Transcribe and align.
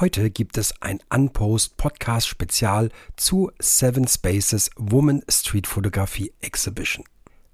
Heute 0.00 0.30
gibt 0.30 0.56
es 0.56 0.72
ein 0.80 1.00
Unpost 1.14 1.76
Podcast 1.76 2.26
Spezial 2.26 2.88
zu 3.16 3.50
Seven 3.58 4.08
Spaces 4.08 4.70
Woman 4.76 5.22
Street 5.28 5.66
Photography 5.66 6.32
Exhibition. 6.40 7.04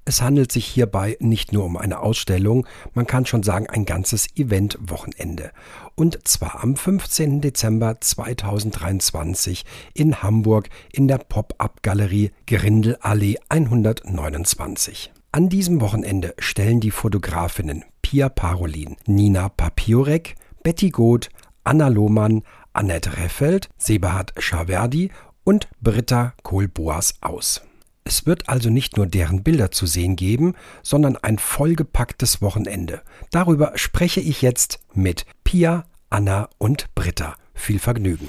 Es 0.05 0.23
handelt 0.23 0.53
sich 0.53 0.65
hierbei 0.65 1.17
nicht 1.19 1.53
nur 1.53 1.65
um 1.65 1.77
eine 1.77 1.99
Ausstellung, 1.99 2.65
man 2.95 3.09
kann 3.09 3.27
schon 3.27 3.43
sagen 3.43 3.69
ein 3.69 3.85
ganzes 3.85 4.29
Event-Wochenende. 4.37 5.51
Und 5.97 6.29
zwar 6.29 6.63
am 6.63 6.77
15. 6.77 7.41
Dezember 7.41 8.01
2023 8.01 9.65
in 9.95 10.23
Hamburg 10.23 10.69
in 10.93 11.09
der 11.09 11.19
Pop-up-Galerie 11.19 12.31
Grindelallee 12.47 13.39
129. 13.49 15.13
An 15.33 15.49
diesem 15.49 15.81
Wochenende 15.81 16.33
stellen 16.39 16.79
die 16.79 16.93
Fotografinnen 16.93 17.85
Pia 18.03 18.29
Parolin, 18.29 18.95
Nina 19.05 19.49
Papiorek, 19.49 20.37
Betty 20.63 20.91
Goth, 20.91 21.29
Anna 21.67 21.89
Lohmann, 21.89 22.43
Annette 22.73 23.17
Reffeld, 23.17 23.69
Sebahard 23.77 24.33
Schaverdi 24.39 25.11
und 25.43 25.69
Britta 25.81 26.33
Kohlboas 26.45 27.15
aus. 27.21 27.61
Es 28.05 28.25
wird 28.25 28.49
also 28.49 28.71
nicht 28.71 28.97
nur 28.97 29.07
deren 29.07 29.43
Bilder 29.43 29.73
zu 29.73 29.87
sehen 29.87 30.15
geben, 30.15 30.55
sondern 30.85 31.17
ein 31.17 31.39
vollgepacktes 31.39 32.41
Wochenende. 32.41 33.03
Darüber 33.33 33.73
spreche 33.75 34.21
ich 34.21 34.43
jetzt 34.43 34.79
mit 34.95 35.27
Pia, 35.43 35.85
Anna 36.09 36.49
und 36.59 36.95
Britta. 36.95 37.35
Viel 37.53 37.81
Vergnügen. 37.81 38.29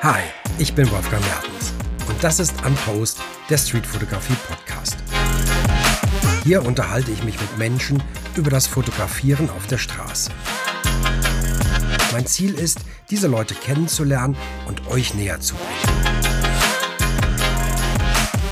Hi, 0.00 0.22
ich 0.58 0.72
bin 0.72 0.90
Wolfgang 0.90 1.22
Mertens 1.26 1.74
und 2.08 2.24
das 2.24 2.40
ist 2.40 2.54
Unpost, 2.64 3.20
der 3.50 3.58
Street 3.58 3.84
Fotografie 3.84 4.36
Podcast. 4.48 4.96
Hier 6.48 6.64
unterhalte 6.64 7.10
ich 7.10 7.22
mich 7.24 7.38
mit 7.38 7.58
Menschen 7.58 8.02
über 8.34 8.48
das 8.48 8.66
Fotografieren 8.66 9.50
auf 9.50 9.66
der 9.66 9.76
Straße. 9.76 10.30
Mein 12.10 12.24
Ziel 12.24 12.54
ist, 12.54 12.78
diese 13.10 13.28
Leute 13.28 13.54
kennenzulernen 13.54 14.34
und 14.66 14.86
euch 14.86 15.12
näher 15.12 15.40
zu 15.40 15.56
bringen. 15.56 16.22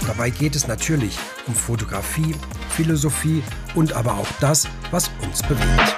Dabei 0.07 0.29
geht 0.29 0.57
es 0.57 0.69
natürlich 0.69 1.17
um 1.47 1.55
Fotografie, 1.55 2.35
Philosophie 2.69 3.43
und 3.75 3.95
aber 3.95 4.19
auch 4.19 4.29
das, 4.41 4.69
was 4.91 5.11
uns 5.23 5.42
bewegt. 5.42 5.95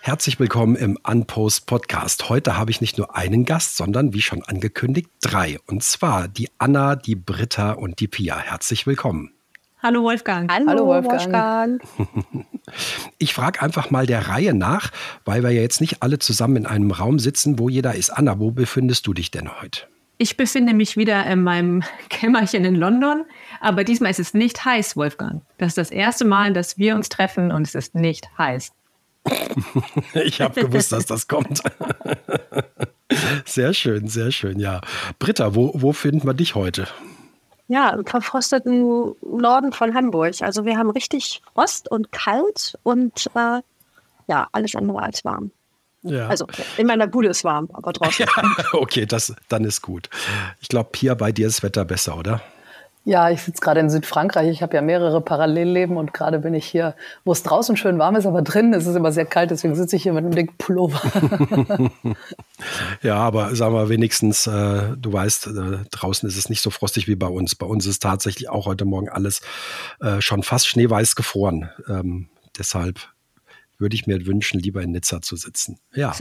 Herzlich 0.00 0.40
willkommen 0.40 0.74
im 0.74 0.98
Unpost 1.04 1.66
Podcast. 1.66 2.28
Heute 2.28 2.56
habe 2.56 2.72
ich 2.72 2.80
nicht 2.80 2.98
nur 2.98 3.14
einen 3.14 3.44
Gast, 3.44 3.76
sondern 3.76 4.12
wie 4.12 4.22
schon 4.22 4.42
angekündigt 4.42 5.08
drei. 5.20 5.60
Und 5.68 5.84
zwar 5.84 6.26
die 6.26 6.48
Anna, 6.58 6.96
die 6.96 7.14
Britta 7.14 7.74
und 7.74 8.00
die 8.00 8.08
Pia. 8.08 8.40
Herzlich 8.40 8.88
willkommen. 8.88 9.30
Hallo 9.82 10.02
Wolfgang. 10.02 10.52
Hallo, 10.52 10.66
Hallo 10.68 10.86
Wolfgang. 10.86 11.80
Ich 13.18 13.34
frage 13.34 13.60
einfach 13.62 13.90
mal 13.90 14.06
der 14.06 14.28
Reihe 14.28 14.54
nach, 14.54 14.92
weil 15.24 15.42
wir 15.42 15.50
ja 15.50 15.60
jetzt 15.60 15.80
nicht 15.80 16.02
alle 16.02 16.20
zusammen 16.20 16.56
in 16.56 16.66
einem 16.66 16.92
Raum 16.92 17.18
sitzen, 17.18 17.58
wo 17.58 17.68
jeder 17.68 17.96
ist. 17.96 18.10
Anna, 18.10 18.38
wo 18.38 18.52
befindest 18.52 19.06
du 19.08 19.12
dich 19.12 19.32
denn 19.32 19.48
heute? 19.60 19.82
Ich 20.18 20.36
befinde 20.36 20.72
mich 20.72 20.96
wieder 20.96 21.26
in 21.26 21.42
meinem 21.42 21.82
Kämmerchen 22.10 22.64
in 22.64 22.76
London, 22.76 23.24
aber 23.60 23.82
diesmal 23.82 24.10
ist 24.10 24.20
es 24.20 24.34
nicht 24.34 24.64
heiß, 24.64 24.96
Wolfgang. 24.96 25.42
Das 25.58 25.68
ist 25.68 25.78
das 25.78 25.90
erste 25.90 26.24
Mal, 26.24 26.52
dass 26.52 26.78
wir 26.78 26.94
uns 26.94 27.08
treffen 27.08 27.50
und 27.50 27.66
es 27.66 27.74
ist 27.74 27.94
nicht 27.94 28.28
heiß. 28.38 28.70
ich 30.14 30.40
habe 30.40 30.60
gewusst, 30.60 30.92
dass 30.92 31.06
das 31.06 31.26
kommt. 31.26 31.62
sehr 33.44 33.74
schön, 33.74 34.06
sehr 34.06 34.30
schön, 34.30 34.60
ja. 34.60 34.80
Britta, 35.18 35.54
wo, 35.54 35.72
wo 35.74 35.92
finden 35.92 36.26
wir 36.26 36.34
dich 36.34 36.54
heute? 36.54 36.86
Ja, 37.70 37.90
im 37.90 38.04
verfrosteten 38.04 39.14
Norden 39.22 39.72
von 39.72 39.94
Hamburg. 39.94 40.42
Also 40.42 40.64
wir 40.64 40.76
haben 40.76 40.90
richtig 40.90 41.40
Frost 41.54 41.88
und 41.88 42.10
kalt 42.10 42.76
und 42.82 43.28
äh, 43.36 43.60
ja, 44.26 44.48
alles 44.50 44.74
andere 44.74 45.00
als 45.00 45.24
warm. 45.24 45.52
Ja. 46.02 46.26
Also 46.26 46.48
in 46.78 46.88
meiner 46.88 47.06
Bude 47.06 47.28
ist 47.28 47.44
warm, 47.44 47.68
aber 47.72 47.92
draußen. 47.92 48.26
Ja, 48.26 48.64
okay, 48.72 49.06
das, 49.06 49.36
dann 49.48 49.62
ist 49.62 49.82
gut. 49.82 50.10
Ich 50.60 50.66
glaube, 50.66 50.88
Pia, 50.90 51.14
bei 51.14 51.30
dir 51.30 51.46
ist 51.46 51.58
das 51.58 51.62
Wetter 51.62 51.84
besser, 51.84 52.18
oder? 52.18 52.42
Ja, 53.10 53.28
ich 53.28 53.42
sitze 53.42 53.60
gerade 53.60 53.80
in 53.80 53.90
Südfrankreich. 53.90 54.48
Ich 54.48 54.62
habe 54.62 54.76
ja 54.76 54.82
mehrere 54.82 55.20
Parallelleben 55.20 55.96
und 55.96 56.14
gerade 56.14 56.38
bin 56.38 56.54
ich 56.54 56.64
hier, 56.64 56.94
wo 57.24 57.32
es 57.32 57.42
draußen 57.42 57.76
schön 57.76 57.98
warm 57.98 58.14
ist, 58.14 58.24
aber 58.24 58.40
drinnen 58.40 58.72
ist 58.72 58.86
es 58.86 58.94
immer 58.94 59.10
sehr 59.10 59.26
kalt. 59.26 59.50
Deswegen 59.50 59.74
sitze 59.74 59.96
ich 59.96 60.04
hier 60.04 60.12
mit 60.12 60.24
einem 60.24 60.32
dicken 60.32 60.54
Pullover. 60.58 61.02
ja, 63.02 63.16
aber 63.16 63.56
sagen 63.56 63.74
wir 63.74 63.88
wenigstens, 63.88 64.46
äh, 64.46 64.96
du 64.96 65.12
weißt, 65.12 65.48
äh, 65.48 65.78
draußen 65.90 66.28
ist 66.28 66.36
es 66.36 66.48
nicht 66.48 66.60
so 66.60 66.70
frostig 66.70 67.08
wie 67.08 67.16
bei 67.16 67.26
uns. 67.26 67.56
Bei 67.56 67.66
uns 67.66 67.84
ist 67.84 68.00
tatsächlich 68.00 68.48
auch 68.48 68.66
heute 68.66 68.84
Morgen 68.84 69.08
alles 69.08 69.40
äh, 70.00 70.20
schon 70.20 70.44
fast 70.44 70.68
schneeweiß 70.68 71.16
gefroren. 71.16 71.68
Ähm, 71.88 72.28
deshalb 72.58 73.00
würde 73.80 73.94
ich 73.94 74.06
mir 74.06 74.26
wünschen, 74.26 74.60
lieber 74.60 74.82
in 74.82 74.92
Nizza 74.92 75.22
zu 75.22 75.36
sitzen. 75.36 75.78
Ja, 75.94 76.14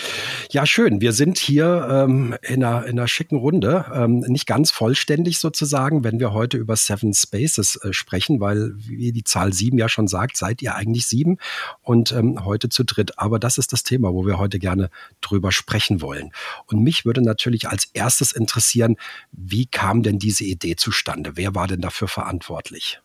ja 0.50 0.66
schön. 0.66 1.00
Wir 1.00 1.12
sind 1.12 1.38
hier 1.38 1.86
ähm, 1.90 2.36
in, 2.42 2.64
einer, 2.64 2.86
in 2.86 2.98
einer 2.98 3.08
schicken 3.08 3.36
Runde. 3.36 3.86
Ähm, 3.94 4.20
nicht 4.20 4.46
ganz 4.46 4.70
vollständig 4.70 5.38
sozusagen, 5.38 6.04
wenn 6.04 6.20
wir 6.20 6.32
heute 6.32 6.56
über 6.56 6.76
Seven 6.76 7.14
Spaces 7.14 7.76
äh, 7.76 7.92
sprechen, 7.92 8.40
weil, 8.40 8.72
wie 8.76 9.12
die 9.12 9.24
Zahl 9.24 9.52
sieben 9.52 9.78
ja 9.78 9.88
schon 9.88 10.08
sagt, 10.08 10.36
seid 10.36 10.62
ihr 10.62 10.74
eigentlich 10.74 11.06
sieben 11.06 11.38
und 11.82 12.12
ähm, 12.12 12.44
heute 12.44 12.68
zu 12.68 12.84
dritt. 12.84 13.18
Aber 13.18 13.38
das 13.38 13.58
ist 13.58 13.72
das 13.72 13.82
Thema, 13.82 14.12
wo 14.12 14.26
wir 14.26 14.38
heute 14.38 14.58
gerne 14.58 14.90
drüber 15.20 15.52
sprechen 15.52 16.00
wollen. 16.00 16.32
Und 16.66 16.82
mich 16.82 17.04
würde 17.04 17.22
natürlich 17.22 17.68
als 17.68 17.88
erstes 17.92 18.32
interessieren, 18.32 18.96
wie 19.32 19.66
kam 19.66 20.02
denn 20.02 20.18
diese 20.18 20.44
Idee 20.44 20.76
zustande? 20.76 21.32
Wer 21.36 21.54
war 21.54 21.66
denn 21.66 21.80
dafür 21.80 22.08
verantwortlich? 22.08 23.00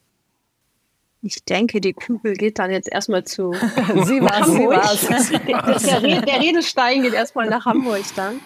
Ich 1.22 1.44
denke, 1.44 1.82
die 1.82 1.94
Kugel 1.94 2.34
geht 2.34 2.60
dann 2.60 2.72
jetzt 2.72 2.90
erstmal 2.90 3.24
zu 3.26 3.52
Sie 4.06 4.22
war 4.22 4.46
sie 4.46 4.68
war's. 4.68 5.08
Der, 6.02 6.22
der 6.22 6.40
Redestein 6.40 7.02
geht 7.02 7.14
erstmal 7.14 7.50
nach 7.50 7.66
Hamburg 7.66 8.04
dann. 8.16 8.40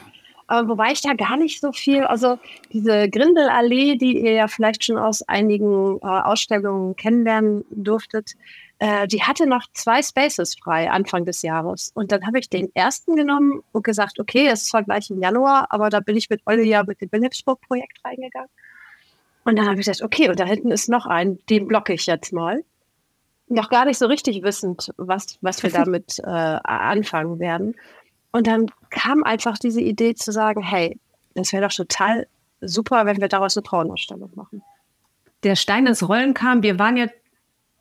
Aber 0.47 0.69
wobei 0.69 0.91
ich 0.91 1.01
da 1.01 1.13
gar 1.13 1.37
nicht 1.37 1.61
so 1.61 1.71
viel, 1.71 2.03
also 2.03 2.37
diese 2.71 3.09
Grindelallee, 3.09 3.95
die 3.95 4.19
ihr 4.19 4.33
ja 4.33 4.47
vielleicht 4.47 4.83
schon 4.83 4.97
aus 4.97 5.21
einigen 5.23 5.99
äh, 6.01 6.05
Ausstellungen 6.05 6.95
kennenlernen 6.95 7.63
durftet, 7.71 8.33
äh, 8.79 9.07
die 9.07 9.23
hatte 9.23 9.47
noch 9.47 9.65
zwei 9.73 10.01
Spaces 10.01 10.55
frei 10.55 10.91
Anfang 10.91 11.25
des 11.25 11.41
Jahres. 11.41 11.91
Und 11.95 12.11
dann 12.11 12.25
habe 12.27 12.39
ich 12.39 12.49
den 12.49 12.69
ersten 12.75 13.15
genommen 13.15 13.63
und 13.71 13.83
gesagt, 13.83 14.19
okay, 14.19 14.47
es 14.47 14.63
ist 14.63 14.69
zwar 14.69 14.83
gleich 14.83 15.09
im 15.09 15.21
Januar, 15.21 15.67
aber 15.69 15.89
da 15.89 16.01
bin 16.01 16.17
ich 16.17 16.29
mit 16.29 16.41
Olle 16.45 16.63
ja 16.63 16.83
mit 16.83 16.99
dem 16.99 17.11
Wilhelmsburg-Projekt 17.11 17.99
reingegangen. 18.03 18.49
Und 19.45 19.57
dann 19.57 19.65
habe 19.65 19.79
ich 19.79 19.85
gesagt, 19.85 20.01
okay, 20.01 20.29
und 20.29 20.39
da 20.39 20.45
hinten 20.45 20.71
ist 20.71 20.89
noch 20.89 21.05
ein, 21.05 21.39
den 21.49 21.67
blocke 21.67 21.93
ich 21.93 22.05
jetzt 22.05 22.31
mal. 22.31 22.63
Noch 23.47 23.69
gar 23.69 23.85
nicht 23.85 23.97
so 23.97 24.07
richtig 24.07 24.41
wissend, 24.43 24.91
was, 24.97 25.37
was 25.41 25.61
wir 25.63 25.69
damit 25.71 26.19
äh, 26.19 26.29
anfangen 26.29 27.39
werden. 27.39 27.75
Und 28.31 28.47
dann 28.47 28.67
kam 28.89 29.23
einfach 29.23 29.57
diese 29.57 29.81
Idee 29.81 30.15
zu 30.15 30.31
sagen, 30.31 30.61
hey, 30.61 30.99
das 31.35 31.51
wäre 31.51 31.67
doch 31.67 31.75
total 31.75 32.27
super, 32.61 33.05
wenn 33.05 33.19
wir 33.19 33.27
daraus 33.27 33.57
eine 33.57 33.65
Frauenausstellung 33.65 34.31
machen. 34.35 34.63
Der 35.43 35.55
Stein 35.55 35.87
ins 35.87 36.07
Rollen 36.07 36.33
kam, 36.33 36.63
wir 36.63 36.79
waren 36.79 36.95
ja 36.95 37.07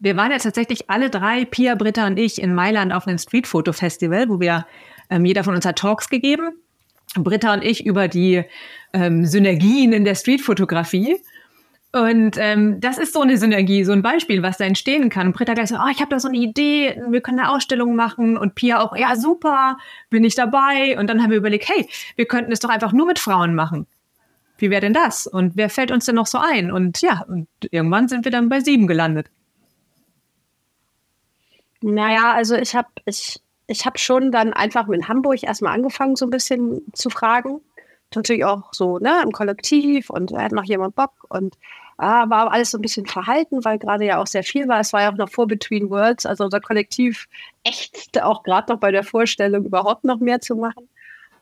wir 0.02 0.16
waren 0.16 0.32
ja 0.32 0.38
tatsächlich 0.38 0.90
alle 0.90 1.10
drei, 1.10 1.44
Pia, 1.44 1.76
Britta 1.76 2.08
und 2.08 2.18
ich, 2.18 2.42
in 2.42 2.56
Mailand 2.56 2.92
auf 2.92 3.06
einem 3.06 3.18
Streetfoto-Festival, 3.18 4.28
wo 4.28 4.40
wir, 4.40 4.66
ähm, 5.10 5.24
jeder 5.24 5.44
von 5.44 5.54
uns 5.54 5.64
hat 5.64 5.78
Talks 5.78 6.08
gegeben. 6.08 6.54
Britta 7.14 7.54
und 7.54 7.62
ich 7.62 7.86
über 7.86 8.08
die 8.08 8.42
ähm, 8.92 9.24
Synergien 9.24 9.92
in 9.92 10.04
der 10.04 10.16
Streetfotografie. 10.16 11.22
Und 11.94 12.38
ähm, 12.38 12.80
das 12.80 12.96
ist 12.96 13.12
so 13.12 13.20
eine 13.20 13.36
Synergie, 13.36 13.84
so 13.84 13.92
ein 13.92 14.00
Beispiel, 14.00 14.42
was 14.42 14.56
da 14.56 14.64
entstehen 14.64 15.10
kann. 15.10 15.26
Und 15.26 15.36
Britta 15.36 15.52
gleich 15.52 15.68
so, 15.68 15.76
oh, 15.76 15.90
ich 15.90 16.00
habe 16.00 16.08
da 16.08 16.18
so 16.18 16.28
eine 16.28 16.38
Idee, 16.38 16.98
wir 17.10 17.20
können 17.20 17.38
eine 17.38 17.50
Ausstellung 17.50 17.94
machen. 17.94 18.38
Und 18.38 18.54
Pia 18.54 18.80
auch, 18.80 18.96
ja 18.96 19.14
super, 19.14 19.76
bin 20.08 20.24
ich 20.24 20.34
dabei. 20.34 20.98
Und 20.98 21.08
dann 21.08 21.22
haben 21.22 21.30
wir 21.30 21.36
überlegt, 21.36 21.68
hey, 21.68 21.86
wir 22.16 22.24
könnten 22.24 22.50
es 22.50 22.60
doch 22.60 22.70
einfach 22.70 22.92
nur 22.92 23.06
mit 23.06 23.18
Frauen 23.18 23.54
machen. 23.54 23.86
Wie 24.56 24.70
wäre 24.70 24.80
denn 24.80 24.94
das? 24.94 25.26
Und 25.26 25.56
wer 25.56 25.68
fällt 25.68 25.90
uns 25.90 26.06
denn 26.06 26.14
noch 26.14 26.26
so 26.26 26.38
ein? 26.38 26.72
Und 26.72 27.02
ja, 27.02 27.24
und 27.28 27.46
irgendwann 27.70 28.08
sind 28.08 28.24
wir 28.24 28.32
dann 28.32 28.48
bei 28.48 28.60
sieben 28.60 28.86
gelandet. 28.86 29.28
Naja, 31.82 32.32
also 32.32 32.54
ich 32.54 32.74
habe 32.74 32.88
ich, 33.04 33.40
ich 33.66 33.84
hab 33.84 33.98
schon 33.98 34.32
dann 34.32 34.54
einfach 34.54 34.88
in 34.88 35.08
Hamburg 35.08 35.42
erstmal 35.42 35.74
angefangen, 35.74 36.16
so 36.16 36.26
ein 36.26 36.30
bisschen 36.30 36.80
zu 36.94 37.10
fragen. 37.10 37.60
Natürlich 38.14 38.44
auch 38.44 38.72
so 38.72 38.98
ne, 38.98 39.20
im 39.22 39.32
Kollektiv 39.32 40.08
und 40.10 40.32
hat 40.32 40.52
noch 40.52 40.64
jemand 40.64 40.94
Bock 40.94 41.12
und 41.28 41.56
Ah, 42.02 42.28
war 42.28 42.50
alles 42.50 42.72
so 42.72 42.78
ein 42.78 42.82
bisschen 42.82 43.06
verhalten, 43.06 43.64
weil 43.64 43.78
gerade 43.78 44.04
ja 44.04 44.20
auch 44.20 44.26
sehr 44.26 44.42
viel 44.42 44.66
war. 44.66 44.80
Es 44.80 44.92
war 44.92 45.02
ja 45.02 45.12
auch 45.12 45.16
noch 45.16 45.30
vor 45.30 45.46
Between 45.46 45.88
Worlds, 45.88 46.26
also 46.26 46.42
unser 46.44 46.60
Kollektiv 46.60 47.28
ächzte 47.62 48.26
auch 48.26 48.42
gerade 48.42 48.72
noch 48.72 48.80
bei 48.80 48.90
der 48.90 49.04
Vorstellung, 49.04 49.64
überhaupt 49.66 50.02
noch 50.02 50.18
mehr 50.18 50.40
zu 50.40 50.56
machen. 50.56 50.88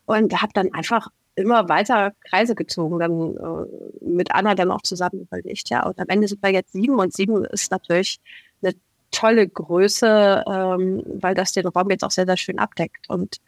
Und 0.04 0.42
habe 0.42 0.52
dann 0.52 0.74
einfach 0.74 1.08
immer 1.34 1.70
weiter 1.70 2.12
Kreise 2.28 2.54
gezogen, 2.54 2.98
dann 2.98 3.36
äh, 3.36 4.04
mit 4.04 4.34
Anna 4.34 4.54
dann 4.54 4.70
auch 4.70 4.82
zusammen 4.82 5.22
überlegt. 5.22 5.70
Ja, 5.70 5.86
und 5.86 5.98
am 5.98 6.08
Ende 6.08 6.28
sind 6.28 6.42
wir 6.42 6.50
jetzt 6.50 6.72
sieben 6.72 6.98
und 6.98 7.14
sieben 7.14 7.42
ist 7.46 7.70
natürlich 7.70 8.20
eine 8.62 8.74
tolle 9.12 9.48
Größe, 9.48 10.44
ähm, 10.46 11.02
weil 11.20 11.34
das 11.34 11.52
den 11.52 11.68
Raum 11.68 11.88
jetzt 11.90 12.04
auch 12.04 12.10
sehr, 12.10 12.26
sehr 12.26 12.36
schön 12.36 12.58
abdeckt. 12.58 13.08
Und 13.08 13.38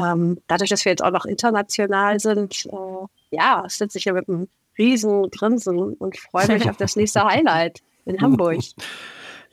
ähm, 0.00 0.38
dadurch, 0.46 0.70
dass 0.70 0.84
wir 0.84 0.92
jetzt 0.92 1.02
auch 1.02 1.10
noch 1.10 1.24
international 1.24 2.20
sind, 2.20 2.66
äh, 2.66 3.36
ja, 3.36 3.64
sitze 3.66 3.98
ich 3.98 4.04
ja 4.04 4.12
mit 4.12 4.28
einem 4.28 4.46
riesen 4.78 5.30
Grinsen 5.30 5.78
und 5.94 6.16
freue 6.18 6.48
mich 6.48 6.68
auf 6.68 6.76
das 6.76 6.96
nächste 6.96 7.24
Highlight 7.24 7.80
in 8.04 8.20
Hamburg. 8.20 8.60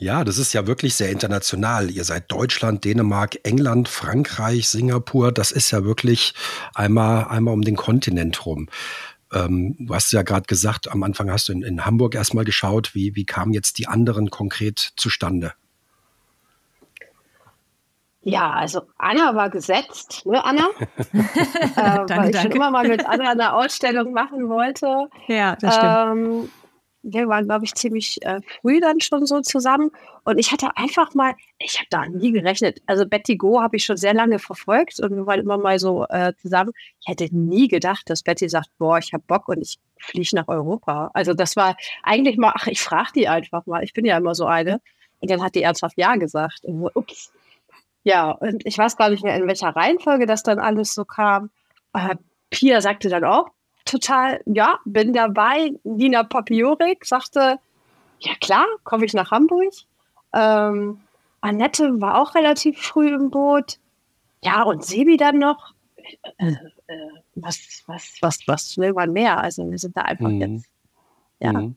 Ja, 0.01 0.23
das 0.23 0.37
ist 0.37 0.53
ja 0.53 0.65
wirklich 0.65 0.95
sehr 0.95 1.09
international. 1.09 1.91
Ihr 1.91 2.05
seid 2.05 2.31
Deutschland, 2.31 2.85
Dänemark, 2.85 3.37
England, 3.43 3.89
Frankreich, 3.89 4.69
Singapur. 4.69 5.33
Das 5.33 5.51
ist 5.51 5.71
ja 5.71 5.83
wirklich 5.83 6.33
einmal, 6.73 7.25
einmal 7.25 7.53
um 7.53 7.63
den 7.63 7.75
Kontinent 7.75 8.45
rum. 8.45 8.69
Ähm, 9.33 9.75
du 9.77 9.93
hast 9.93 10.13
ja 10.13 10.21
gerade 10.21 10.45
gesagt, 10.45 10.89
am 10.89 11.03
Anfang 11.03 11.29
hast 11.29 11.49
du 11.49 11.51
in, 11.51 11.63
in 11.63 11.85
Hamburg 11.85 12.15
erstmal 12.15 12.45
geschaut. 12.45 12.95
Wie, 12.95 13.17
wie 13.17 13.25
kamen 13.25 13.51
jetzt 13.51 13.77
die 13.77 13.87
anderen 13.87 14.29
konkret 14.29 14.93
zustande? 14.95 15.51
Ja, 18.21 18.51
also 18.51 18.81
Anna 18.97 19.33
war 19.35 19.49
gesetzt, 19.49 20.25
ne 20.25 20.43
Anna? 20.43 20.67
äh, 21.13 21.25
danke, 21.75 22.17
weil 22.17 22.25
ich 22.25 22.31
danke. 22.31 22.37
schon 22.41 22.51
immer 22.51 22.71
mal 22.71 22.87
mit 22.87 23.05
Anna 23.05 23.31
eine 23.31 23.53
Ausstellung 23.53 24.11
machen 24.11 24.49
wollte. 24.49 25.07
Ja, 25.27 25.55
das 25.55 25.75
stimmt. 25.75 26.25
Ähm, 26.25 26.49
wir 27.01 27.27
waren, 27.29 27.45
glaube 27.45 27.65
ich, 27.65 27.73
ziemlich 27.75 28.21
äh, 28.23 28.41
früh 28.61 28.81
dann 28.81 28.99
schon 28.99 29.25
so 29.25 29.39
zusammen. 29.41 29.91
Und 30.25 30.37
ich 30.37 30.51
hatte 30.51 30.75
einfach 30.75 31.13
mal, 31.15 31.33
ich 31.57 31.77
habe 31.77 31.87
da 31.89 32.07
nie 32.07 32.31
gerechnet. 32.31 32.81
Also 32.87 33.05
Betty 33.05 33.37
Go 33.37 33.61
habe 33.61 33.77
ich 33.77 33.85
schon 33.85 33.97
sehr 33.97 34.13
lange 34.13 34.37
verfolgt 34.39 34.99
und 34.99 35.15
wir 35.15 35.25
waren 35.25 35.39
immer 35.39 35.57
mal 35.57 35.79
so 35.79 36.05
äh, 36.09 36.33
zusammen. 36.41 36.71
Ich 37.01 37.07
hätte 37.07 37.29
nie 37.31 37.67
gedacht, 37.67 38.09
dass 38.09 38.23
Betty 38.23 38.49
sagt, 38.49 38.69
boah, 38.77 38.97
ich 38.97 39.13
habe 39.13 39.23
Bock 39.25 39.47
und 39.47 39.61
ich 39.61 39.79
fliege 39.97 40.35
nach 40.35 40.47
Europa. 40.47 41.09
Also 41.13 41.33
das 41.33 41.55
war 41.55 41.77
eigentlich 42.03 42.37
mal, 42.37 42.53
ach, 42.55 42.67
ich 42.67 42.81
frage 42.81 43.11
die 43.15 43.27
einfach 43.29 43.65
mal. 43.65 43.83
Ich 43.83 43.93
bin 43.93 44.05
ja 44.05 44.17
immer 44.17 44.35
so 44.35 44.45
eine. 44.45 44.81
Und 45.21 45.31
dann 45.31 45.41
hat 45.41 45.55
die 45.55 45.63
ernsthaft 45.63 45.97
Ja 45.97 46.15
gesagt. 46.15 46.63
Und, 46.63 46.89
ups. 46.95 47.31
Ja, 48.09 48.31
und 48.31 48.65
ich 48.65 48.75
weiß 48.75 48.97
gar 48.97 49.11
nicht 49.11 49.23
mehr, 49.23 49.35
in 49.35 49.45
welcher 49.45 49.69
Reihenfolge 49.69 50.25
das 50.25 50.41
dann 50.41 50.57
alles 50.57 50.95
so 50.95 51.05
kam. 51.05 51.51
Äh, 51.93 52.15
Pia 52.49 52.81
sagte 52.81 53.07
dann 53.07 53.23
auch, 53.23 53.49
total, 53.85 54.41
ja, 54.47 54.79
bin 54.83 55.13
dabei. 55.13 55.73
Nina 55.83 56.23
Papiorik 56.23 57.05
sagte, 57.05 57.59
ja 58.17 58.31
klar, 58.41 58.65
komme 58.83 59.05
ich 59.05 59.13
nach 59.13 59.29
Hamburg. 59.29 59.73
Ähm, 60.33 61.01
Annette 61.41 62.01
war 62.01 62.19
auch 62.19 62.33
relativ 62.33 62.79
früh 62.81 63.13
im 63.13 63.29
Boot. 63.29 63.77
Ja, 64.41 64.63
und 64.63 64.83
Sebi 64.83 65.15
dann 65.15 65.37
noch. 65.37 65.75
Äh, 66.39 66.53
äh, 66.87 66.95
was, 67.35 67.83
was, 67.85 68.17
was, 68.21 68.39
was 68.47 68.77
will 68.79 68.93
man 68.93 69.13
mehr? 69.13 69.39
Also 69.39 69.69
wir 69.69 69.77
sind 69.77 69.95
da 69.95 70.01
einfach 70.01 70.29
mhm. 70.29 70.41
jetzt. 70.41 70.65
Ja. 71.39 71.53
Mhm. 71.53 71.75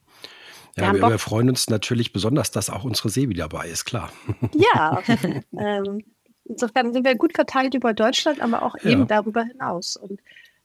Ja, 0.77 0.95
wir, 0.95 1.03
wir, 1.03 1.19
freuen 1.19 1.51
uns 1.51 1.69
natürlich 1.69 2.15
besonders, 2.15 2.51
dass 2.51 2.71
auch 2.71 2.85
unsere 2.85 3.11
Sebi 3.11 3.35
dabei 3.35 3.69
ist, 3.69 3.85
klar. 3.85 4.11
Ja, 4.55 5.03
ähm, 5.59 6.03
insofern 6.45 6.93
sind 6.93 7.05
wir 7.05 7.15
gut 7.15 7.35
verteilt 7.35 7.75
über 7.75 7.93
Deutschland, 7.95 8.41
aber 8.41 8.63
auch 8.63 8.77
eben 8.85 9.07
darüber 9.07 9.45
hinaus. 9.45 9.97
Und 9.97 10.21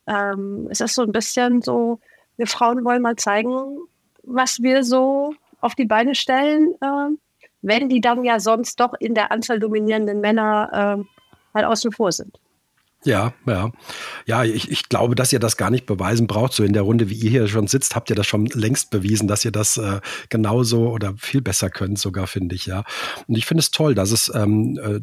ähm, 0.08 0.68
es 0.70 0.80
ist 0.80 0.96
so 0.96 1.04
ein 1.04 1.12
bisschen 1.12 1.62
so, 1.62 2.00
wir 2.38 2.48
Frauen 2.48 2.84
wollen 2.86 3.02
mal 3.02 3.16
zeigen, 3.16 3.80
was 4.24 4.62
wir 4.62 4.84
so 4.84 5.34
auf 5.60 5.76
die 5.76 5.86
Beine 5.86 6.16
stellen, 6.16 6.74
äh, 6.82 7.16
wenn 7.62 7.90
die 7.90 8.02
dann 8.02 8.24
ja 8.24 8.40
sonst 8.40 8.80
doch 8.80 8.94
in 9.00 9.16
der 9.16 9.32
Anzahl 9.32 9.60
dominierenden 9.60 10.22
Männer 10.22 10.70
äh, 11.00 11.04
halt 11.54 11.66
außen 11.66 11.92
vor 11.92 12.12
sind. 12.12 12.40
Ja, 13.04 13.34
ja. 13.46 13.72
Ja, 14.26 14.44
ich, 14.44 14.72
ich 14.72 14.90
glaube, 14.90 15.16
dass 15.16 15.32
ihr 15.32 15.40
das 15.40 15.56
gar 15.56 15.70
nicht 15.70 15.86
beweisen 15.86 16.28
braucht. 16.28 16.54
So 16.54 16.64
in 16.64 16.74
der 16.74 16.82
Runde, 16.82 17.10
wie 17.10 17.16
ihr 17.16 17.30
hier 17.30 17.48
schon 17.48 17.68
sitzt, 17.68 17.96
habt 17.96 18.10
ihr 18.10 18.16
das 18.16 18.28
schon 18.28 18.48
längst 18.48 18.90
bewiesen, 18.90 19.28
dass 19.28 19.46
ihr 19.46 19.52
das 19.52 19.78
äh, 19.78 20.02
genauso 20.30 20.90
oder 20.90 21.14
viel 21.18 21.42
besser 21.42 21.70
könnt, 21.70 22.00
sogar, 22.00 22.28
finde 22.28 22.56
ich, 22.56 22.66
ja. 22.66 22.84
Und 23.28 23.38
ich 23.38 23.46
finde 23.46 23.62
es 23.62 23.72
toll, 23.72 23.96
dass 23.96 24.12
es 24.12 24.32
ähm, 24.34 24.80
äh, 24.82 25.00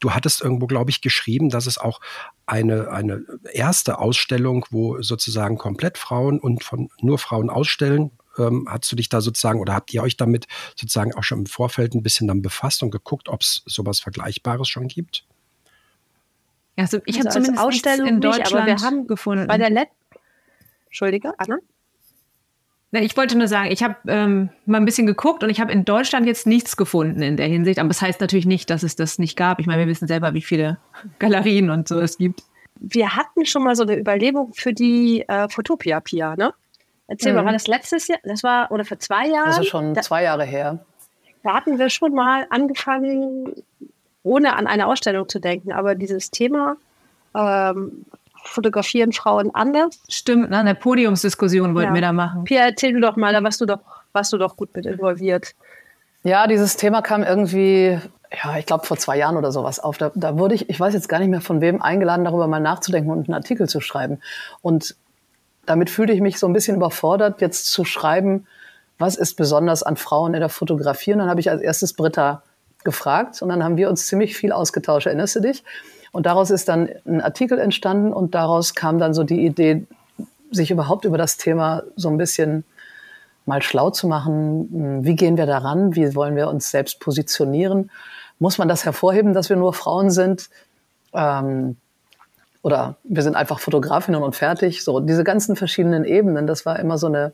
du 0.00 0.12
hattest 0.12 0.40
irgendwo, 0.40 0.66
glaube 0.66 0.90
ich, 0.90 1.00
geschrieben, 1.00 1.50
dass 1.50 1.66
es 1.66 1.78
auch 1.78 2.00
eine, 2.46 2.90
eine 2.90 3.24
erste 3.52 3.98
Ausstellung, 3.98 4.66
wo 4.70 5.00
sozusagen 5.02 5.58
komplett 5.58 5.98
Frauen 5.98 6.38
und 6.38 6.64
von 6.64 6.90
nur 7.00 7.18
Frauen 7.18 7.50
ausstellen. 7.50 8.10
Ähm, 8.38 8.66
hast 8.68 8.90
du 8.90 8.96
dich 8.96 9.08
da 9.08 9.20
sozusagen 9.20 9.60
oder 9.60 9.74
habt 9.74 9.92
ihr 9.94 10.02
euch 10.02 10.16
damit 10.16 10.46
sozusagen 10.76 11.14
auch 11.14 11.22
schon 11.22 11.40
im 11.40 11.46
Vorfeld 11.46 11.94
ein 11.94 12.02
bisschen 12.02 12.26
dann 12.26 12.42
befasst 12.42 12.82
und 12.82 12.90
geguckt, 12.90 13.28
ob 13.28 13.42
es 13.42 13.62
sowas 13.66 14.00
Vergleichbares 14.00 14.68
schon 14.68 14.88
gibt? 14.88 15.24
Ja, 16.76 16.84
also 16.84 16.98
ich 17.04 17.16
also 17.16 17.28
habe 17.28 17.34
zumindest 17.34 17.64
Ausstellung 17.64 18.08
in 18.08 18.20
Deutschland 18.20 18.50
nicht, 18.50 18.56
aber 18.56 18.66
wir 18.66 18.78
haben 18.78 19.06
gefunden. 19.06 19.46
Bei 19.46 19.58
der 19.58 19.70
Let 19.70 19.88
Entschuldige, 20.86 21.32
Anna? 21.38 21.58
Ich 23.02 23.16
wollte 23.16 23.36
nur 23.36 23.48
sagen, 23.48 23.70
ich 23.70 23.82
habe 23.82 23.96
ähm, 24.06 24.50
mal 24.66 24.78
ein 24.78 24.84
bisschen 24.84 25.06
geguckt 25.06 25.42
und 25.42 25.50
ich 25.50 25.60
habe 25.60 25.72
in 25.72 25.84
Deutschland 25.84 26.26
jetzt 26.26 26.46
nichts 26.46 26.76
gefunden 26.76 27.22
in 27.22 27.36
der 27.36 27.46
Hinsicht. 27.46 27.78
Aber 27.78 27.88
das 27.88 28.00
heißt 28.00 28.20
natürlich 28.20 28.46
nicht, 28.46 28.70
dass 28.70 28.82
es 28.82 28.94
das 28.96 29.18
nicht 29.18 29.36
gab. 29.36 29.58
Ich 29.58 29.66
meine, 29.66 29.80
wir 29.80 29.88
wissen 29.88 30.06
selber, 30.06 30.34
wie 30.34 30.42
viele 30.42 30.78
Galerien 31.18 31.70
und 31.70 31.88
so 31.88 31.98
es 31.98 32.18
gibt. 32.18 32.42
Wir 32.76 33.16
hatten 33.16 33.46
schon 33.46 33.64
mal 33.64 33.76
so 33.76 33.84
eine 33.84 33.98
Überlegung 33.98 34.52
für 34.54 34.72
die 34.72 35.24
äh, 35.28 35.48
Fotopia 35.48 36.00
Pia, 36.00 36.36
ne? 36.36 36.52
Erzähl 37.06 37.32
mhm. 37.32 37.38
mal, 37.38 37.44
war 37.46 37.52
das 37.52 37.66
letztes 37.66 38.08
Jahr? 38.08 38.18
Das 38.24 38.42
war, 38.42 38.70
oder 38.70 38.84
vor 38.84 38.98
zwei 38.98 39.28
Jahren? 39.28 39.46
Das 39.46 39.58
ist 39.58 39.68
schon 39.68 39.94
da, 39.94 40.02
zwei 40.02 40.22
Jahre 40.22 40.44
her. 40.44 40.84
Da 41.42 41.54
hatten 41.54 41.78
wir 41.78 41.90
schon 41.90 42.14
mal 42.14 42.46
angefangen, 42.50 43.52
ohne 44.22 44.56
an 44.56 44.66
eine 44.66 44.86
Ausstellung 44.86 45.28
zu 45.28 45.38
denken, 45.38 45.72
aber 45.72 45.94
dieses 45.94 46.30
Thema 46.30 46.76
ähm, 47.34 48.06
fotografieren 48.44 49.12
Frauen 49.12 49.54
anders. 49.54 50.00
Stimmt, 50.08 50.50
ne? 50.50 50.58
eine 50.58 50.74
Podiumsdiskussion 50.74 51.74
wollten 51.74 51.90
ja. 51.90 51.94
wir 51.94 52.02
da 52.02 52.12
machen. 52.12 52.44
Pia, 52.44 52.62
erzähl 52.62 52.92
du 52.92 53.00
doch 53.00 53.16
mal, 53.16 53.32
da 53.32 53.42
warst 53.42 53.60
du 53.60 53.66
doch, 53.66 53.80
warst 54.12 54.32
du 54.32 54.38
doch 54.38 54.56
gut 54.56 54.74
mit 54.74 54.86
involviert. 54.86 55.54
Ja, 56.22 56.46
dieses 56.46 56.76
Thema 56.76 57.02
kam 57.02 57.22
irgendwie, 57.22 57.98
ja, 58.42 58.56
ich 58.58 58.66
glaube 58.66 58.86
vor 58.86 58.96
zwei 58.96 59.18
Jahren 59.18 59.36
oder 59.36 59.52
sowas 59.52 59.78
auf. 59.78 59.98
Da, 59.98 60.10
da 60.14 60.38
wurde 60.38 60.54
ich, 60.54 60.70
ich 60.70 60.80
weiß 60.80 60.94
jetzt 60.94 61.08
gar 61.08 61.18
nicht 61.18 61.28
mehr 61.28 61.40
von 61.40 61.60
wem, 61.60 61.82
eingeladen, 61.82 62.24
darüber 62.24 62.46
mal 62.46 62.60
nachzudenken 62.60 63.10
und 63.10 63.28
einen 63.28 63.34
Artikel 63.34 63.68
zu 63.68 63.80
schreiben. 63.80 64.20
Und 64.62 64.96
damit 65.66 65.90
fühlte 65.90 66.12
ich 66.12 66.20
mich 66.20 66.38
so 66.38 66.46
ein 66.46 66.52
bisschen 66.52 66.76
überfordert, 66.76 67.40
jetzt 67.40 67.70
zu 67.70 67.84
schreiben, 67.84 68.46
was 68.98 69.16
ist 69.16 69.34
besonders 69.34 69.82
an 69.82 69.96
Frauen 69.96 70.34
in 70.34 70.40
der 70.40 70.48
Fotografie. 70.48 71.12
Und 71.12 71.18
dann 71.18 71.28
habe 71.28 71.40
ich 71.40 71.50
als 71.50 71.60
erstes 71.60 71.94
Britta 71.94 72.42
gefragt 72.84 73.42
und 73.42 73.48
dann 73.48 73.64
haben 73.64 73.76
wir 73.76 73.88
uns 73.88 74.06
ziemlich 74.06 74.36
viel 74.36 74.52
ausgetauscht. 74.52 75.06
Erinnerst 75.06 75.36
du 75.36 75.40
dich? 75.40 75.64
Und 76.14 76.26
daraus 76.26 76.50
ist 76.52 76.68
dann 76.68 76.88
ein 77.06 77.20
Artikel 77.20 77.58
entstanden 77.58 78.12
und 78.12 78.36
daraus 78.36 78.76
kam 78.76 79.00
dann 79.00 79.14
so 79.14 79.24
die 79.24 79.44
Idee, 79.44 79.84
sich 80.52 80.70
überhaupt 80.70 81.04
über 81.04 81.18
das 81.18 81.38
Thema 81.38 81.82
so 81.96 82.08
ein 82.08 82.18
bisschen 82.18 82.62
mal 83.46 83.62
schlau 83.62 83.90
zu 83.90 84.06
machen. 84.06 85.02
Wie 85.04 85.16
gehen 85.16 85.36
wir 85.36 85.46
daran? 85.46 85.96
Wie 85.96 86.14
wollen 86.14 86.36
wir 86.36 86.46
uns 86.46 86.70
selbst 86.70 87.00
positionieren? 87.00 87.90
Muss 88.38 88.58
man 88.58 88.68
das 88.68 88.84
hervorheben, 88.84 89.34
dass 89.34 89.48
wir 89.48 89.56
nur 89.56 89.74
Frauen 89.74 90.12
sind? 90.12 90.50
Ähm, 91.14 91.78
oder 92.62 92.94
wir 93.02 93.24
sind 93.24 93.34
einfach 93.34 93.58
Fotografinnen 93.58 94.22
und 94.22 94.36
fertig. 94.36 94.84
So 94.84 95.00
diese 95.00 95.24
ganzen 95.24 95.56
verschiedenen 95.56 96.04
Ebenen, 96.04 96.46
das 96.46 96.64
war 96.64 96.78
immer 96.78 96.96
so 96.96 97.08
eine, 97.08 97.32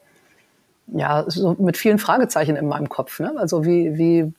ja, 0.87 1.27
so 1.29 1.55
mit 1.59 1.77
vielen 1.77 1.99
Fragezeichen 1.99 2.57
in 2.57 2.67
meinem 2.67 2.89
Kopf. 2.89 3.21
Ne? 3.21 3.35
Also 3.37 3.63
wie, 3.67 3.99
wie 3.99 4.33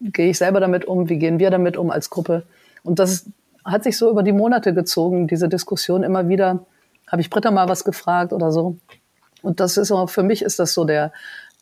gehe 0.00 0.30
ich 0.30 0.38
selber 0.38 0.58
damit 0.58 0.84
um? 0.84 1.08
Wie 1.08 1.18
gehen 1.18 1.38
wir 1.38 1.52
damit 1.52 1.76
um 1.76 1.92
als 1.92 2.10
Gruppe? 2.10 2.42
Und 2.82 2.98
das 2.98 3.26
hat 3.64 3.84
sich 3.84 3.96
so 3.96 4.10
über 4.10 4.22
die 4.22 4.32
Monate 4.32 4.74
gezogen, 4.74 5.26
diese 5.26 5.48
Diskussion 5.48 6.02
immer 6.02 6.28
wieder. 6.28 6.66
Habe 7.06 7.22
ich 7.22 7.30
Britta 7.30 7.50
mal 7.50 7.68
was 7.68 7.84
gefragt 7.84 8.32
oder 8.32 8.52
so? 8.52 8.76
Und 9.42 9.60
das 9.60 9.76
ist 9.76 9.92
auch, 9.92 10.08
für 10.08 10.22
mich 10.22 10.42
ist 10.42 10.58
das 10.58 10.72
so 10.72 10.84
der, 10.84 11.12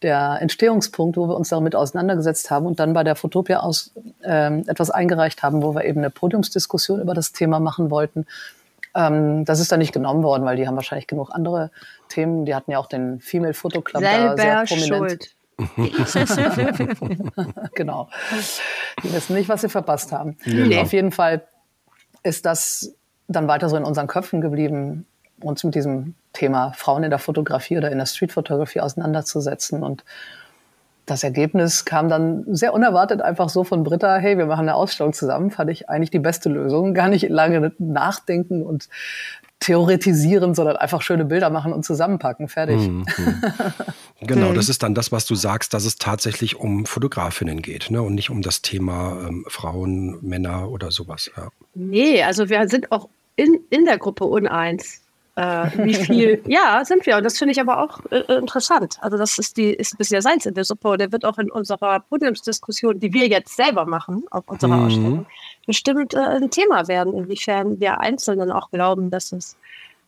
der 0.03 0.39
Entstehungspunkt, 0.41 1.17
wo 1.17 1.29
wir 1.29 1.37
uns 1.37 1.49
damit 1.49 1.75
auseinandergesetzt 1.75 2.51
haben 2.51 2.67
und 2.67 2.81
dann 2.81 2.93
bei 2.93 3.05
der 3.05 3.17
Fotopia 3.17 3.61
aus 3.61 3.93
ähm, 4.23 4.65
etwas 4.67 4.91
eingereicht 4.91 5.43
haben, 5.43 5.63
wo 5.63 5.75
wir 5.75 5.85
eben 5.85 5.99
eine 5.99 6.11
Podiumsdiskussion 6.11 7.01
über 7.01 7.15
das 7.15 7.33
Thema 7.33 7.61
machen 7.61 7.91
wollten. 7.91 8.27
Ähm, 8.95 9.45
das 9.45 9.61
ist 9.61 9.73
dann 9.73 9.79
nicht 9.79 9.93
genommen 9.93 10.23
worden, 10.23 10.45
weil 10.45 10.57
die 10.57 10.67
haben 10.67 10.77
wahrscheinlich 10.77 11.07
genug 11.07 11.31
andere 11.33 11.71
Themen. 12.09 12.45
Die 12.45 12.55
hatten 12.55 12.71
ja 12.71 12.79
auch 12.79 12.87
den 12.87 13.21
Female 13.21 13.55
Photo 13.55 13.81
Club 13.81 14.03
Selber 14.03 14.35
da 14.35 14.65
sehr 14.65 14.65
prominent. 14.65 14.89
Schuld. 14.89 15.35
genau. 17.75 18.09
Die 19.03 19.13
wissen 19.13 19.35
nicht, 19.35 19.49
was 19.49 19.61
sie 19.61 19.69
verpasst 19.69 20.13
haben. 20.13 20.37
Genau. 20.45 20.83
Auf 20.83 20.93
jeden 20.93 21.13
Fall 21.13 21.47
ist 22.23 22.47
das 22.47 22.95
dann 23.29 23.49
weiter 23.49 23.69
so 23.69 23.77
in 23.77 23.85
unseren 23.85 24.07
Köpfen 24.07 24.41
geblieben, 24.41 25.07
uns 25.41 25.65
mit 25.65 25.75
diesem 25.75 26.15
Thema 26.33 26.73
Frauen 26.73 27.05
in 27.05 27.11
der 27.11 27.19
Fotografie 27.19 27.77
oder 27.77 27.91
in 27.91 27.99
der 27.99 28.07
Streetfotografie 28.07 28.81
auseinanderzusetzen. 28.81 29.83
Und 29.83 30.05
das 31.07 31.25
Ergebnis 31.25 31.85
kam 31.85 32.09
dann 32.09 32.45
sehr 32.55 32.75
unerwartet 32.75 33.23
einfach 33.23 33.49
so 33.49 33.65
von 33.65 33.83
Britta, 33.83 34.17
hey, 34.17 34.39
wir 34.39 34.47
machen 34.47 34.69
eine 34.69 34.75
Ausstellung 34.75 35.13
zusammen, 35.13 35.51
fand 35.51 35.71
ich 35.71 35.89
eigentlich 35.89 36.11
die 36.11 36.21
beste 36.21 36.49
Lösung. 36.49 36.95
Gar 36.95 37.09
nicht 37.09 37.29
lange 37.29 37.73
nachdenken 37.79 38.63
und 38.63 38.89
theoretisieren, 39.63 40.55
sondern 40.55 40.77
einfach 40.77 41.03
schöne 41.03 41.25
Bilder 41.25 41.49
machen 41.49 41.73
und 41.73 41.85
zusammenpacken. 41.85 42.49
Fertig. 42.49 42.77
Mhm. 42.77 43.07
genau, 44.21 44.51
mhm. 44.51 44.55
das 44.55 44.69
ist 44.69 44.83
dann 44.83 44.95
das, 44.95 45.13
was 45.13 45.25
du 45.25 45.35
sagst, 45.35 45.73
dass 45.73 45.85
es 45.85 45.97
tatsächlich 45.97 46.57
um 46.57 46.85
Fotografinnen 46.85 47.63
geht 47.63 47.91
ne? 47.91 48.03
und 48.03 48.15
nicht 48.15 48.31
um 48.31 48.43
das 48.43 48.63
Thema 48.63 49.27
ähm, 49.27 49.45
Frauen, 49.49 50.19
Männer 50.21 50.69
oder 50.69 50.91
sowas. 50.91 51.31
Ja. 51.37 51.49
Nee, 51.75 52.23
also 52.23 52.49
wir 52.49 52.69
sind 52.69 52.91
auch 52.91 53.09
in, 53.37 53.61
in 53.71 53.85
der 53.85 53.99
Gruppe 53.99 54.25
uneins. 54.25 55.01
Äh, 55.35 55.71
wie 55.85 55.95
viel, 55.95 56.43
ja, 56.47 56.85
sind 56.85 57.07
wir. 57.07 57.17
Und 57.17 57.25
das 57.25 57.39
finde 57.39 57.53
ich 57.53 57.61
aber 57.61 57.83
auch 57.83 58.01
äh, 58.11 58.35
interessant. 58.35 58.99
Also, 59.01 59.17
das 59.17 59.39
ist 59.39 59.57
die, 59.57 59.71
ist 59.71 59.95
ein 59.95 59.97
bisschen 59.97 60.21
Salz 60.21 60.45
in 60.45 60.55
der 60.55 60.65
Suppe. 60.65 60.89
Und 60.89 61.01
der 61.01 61.11
wird 61.11 61.25
auch 61.25 61.39
in 61.39 61.51
unserer 61.51 62.01
Podiumsdiskussion, 62.01 63.01
die 63.01 63.15
wir 63.15 63.29
jetzt 63.29 63.57
selber 63.57 63.87
machen, 63.87 64.25
auf 64.31 64.45
unserer 64.47 64.77
mhm. 64.77 64.87
Ausstellung, 64.87 65.27
bestimmt 65.67 66.15
äh, 66.15 66.19
ein 66.19 66.51
Thema 66.51 66.89
werden, 66.89 67.15
inwiefern 67.15 67.81
wir 67.81 68.01
Einzelnen 68.01 68.51
auch 68.51 68.71
glauben, 68.71 69.11
dass 69.11 69.33
es 69.33 69.57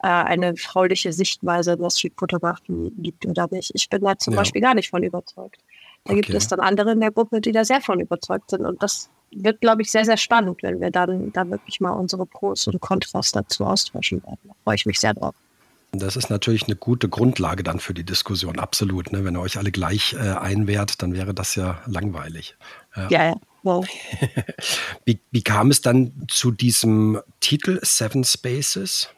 äh, 0.03 0.09
eine 0.09 0.57
frauliche 0.57 1.13
Sichtweise 1.13 1.73
in 1.73 1.91
Streetfotografie 1.91 2.93
gibt 2.99 3.27
oder 3.27 3.49
nicht. 3.51 3.71
Ich 3.75 3.89
bin 3.89 4.03
da 4.03 4.19
zum 4.19 4.35
ja. 4.35 4.41
Beispiel 4.41 4.61
gar 4.61 4.75
nicht 4.75 4.91
von 4.91 5.03
überzeugt. 5.03 5.59
Da 6.05 6.13
okay. 6.13 6.21
gibt 6.21 6.35
es 6.35 6.49
dann 6.49 6.61
andere 6.61 6.93
in 6.93 7.01
der 7.01 7.11
Gruppe, 7.11 7.41
die 7.41 7.53
da 7.53 7.65
sehr 7.65 7.81
von 7.81 8.01
überzeugt 8.01 8.51
sind. 8.51 8.67
Und 8.67 8.83
das 8.83 9.09
wird, 9.31 9.61
glaube 9.61 9.83
ich, 9.83 9.91
sehr, 9.91 10.05
sehr 10.05 10.19
spannend, 10.19 10.63
wenn 10.63 10.81
wir 10.81 10.91
dann 10.91 11.33
da 11.33 11.49
wirklich 11.49 11.81
mal 11.81 11.93
unsere 11.93 12.27
Pros 12.27 12.67
und 12.67 12.81
Kontras 12.81 13.33
dazu 13.33 13.65
austauschen 13.65 14.23
werden. 14.23 14.39
Da 14.45 14.55
freue 14.65 14.75
ich 14.75 14.87
mich 14.87 15.01
sehr 15.01 15.15
drauf. 15.15 15.35
Das 15.93 16.17
ist 16.17 16.29
natürlich 16.29 16.65
eine 16.65 16.77
gute 16.77 17.09
Grundlage 17.09 17.63
dann 17.63 17.79
für 17.79 17.95
die 17.95 18.05
Diskussion, 18.05 18.59
absolut. 18.59 19.13
Ne? 19.13 19.25
Wenn 19.25 19.37
ihr 19.37 19.41
euch 19.41 19.59
alle 19.59 19.71
gleich 19.71 20.15
äh, 20.15 20.19
einwehrt, 20.19 21.03
dann 21.03 21.15
wäre 21.15 21.33
das 21.33 21.55
ja 21.55 21.79
langweilig. 21.87 22.57
Ja, 22.97 23.09
ja. 23.09 23.25
ja. 23.29 23.35
Wow. 23.65 23.87
wie, 25.05 25.19
wie 25.31 25.43
kam 25.43 25.71
es 25.71 25.81
dann 25.81 26.13
zu 26.29 26.53
diesem 26.53 27.21
Titel 27.41 27.81
Seven 27.83 28.23
Spaces? 28.23 29.09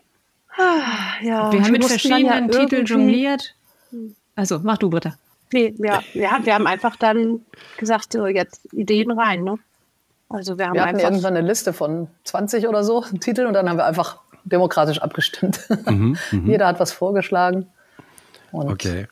Ah, 0.57 1.21
ja, 1.21 1.53
wir 1.53 1.63
haben 1.63 1.73
mit 1.73 1.85
verschiedenen 1.85 2.51
ja 2.51 2.59
Titeln 2.61 2.87
jongliert. 2.87 3.55
Also, 4.37 4.61
mach 4.63 4.79
du, 4.79 4.89
Britta. 4.89 5.19
Nee, 5.53 5.75
ja, 5.79 6.03
wir, 6.13 6.31
haben, 6.31 6.47
wir 6.47 6.55
haben 6.55 6.67
einfach 6.67 6.97
dann 6.97 7.41
gesagt, 7.77 8.13
so 8.13 8.27
jetzt 8.27 8.61
Ideen 8.73 9.11
rein. 9.11 9.45
Ne? 9.45 9.59
Also 10.29 10.59
wir 10.59 10.67
haben 10.67 10.75
wir 10.75 10.85
hatten 10.85 10.99
irgendwann 10.99 11.37
eine 11.37 11.47
Liste 11.47 11.73
von 11.73 12.09
20 12.25 12.67
oder 12.67 12.83
so 12.83 13.03
Titeln 13.21 13.47
und 13.47 13.55
dann 13.55 13.69
haben 13.69 13.77
wir 13.77 13.87
einfach 13.87 14.21
demokratisch 14.45 15.01
abgestimmt. 15.01 15.61
Mhm, 15.87 16.17
mhm, 16.31 16.47
Jeder 16.47 16.67
hat 16.67 16.81
was 16.81 16.93
vorgeschlagen. 16.93 17.67
Und 18.53 18.71
okay. 18.71 19.07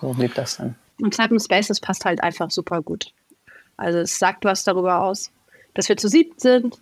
so 0.00 0.12
blieb 0.12 0.34
das 0.34 0.58
dann. 0.58 0.76
Und 1.00 1.14
Seven 1.14 1.40
Spaces 1.40 1.80
passt 1.80 2.04
halt 2.04 2.22
einfach 2.22 2.50
super 2.50 2.80
gut. 2.80 3.12
Also 3.76 4.00
es 4.00 4.18
sagt 4.18 4.44
was 4.44 4.64
darüber 4.64 5.02
aus, 5.02 5.30
dass 5.74 5.88
wir 5.88 5.96
zu 5.96 6.08
siebt 6.08 6.40
sind. 6.40 6.78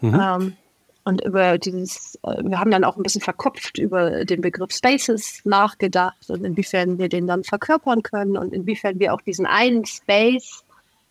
Mhm. 0.00 0.20
Ähm, 0.20 0.56
und 1.04 1.24
über 1.24 1.56
dieses, 1.56 2.18
äh, 2.24 2.42
wir 2.42 2.58
haben 2.58 2.72
dann 2.72 2.82
auch 2.82 2.96
ein 2.96 3.02
bisschen 3.04 3.20
verkopft 3.20 3.78
über 3.78 4.24
den 4.24 4.40
Begriff 4.40 4.72
Spaces 4.72 5.40
nachgedacht 5.44 6.28
und 6.28 6.44
inwiefern 6.44 6.98
wir 6.98 7.08
den 7.08 7.28
dann 7.28 7.44
verkörpern 7.44 8.02
können 8.02 8.36
und 8.36 8.52
inwiefern 8.52 8.98
wir 8.98 9.14
auch 9.14 9.20
diesen 9.20 9.46
einen 9.46 9.84
Space, 9.84 10.64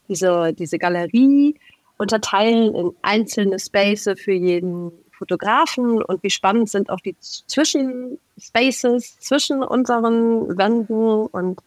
diese, 0.10 0.54
diese 0.54 0.80
Galerie 0.80 1.56
unterteilen 1.98 2.75
in 2.75 2.92
einzelne 3.04 3.58
Spaces 3.58 4.20
für 4.20 4.34
jeden 4.34 4.92
Fotografen 5.18 6.04
und 6.04 6.22
wie 6.24 6.30
spannend 6.30 6.70
sind 6.70 6.89
auch 6.89 7.00
die 7.00 7.15
Zwischenspaces 7.20 9.18
zwischen 9.20 9.63
unseren 9.63 10.58
Wänden 10.58 11.25
und 11.27 11.62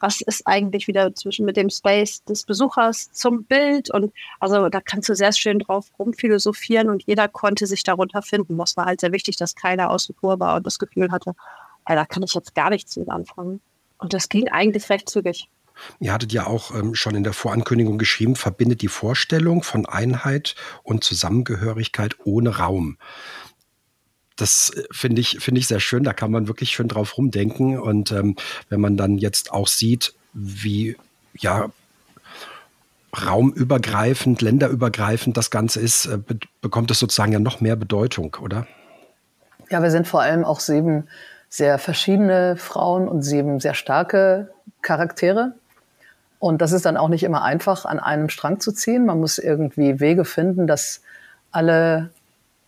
was 0.00 0.20
ist 0.22 0.46
eigentlich 0.46 0.88
wieder 0.88 1.14
zwischen 1.14 1.44
mit 1.44 1.56
dem 1.56 1.70
Space 1.70 2.24
des 2.24 2.44
Besuchers 2.44 3.12
zum 3.12 3.44
Bild 3.44 3.90
und 3.90 4.12
also 4.40 4.68
da 4.68 4.80
kannst 4.80 5.08
du 5.08 5.14
sehr 5.14 5.32
schön 5.32 5.58
drauf 5.58 5.86
rumphilosophieren 5.98 6.88
und 6.88 7.04
jeder 7.06 7.28
konnte 7.28 7.66
sich 7.66 7.82
darunter 7.82 8.22
finden. 8.22 8.56
Das 8.58 8.76
war 8.76 8.86
halt 8.86 9.00
sehr 9.00 9.12
wichtig, 9.12 9.36
dass 9.36 9.54
keiner 9.54 9.90
außen 9.90 10.14
vor 10.18 10.40
war 10.40 10.56
und 10.56 10.66
das 10.66 10.78
Gefühl 10.78 11.12
hatte, 11.12 11.34
ey, 11.86 11.96
da 11.96 12.04
kann 12.04 12.22
ich 12.22 12.34
jetzt 12.34 12.54
gar 12.54 12.70
nichts 12.70 12.96
mit 12.96 13.08
anfangen. 13.08 13.60
Und 13.98 14.14
das 14.14 14.28
ging 14.28 14.48
eigentlich 14.48 14.88
recht 14.88 15.08
zügig. 15.08 15.48
Ihr 15.98 16.12
hattet 16.12 16.32
ja 16.32 16.46
auch 16.46 16.74
ähm, 16.74 16.94
schon 16.94 17.14
in 17.14 17.24
der 17.24 17.32
Vorankündigung 17.32 17.98
geschrieben, 17.98 18.36
verbindet 18.36 18.82
die 18.82 18.88
Vorstellung 18.88 19.62
von 19.62 19.86
Einheit 19.86 20.54
und 20.82 21.04
Zusammengehörigkeit 21.04 22.16
ohne 22.24 22.58
Raum. 22.58 22.98
Das 24.40 24.70
äh, 24.70 24.82
finde 24.90 25.20
ich, 25.20 25.38
finde 25.40 25.60
ich 25.60 25.66
sehr 25.66 25.80
schön. 25.80 26.04
Da 26.04 26.12
kann 26.12 26.30
man 26.30 26.48
wirklich 26.48 26.70
schön 26.70 26.88
drauf 26.88 27.16
rumdenken. 27.16 27.78
Und 27.78 28.12
ähm, 28.12 28.36
wenn 28.68 28.80
man 28.80 28.96
dann 28.96 29.18
jetzt 29.18 29.52
auch 29.52 29.68
sieht, 29.68 30.14
wie 30.32 30.96
ja 31.34 31.70
raumübergreifend, 33.26 34.40
länderübergreifend 34.40 35.36
das 35.36 35.50
Ganze 35.50 35.80
ist, 35.80 36.06
äh, 36.06 36.18
be 36.18 36.38
bekommt 36.60 36.90
es 36.90 36.98
sozusagen 36.98 37.32
ja 37.32 37.40
noch 37.40 37.60
mehr 37.60 37.76
Bedeutung, 37.76 38.36
oder? 38.40 38.66
Ja, 39.70 39.82
wir 39.82 39.90
sind 39.90 40.06
vor 40.06 40.22
allem 40.22 40.44
auch 40.44 40.60
sieben 40.60 41.08
sehr 41.48 41.78
verschiedene 41.78 42.56
Frauen 42.56 43.08
und 43.08 43.22
sieben 43.22 43.60
sehr 43.60 43.74
starke 43.74 44.50
Charaktere. 44.82 45.54
Und 46.38 46.62
das 46.62 46.72
ist 46.72 46.86
dann 46.86 46.96
auch 46.96 47.08
nicht 47.08 47.22
immer 47.22 47.42
einfach, 47.42 47.84
an 47.84 47.98
einem 47.98 48.28
Strang 48.28 48.60
zu 48.60 48.72
ziehen. 48.72 49.04
Man 49.04 49.20
muss 49.20 49.38
irgendwie 49.38 50.00
Wege 50.00 50.24
finden, 50.24 50.66
dass 50.66 51.02
alle 51.50 52.10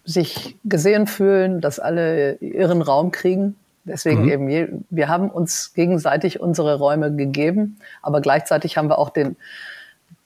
sich 0.04 0.56
gesehen 0.64 1.06
fühlen, 1.06 1.60
dass 1.60 1.78
alle 1.78 2.34
ihren 2.36 2.82
Raum 2.82 3.10
kriegen. 3.10 3.56
Deswegen 3.84 4.22
mhm. 4.22 4.48
eben, 4.48 4.84
wir 4.90 5.08
haben 5.08 5.28
uns 5.30 5.74
gegenseitig 5.74 6.40
unsere 6.40 6.78
Räume 6.78 7.14
gegeben, 7.14 7.78
aber 8.00 8.20
gleichzeitig 8.20 8.76
haben 8.76 8.88
wir 8.88 8.98
auch 8.98 9.10
den, 9.10 9.36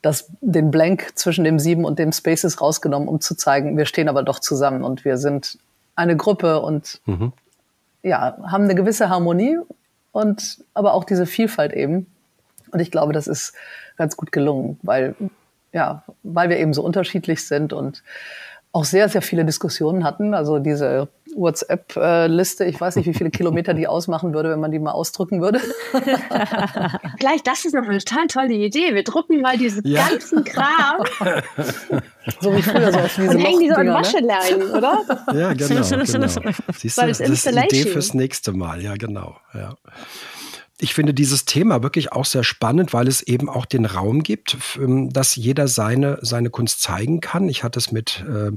das, 0.03 0.31
den 0.41 0.71
Blank 0.71 1.13
zwischen 1.15 1.45
dem 1.45 1.59
Sieben 1.59 1.85
und 1.85 1.99
dem 1.99 2.13
Spaces 2.13 2.61
rausgenommen, 2.61 3.09
um 3.09 3.21
zu 3.21 3.35
zeigen, 3.35 3.77
wir 3.77 3.87
stehen 3.87 4.09
aber 4.09 4.23
doch 4.23 4.41
zusammen 4.41 4.85
und 4.85 5.05
wir 5.05 5.17
sind 5.17 5.59
eine 5.95 6.17
Gruppe 6.17 6.61
und 6.61 7.01
mhm. 7.07 7.33
ja, 8.03 8.37
haben 8.47 8.65
eine 8.65 8.75
gewisse 8.75 9.09
Harmonie 9.09 9.59
und 10.13 10.59
aber 10.75 10.95
auch 10.95 11.05
diese 11.05 11.27
Vielfalt 11.27 11.73
eben. 11.73 12.07
Und 12.73 12.81
ich 12.81 12.91
glaube, 12.91 13.13
das 13.13 13.27
ist 13.27 13.55
ganz 13.97 14.17
gut 14.17 14.33
gelungen, 14.33 14.79
weil, 14.83 15.15
ja, 15.73 16.05
weil 16.23 16.51
wir 16.51 16.59
eben 16.59 16.75
so 16.75 16.83
unterschiedlich 16.83 17.47
sind 17.47 17.73
und 17.73 18.03
auch 18.73 18.85
sehr, 18.85 19.09
sehr 19.09 19.23
viele 19.23 19.45
Diskussionen 19.45 20.05
hatten. 20.05 20.35
Also 20.35 20.59
diese 20.59 21.09
WhatsApp-Liste, 21.35 22.65
ich 22.65 22.81
weiß 22.81 22.97
nicht, 22.97 23.07
wie 23.07 23.15
viele 23.15 23.31
Kilometer 23.31 23.75
die 23.75 23.87
ausmachen 23.87 24.35
würde, 24.35 24.51
wenn 24.51 24.61
man 24.61 24.71
die 24.71 24.79
mal 24.79 24.93
ausdrücken 24.93 25.41
würde. 25.41 25.61
Vielleicht, 27.19 27.47
das 27.47 27.65
ist 27.65 27.75
noch 27.75 27.89
eine 27.89 27.99
total 27.99 28.27
tolle 28.27 28.55
Idee. 28.55 28.95
Wir 28.95 29.03
drucken 29.03 29.41
mal 29.41 29.57
diesen 29.57 29.87
ja. 29.87 30.07
ganzen 30.09 30.45
Kram. 30.45 31.05
so 32.41 32.55
wie 32.55 32.63
früher, 32.63 32.93
so 32.93 32.99
auf 32.99 33.15
diese 33.17 33.31
Und 33.31 33.39
hängen 33.39 33.61
die 33.61 33.69
so 33.69 33.77
an 33.77 33.89
Wascheleinen, 33.89 34.59
ne? 34.59 34.73
oder? 34.77 35.05
Ja, 35.33 35.53
genau. 35.55 35.75
genau. 35.89 36.05
Siehst 36.77 36.99
du, 36.99 37.07
das 37.07 37.21
ist 37.21 37.47
die 37.47 37.59
Idee 37.59 37.91
fürs 37.91 38.15
nächste 38.15 38.53
Mal. 38.53 38.83
Ja, 38.83 38.95
genau. 38.97 39.37
Ja 39.55 39.75
ich 40.79 40.93
finde 40.93 41.15
dieses 41.15 41.47
Thema 41.47 41.83
wirklich 41.83 42.13
auch 42.13 42.27
sehr 42.27 42.45
spannend, 42.45 42.93
weil 42.93 43.09
es 43.09 43.23
eben 43.23 43.49
auch 43.49 43.65
den 43.65 43.87
Raum 43.87 44.23
gibt, 44.23 44.59
ähm, 44.77 45.11
dass 45.11 45.35
jeder 45.35 45.69
seine, 45.69 46.19
seine 46.21 46.51
Kunst 46.51 46.83
zeigen 46.83 47.21
kann. 47.21 47.49
Ich 47.49 47.65
hatte 47.65 47.79
es 47.79 47.93
mit 47.93 48.25
äh, 48.29 48.53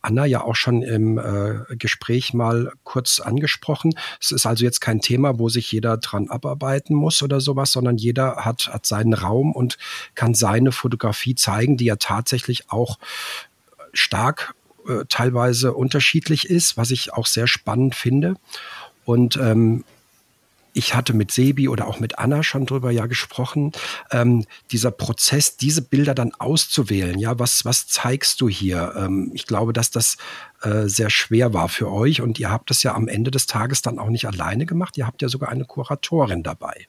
Anna 0.00 0.24
ja 0.24 0.42
auch 0.42 0.54
schon 0.54 0.82
im 0.82 1.18
äh, 1.18 1.76
Gespräch 1.76 2.32
mal 2.32 2.72
kurz 2.84 3.18
angesprochen. 3.18 3.94
Es 4.20 4.30
ist 4.30 4.46
also 4.46 4.64
jetzt 4.64 4.80
kein 4.80 5.00
Thema, 5.00 5.38
wo 5.40 5.48
sich 5.48 5.70
jeder 5.72 5.96
dran 5.96 6.28
abarbeiten 6.28 6.94
muss 6.94 7.22
oder 7.22 7.40
sowas, 7.40 7.72
sondern 7.72 7.96
jeder 7.96 8.44
hat, 8.44 8.68
hat 8.72 8.86
seinen 8.86 9.12
Raum 9.12 9.52
und 9.52 9.76
kann 10.14 10.34
seine 10.34 10.70
Fotografie 10.70 11.34
zeigen, 11.34 11.76
die 11.76 11.86
ja 11.86 11.96
tatsächlich 11.96 12.70
auch 12.70 12.98
stark 13.92 14.54
äh, 14.86 15.04
teilweise 15.08 15.72
unterschiedlich 15.72 16.48
ist, 16.48 16.76
was 16.76 16.92
ich 16.92 17.12
auch 17.12 17.26
sehr 17.26 17.48
spannend 17.48 17.96
finde. 17.96 18.36
Und 19.04 19.36
ähm, 19.36 19.84
ich 20.74 20.94
hatte 20.94 21.14
mit 21.14 21.30
Sebi 21.30 21.68
oder 21.68 21.86
auch 21.86 22.00
mit 22.00 22.18
Anna 22.18 22.42
schon 22.42 22.66
drüber 22.66 22.90
ja 22.90 23.06
gesprochen, 23.06 23.72
ähm, 24.10 24.44
dieser 24.70 24.90
Prozess, 24.90 25.56
diese 25.56 25.80
Bilder 25.80 26.14
dann 26.14 26.32
auszuwählen. 26.34 27.18
Ja, 27.18 27.38
was, 27.38 27.64
was 27.64 27.86
zeigst 27.86 28.40
du 28.40 28.48
hier? 28.48 28.92
Ähm, 28.96 29.30
ich 29.32 29.46
glaube, 29.46 29.72
dass 29.72 29.90
das 29.90 30.16
äh, 30.62 30.88
sehr 30.88 31.10
schwer 31.10 31.54
war 31.54 31.68
für 31.68 31.90
euch 31.90 32.20
und 32.20 32.38
ihr 32.38 32.50
habt 32.50 32.70
das 32.70 32.82
ja 32.82 32.94
am 32.94 33.08
Ende 33.08 33.30
des 33.30 33.46
Tages 33.46 33.82
dann 33.82 33.98
auch 33.98 34.10
nicht 34.10 34.26
alleine 34.26 34.66
gemacht. 34.66 34.98
Ihr 34.98 35.06
habt 35.06 35.22
ja 35.22 35.28
sogar 35.28 35.48
eine 35.48 35.64
Kuratorin 35.64 36.42
dabei. 36.42 36.88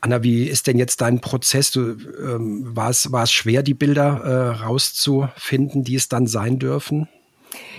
Anna, 0.00 0.22
wie 0.22 0.44
ist 0.44 0.66
denn 0.66 0.78
jetzt 0.78 1.00
dein 1.00 1.20
Prozess? 1.20 1.70
Du, 1.70 1.96
ähm, 2.22 2.76
war, 2.76 2.90
es, 2.90 3.10
war 3.10 3.24
es 3.24 3.32
schwer, 3.32 3.62
die 3.62 3.74
Bilder 3.74 4.20
äh, 4.22 4.62
rauszufinden, 4.62 5.82
die 5.82 5.96
es 5.96 6.08
dann 6.08 6.26
sein 6.26 6.58
dürfen? 6.58 7.08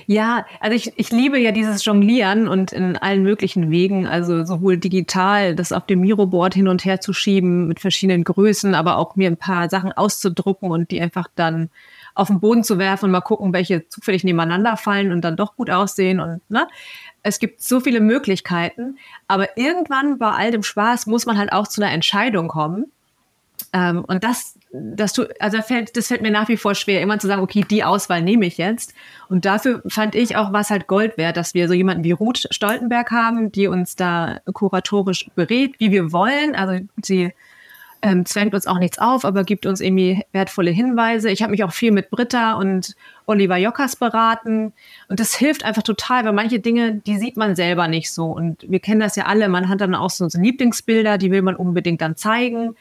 Ja, 0.08 0.46
also 0.60 0.76
ich, 0.76 0.94
ich 0.98 1.12
liebe 1.12 1.40
ja 1.40 1.52
dieses 1.52 1.84
Jonglieren 1.84 2.48
und 2.48 2.72
in 2.72 2.96
allen 2.98 3.24
möglichen 3.24 3.72
Wegen, 3.72 4.06
also 4.06 4.46
sowohl 4.46 4.78
digital, 4.78 5.56
das 5.56 5.72
auf 5.72 5.88
dem 5.88 6.02
Miroboard 6.02 6.54
hin 6.54 6.68
und 6.68 6.86
her 6.86 7.02
zu 7.02 7.12
schieben 7.12 7.68
mit 7.68 7.80
verschiedenen 7.80 8.24
Größen, 8.24 8.76
aber 8.76 8.98
auch 8.98 9.16
mir 9.16 9.28
ein 9.28 9.38
paar 9.38 9.70
Sachen 9.70 9.92
auszudrucken 9.92 10.70
und 10.70 10.92
die 10.92 11.02
einfach 11.02 11.28
dann 11.36 11.70
auf 12.14 12.28
den 12.28 12.40
Boden 12.40 12.64
zu 12.64 12.78
werfen 12.78 13.06
und 13.06 13.12
mal 13.12 13.22
gucken, 13.22 13.52
welche 13.52 13.88
zufällig 13.90 14.24
nebeneinander 14.24 14.78
fallen 14.78 15.12
und 15.12 15.22
dann 15.22 15.36
doch 15.36 15.56
gut 15.56 15.70
aussehen 15.70 16.20
und 16.20 16.42
ne. 16.50 16.68
Es 17.24 17.40
gibt 17.40 17.60
so 17.62 17.80
viele 17.80 18.02
Möglichkeiten, 18.02 19.00
aber 19.28 19.58
irgendwann 19.58 20.20
bei 20.20 20.30
all 20.30 20.52
dem 20.52 20.62
Spaß 20.62 21.08
muss 21.08 21.26
man 21.26 21.40
halt 21.40 21.52
auch 21.52 21.68
zu 21.68 21.82
einer 21.82 21.92
Entscheidung 21.92 22.48
kommen. 22.48 22.92
Ähm, 23.74 24.06
und 24.06 24.24
das, 24.24 24.55
das, 24.96 25.14
tu, 25.14 25.24
also 25.40 25.62
fällt, 25.62 25.96
das 25.96 26.08
fällt 26.08 26.22
mir 26.22 26.32
nach 26.32 26.48
wie 26.48 26.58
vor 26.58 26.76
schwer, 26.76 27.02
immer 27.02 27.20
zu 27.20 27.28
sagen, 27.28 27.42
okay, 27.42 27.66
die 27.70 27.84
Auswahl 27.84 28.22
nehme 28.22 28.46
ich 28.46 28.58
jetzt. 28.58 28.94
Und 29.30 29.46
dafür 29.46 29.82
fand 29.88 30.16
ich 30.16 30.36
auch 30.36 30.54
was 30.54 30.70
halt 30.70 30.88
Gold 30.88 31.18
wert, 31.18 31.38
dass 31.38 31.54
wir 31.54 31.68
so 31.68 31.74
jemanden 31.74 32.04
wie 32.04 32.12
Ruth 32.12 32.48
Stoltenberg 32.52 33.12
haben, 33.12 33.52
die 33.52 33.68
uns 33.68 33.96
da 33.96 34.40
kuratorisch 34.54 35.30
berät, 35.36 35.76
wie 35.80 35.92
wir 35.92 36.12
wollen. 36.12 36.56
Also 36.56 36.86
sie 37.02 37.34
ähm, 38.02 38.26
zwängt 38.26 38.54
uns 38.54 38.68
auch 38.68 38.78
nichts 38.78 39.00
auf, 39.00 39.26
aber 39.26 39.44
gibt 39.44 39.66
uns 39.66 39.82
irgendwie 39.82 40.24
wertvolle 40.32 40.72
Hinweise. 40.72 41.32
Ich 41.32 41.42
habe 41.42 41.52
mich 41.52 41.64
auch 41.64 41.74
viel 41.74 41.92
mit 41.92 42.12
Britta 42.12 42.54
und 42.54 42.96
Oliver 43.26 43.58
Jockers 43.58 43.96
beraten. 43.96 44.74
Und 45.08 45.20
das 45.20 45.34
hilft 45.34 45.66
einfach 45.66 45.82
total, 45.82 46.24
weil 46.26 46.34
manche 46.34 46.60
Dinge, 46.60 46.96
die 46.96 47.18
sieht 47.18 47.36
man 47.36 47.56
selber 47.56 47.88
nicht 47.88 48.12
so. 48.12 48.26
Und 48.26 48.64
wir 48.70 48.80
kennen 48.80 49.00
das 49.00 49.16
ja 49.16 49.26
alle. 49.26 49.50
Man 49.50 49.70
hat 49.70 49.82
dann 49.82 49.96
auch 49.96 50.12
so 50.12 50.28
Lieblingsbilder, 50.32 51.18
die 51.18 51.32
will 51.32 51.42
man 51.42 51.56
unbedingt 51.56 52.02
dann 52.02 52.16
zeigen. 52.16 52.76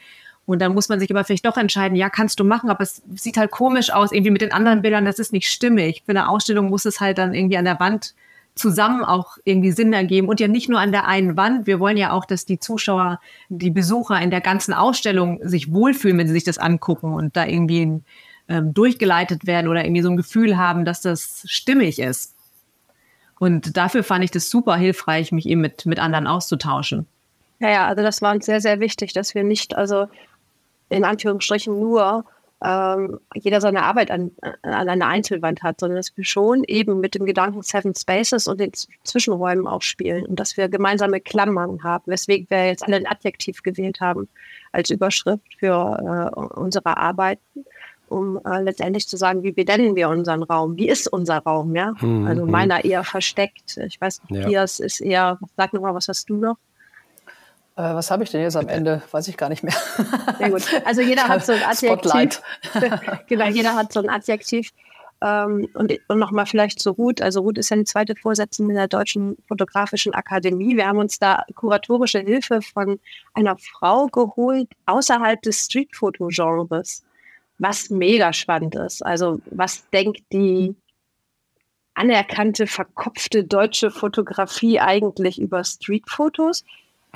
Und 0.45 0.61
dann 0.61 0.73
muss 0.73 0.89
man 0.89 0.99
sich 0.99 1.09
aber 1.09 1.23
vielleicht 1.23 1.45
doch 1.45 1.57
entscheiden, 1.57 1.95
ja, 1.95 2.09
kannst 2.09 2.39
du 2.39 2.43
machen, 2.43 2.69
aber 2.69 2.83
es 2.83 3.01
sieht 3.15 3.37
halt 3.37 3.51
komisch 3.51 3.91
aus, 3.91 4.11
irgendwie 4.11 4.31
mit 4.31 4.41
den 4.41 4.51
anderen 4.51 4.81
Bildern, 4.83 5.05
das 5.05 5.17
ist 5.17 5.33
nicht 5.33 5.49
stimmig. 5.49 6.03
Für 6.05 6.11
eine 6.11 6.29
Ausstellung 6.29 6.69
muss 6.69 6.85
es 6.85 6.99
halt 6.99 7.17
dann 7.17 7.33
irgendwie 7.33 7.57
an 7.57 7.65
der 7.65 7.79
Wand 7.79 8.13
zusammen 8.53 9.03
auch 9.03 9.37
irgendwie 9.43 9.71
Sinn 9.71 9.91
ergeben 9.91 10.29
und 10.29 10.39
ja 10.39 10.47
nicht 10.47 10.69
nur 10.69 10.79
an 10.79 10.91
der 10.91 11.07
einen 11.07 11.35
Wand. 11.35 11.67
Wir 11.67 11.79
wollen 11.79 11.97
ja 11.97 12.11
auch, 12.11 12.25
dass 12.25 12.45
die 12.45 12.59
Zuschauer, 12.59 13.19
die 13.49 13.69
Besucher 13.69 14.21
in 14.21 14.29
der 14.29 14.39
ganzen 14.39 14.73
Ausstellung 14.73 15.39
sich 15.43 15.73
wohlfühlen, 15.73 16.17
wenn 16.17 16.27
sie 16.27 16.33
sich 16.33 16.45
das 16.45 16.57
angucken 16.57 17.13
und 17.13 17.35
da 17.35 17.45
irgendwie 17.45 18.01
ähm, 18.47 18.73
durchgeleitet 18.73 19.45
werden 19.45 19.67
oder 19.67 19.83
irgendwie 19.83 20.03
so 20.03 20.09
ein 20.09 20.17
Gefühl 20.17 20.57
haben, 20.57 20.85
dass 20.85 21.01
das 21.01 21.43
stimmig 21.47 21.99
ist. 21.99 22.33
Und 23.39 23.75
dafür 23.75 24.03
fand 24.03 24.23
ich 24.23 24.31
das 24.31 24.49
super 24.49 24.77
hilfreich, 24.77 25.33
mich 25.33 25.47
eben 25.47 25.59
mit, 25.59 25.85
mit 25.85 25.99
anderen 25.99 26.25
auszutauschen. 26.25 27.05
Ja, 27.59 27.69
ja, 27.69 27.87
also 27.87 28.03
das 28.03 28.21
war 28.21 28.33
uns 28.33 28.45
sehr, 28.45 28.61
sehr 28.61 28.79
wichtig, 28.79 29.11
dass 29.13 29.35
wir 29.35 29.43
nicht, 29.43 29.75
also 29.75 30.07
in 30.95 31.03
Anführungsstrichen 31.03 31.79
nur 31.79 32.25
ähm, 32.63 33.19
jeder 33.33 33.59
seine 33.61 33.83
Arbeit 33.83 34.09
an, 34.11 34.31
an 34.61 34.89
einer 34.89 35.07
Einzelwand 35.07 35.61
hat, 35.61 35.79
sondern 35.79 35.97
dass 35.97 36.15
wir 36.15 36.23
schon 36.23 36.63
eben 36.63 36.99
mit 36.99 37.13
dem 37.15 37.25
Gedanken 37.25 37.61
Seven 37.61 37.93
Spaces 37.93 38.47
und 38.47 38.59
den 38.59 38.71
Zwischenräumen 39.03 39.67
auch 39.67 39.81
spielen 39.81 40.25
und 40.25 40.39
dass 40.39 40.55
wir 40.55 40.69
gemeinsame 40.69 41.19
Klammern 41.19 41.83
haben, 41.83 42.03
weswegen 42.07 42.49
wir 42.49 42.67
jetzt 42.67 42.83
alle 42.83 42.95
ein 42.95 43.07
Adjektiv 43.07 43.61
gewählt 43.61 43.99
haben 43.99 44.29
als 44.71 44.89
Überschrift 44.89 45.43
für 45.59 46.31
äh, 46.35 46.59
unsere 46.59 46.97
Arbeiten 46.97 47.65
um 48.07 48.39
äh, 48.45 48.61
letztendlich 48.61 49.07
zu 49.07 49.17
sagen, 49.17 49.43
wie 49.43 49.51
benennen 49.51 49.95
wir 49.95 50.09
unseren 50.09 50.43
Raum? 50.43 50.77
Wie 50.77 50.87
ist 50.87 51.07
unser 51.07 51.39
Raum? 51.39 51.75
Ja, 51.75 51.93
mhm. 51.99 52.27
also 52.27 52.45
meiner 52.45 52.85
eher 52.85 53.03
versteckt. 53.03 53.77
Ich 53.77 53.99
weiß, 53.99 54.21
Matthias 54.29 54.77
ja. 54.77 54.85
ist 54.85 55.01
eher. 55.01 55.39
Sag 55.57 55.73
noch 55.73 55.81
mal, 55.81 55.95
was 55.95 56.07
hast 56.07 56.29
du 56.29 56.35
noch? 56.35 56.57
Äh, 57.77 57.93
was 57.93 58.09
habe 58.09 58.23
ich 58.23 58.31
denn 58.31 58.41
jetzt 58.41 58.55
am 58.55 58.69
Ende? 58.69 59.01
Weiß 59.11 59.27
ich 59.27 59.35
gar 59.35 59.49
nicht 59.49 59.63
mehr. 59.63 59.75
Sehr 60.37 60.49
gut. 60.49 60.63
Also 60.85 61.01
jeder 61.01 61.27
hat 61.27 61.45
so 61.45 61.51
ein 61.51 61.63
Adjektiv. 61.67 62.41
genau, 63.27 63.47
jeder 63.47 63.75
hat 63.75 63.91
so 63.91 63.99
ein 63.99 64.09
Adjektiv. 64.09 64.71
Ähm, 65.21 65.67
und, 65.73 65.93
und 66.07 66.19
nochmal 66.19 66.45
vielleicht 66.45 66.79
zu 66.79 66.91
Ruth. 66.91 67.21
Also 67.21 67.41
Ruth 67.41 67.57
ist 67.57 67.69
ja 67.69 67.77
die 67.77 67.83
zweite 67.83 68.15
Vorsitzende 68.15 68.73
der 68.73 68.87
Deutschen 68.87 69.37
Fotografischen 69.47 70.13
Akademie. 70.13 70.77
Wir 70.77 70.87
haben 70.87 70.99
uns 70.99 71.19
da 71.19 71.43
kuratorische 71.55 72.19
Hilfe 72.19 72.61
von 72.61 72.99
einer 73.33 73.57
Frau 73.57 74.07
geholt 74.07 74.69
außerhalb 74.85 75.41
des 75.41 75.65
Streetfoto-Genres, 75.65 77.03
was 77.59 77.89
mega 77.89 78.31
spannend 78.31 78.75
ist. 78.75 79.05
Also 79.05 79.41
was 79.51 79.89
denkt 79.89 80.21
die 80.31 80.75
anerkannte, 81.93 82.67
verkopfte 82.67 83.43
deutsche 83.45 83.91
Fotografie 83.91 84.79
eigentlich 84.79 85.39
über 85.39 85.63
Streetfotos? 85.63 86.63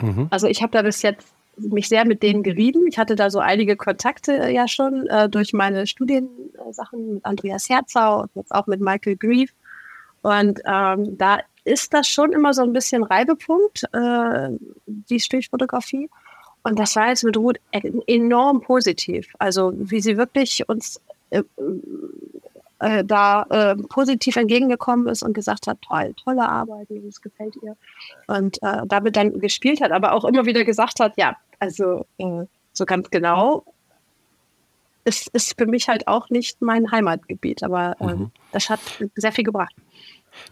Mhm. 0.01 0.27
Also 0.29 0.47
ich 0.47 0.61
habe 0.61 0.71
da 0.71 0.81
bis 0.81 1.01
jetzt 1.01 1.27
mich 1.57 1.89
sehr 1.89 2.05
mit 2.05 2.23
denen 2.23 2.43
gerieben. 2.43 2.87
Ich 2.87 2.97
hatte 2.97 3.15
da 3.15 3.29
so 3.29 3.39
einige 3.39 3.75
Kontakte 3.75 4.33
äh, 4.33 4.53
ja 4.53 4.67
schon 4.67 5.07
äh, 5.07 5.29
durch 5.29 5.53
meine 5.53 5.87
Studiensachen 5.87 7.15
mit 7.15 7.25
Andreas 7.25 7.69
Herzau 7.69 8.21
und 8.21 8.31
jetzt 8.35 8.53
auch 8.53 8.67
mit 8.67 8.79
Michael 8.79 9.17
Grief. 9.17 9.53
Und 10.21 10.61
ähm, 10.65 11.17
da 11.17 11.39
ist 11.63 11.93
das 11.93 12.07
schon 12.07 12.31
immer 12.31 12.53
so 12.53 12.63
ein 12.63 12.73
bisschen 12.73 13.03
Reibepunkt, 13.03 13.83
äh, 13.93 14.49
die 14.85 15.19
Streetfotografie. 15.19 16.09
Und 16.63 16.77
das 16.77 16.95
war 16.95 17.09
jetzt 17.09 17.23
mit 17.23 17.37
Ruth 17.37 17.57
e-, 17.71 17.91
enorm 18.07 18.61
positiv. 18.61 19.33
Also 19.39 19.73
wie 19.75 20.01
sie 20.01 20.17
wirklich 20.17 20.67
uns 20.67 21.01
äh, 21.29 21.43
äh, 22.79 23.03
da 23.03 23.43
äh, 23.49 23.75
positiv 23.75 24.35
entgegengekommen 24.35 25.07
ist 25.07 25.23
und 25.23 25.33
gesagt 25.33 25.67
hat, 25.67 25.79
toll, 25.81 26.13
tolle 26.23 26.47
Arbeit, 26.47 26.87
das 26.89 27.21
gefällt 27.21 27.55
ihr. 27.61 27.75
Und 28.27 28.61
äh, 28.63 28.81
damit 28.85 29.15
dann 29.15 29.39
gespielt 29.39 29.81
hat, 29.81 29.91
aber 29.91 30.13
auch 30.13 30.25
immer 30.25 30.45
wieder 30.45 30.63
gesagt 30.63 30.99
hat, 30.99 31.13
ja, 31.17 31.35
also 31.59 32.05
äh, 32.17 32.45
so 32.73 32.85
ganz 32.85 33.09
genau 33.09 33.65
ist, 35.03 35.27
ist 35.29 35.57
für 35.57 35.65
mich 35.65 35.87
halt 35.87 36.07
auch 36.07 36.29
nicht 36.29 36.61
mein 36.61 36.91
Heimatgebiet, 36.91 37.63
aber 37.63 37.95
äh, 37.99 38.15
mhm. 38.15 38.31
das 38.51 38.69
hat 38.69 38.79
sehr 39.15 39.31
viel 39.31 39.43
gebracht. 39.43 39.73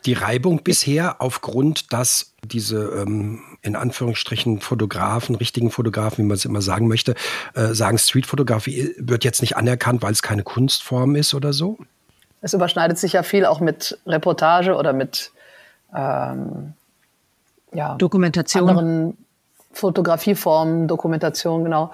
Die 0.05 0.13
Reibung 0.13 0.63
bisher 0.63 1.21
aufgrund, 1.21 1.93
dass 1.93 2.33
diese 2.43 3.01
ähm, 3.01 3.41
in 3.61 3.75
Anführungsstrichen 3.75 4.59
Fotografen, 4.59 5.35
richtigen 5.35 5.71
Fotografen, 5.71 6.23
wie 6.23 6.27
man 6.27 6.35
es 6.35 6.45
immer 6.45 6.61
sagen 6.61 6.87
möchte, 6.87 7.15
äh, 7.53 7.73
sagen, 7.73 7.97
Streetfotografie 7.97 8.95
wird 8.97 9.23
jetzt 9.23 9.41
nicht 9.41 9.55
anerkannt, 9.55 10.01
weil 10.01 10.11
es 10.11 10.21
keine 10.21 10.43
Kunstform 10.43 11.15
ist 11.15 11.33
oder 11.33 11.53
so? 11.53 11.77
Es 12.41 12.53
überschneidet 12.53 12.97
sich 12.97 13.13
ja 13.13 13.23
viel 13.23 13.45
auch 13.45 13.59
mit 13.59 13.99
Reportage 14.05 14.75
oder 14.75 14.93
mit 14.93 15.31
ähm, 15.95 16.73
ja, 17.73 17.95
Dokumentation. 17.95 18.69
anderen 18.69 19.17
Fotografieformen, 19.71 20.87
Dokumentation, 20.87 21.63
genau, 21.63 21.91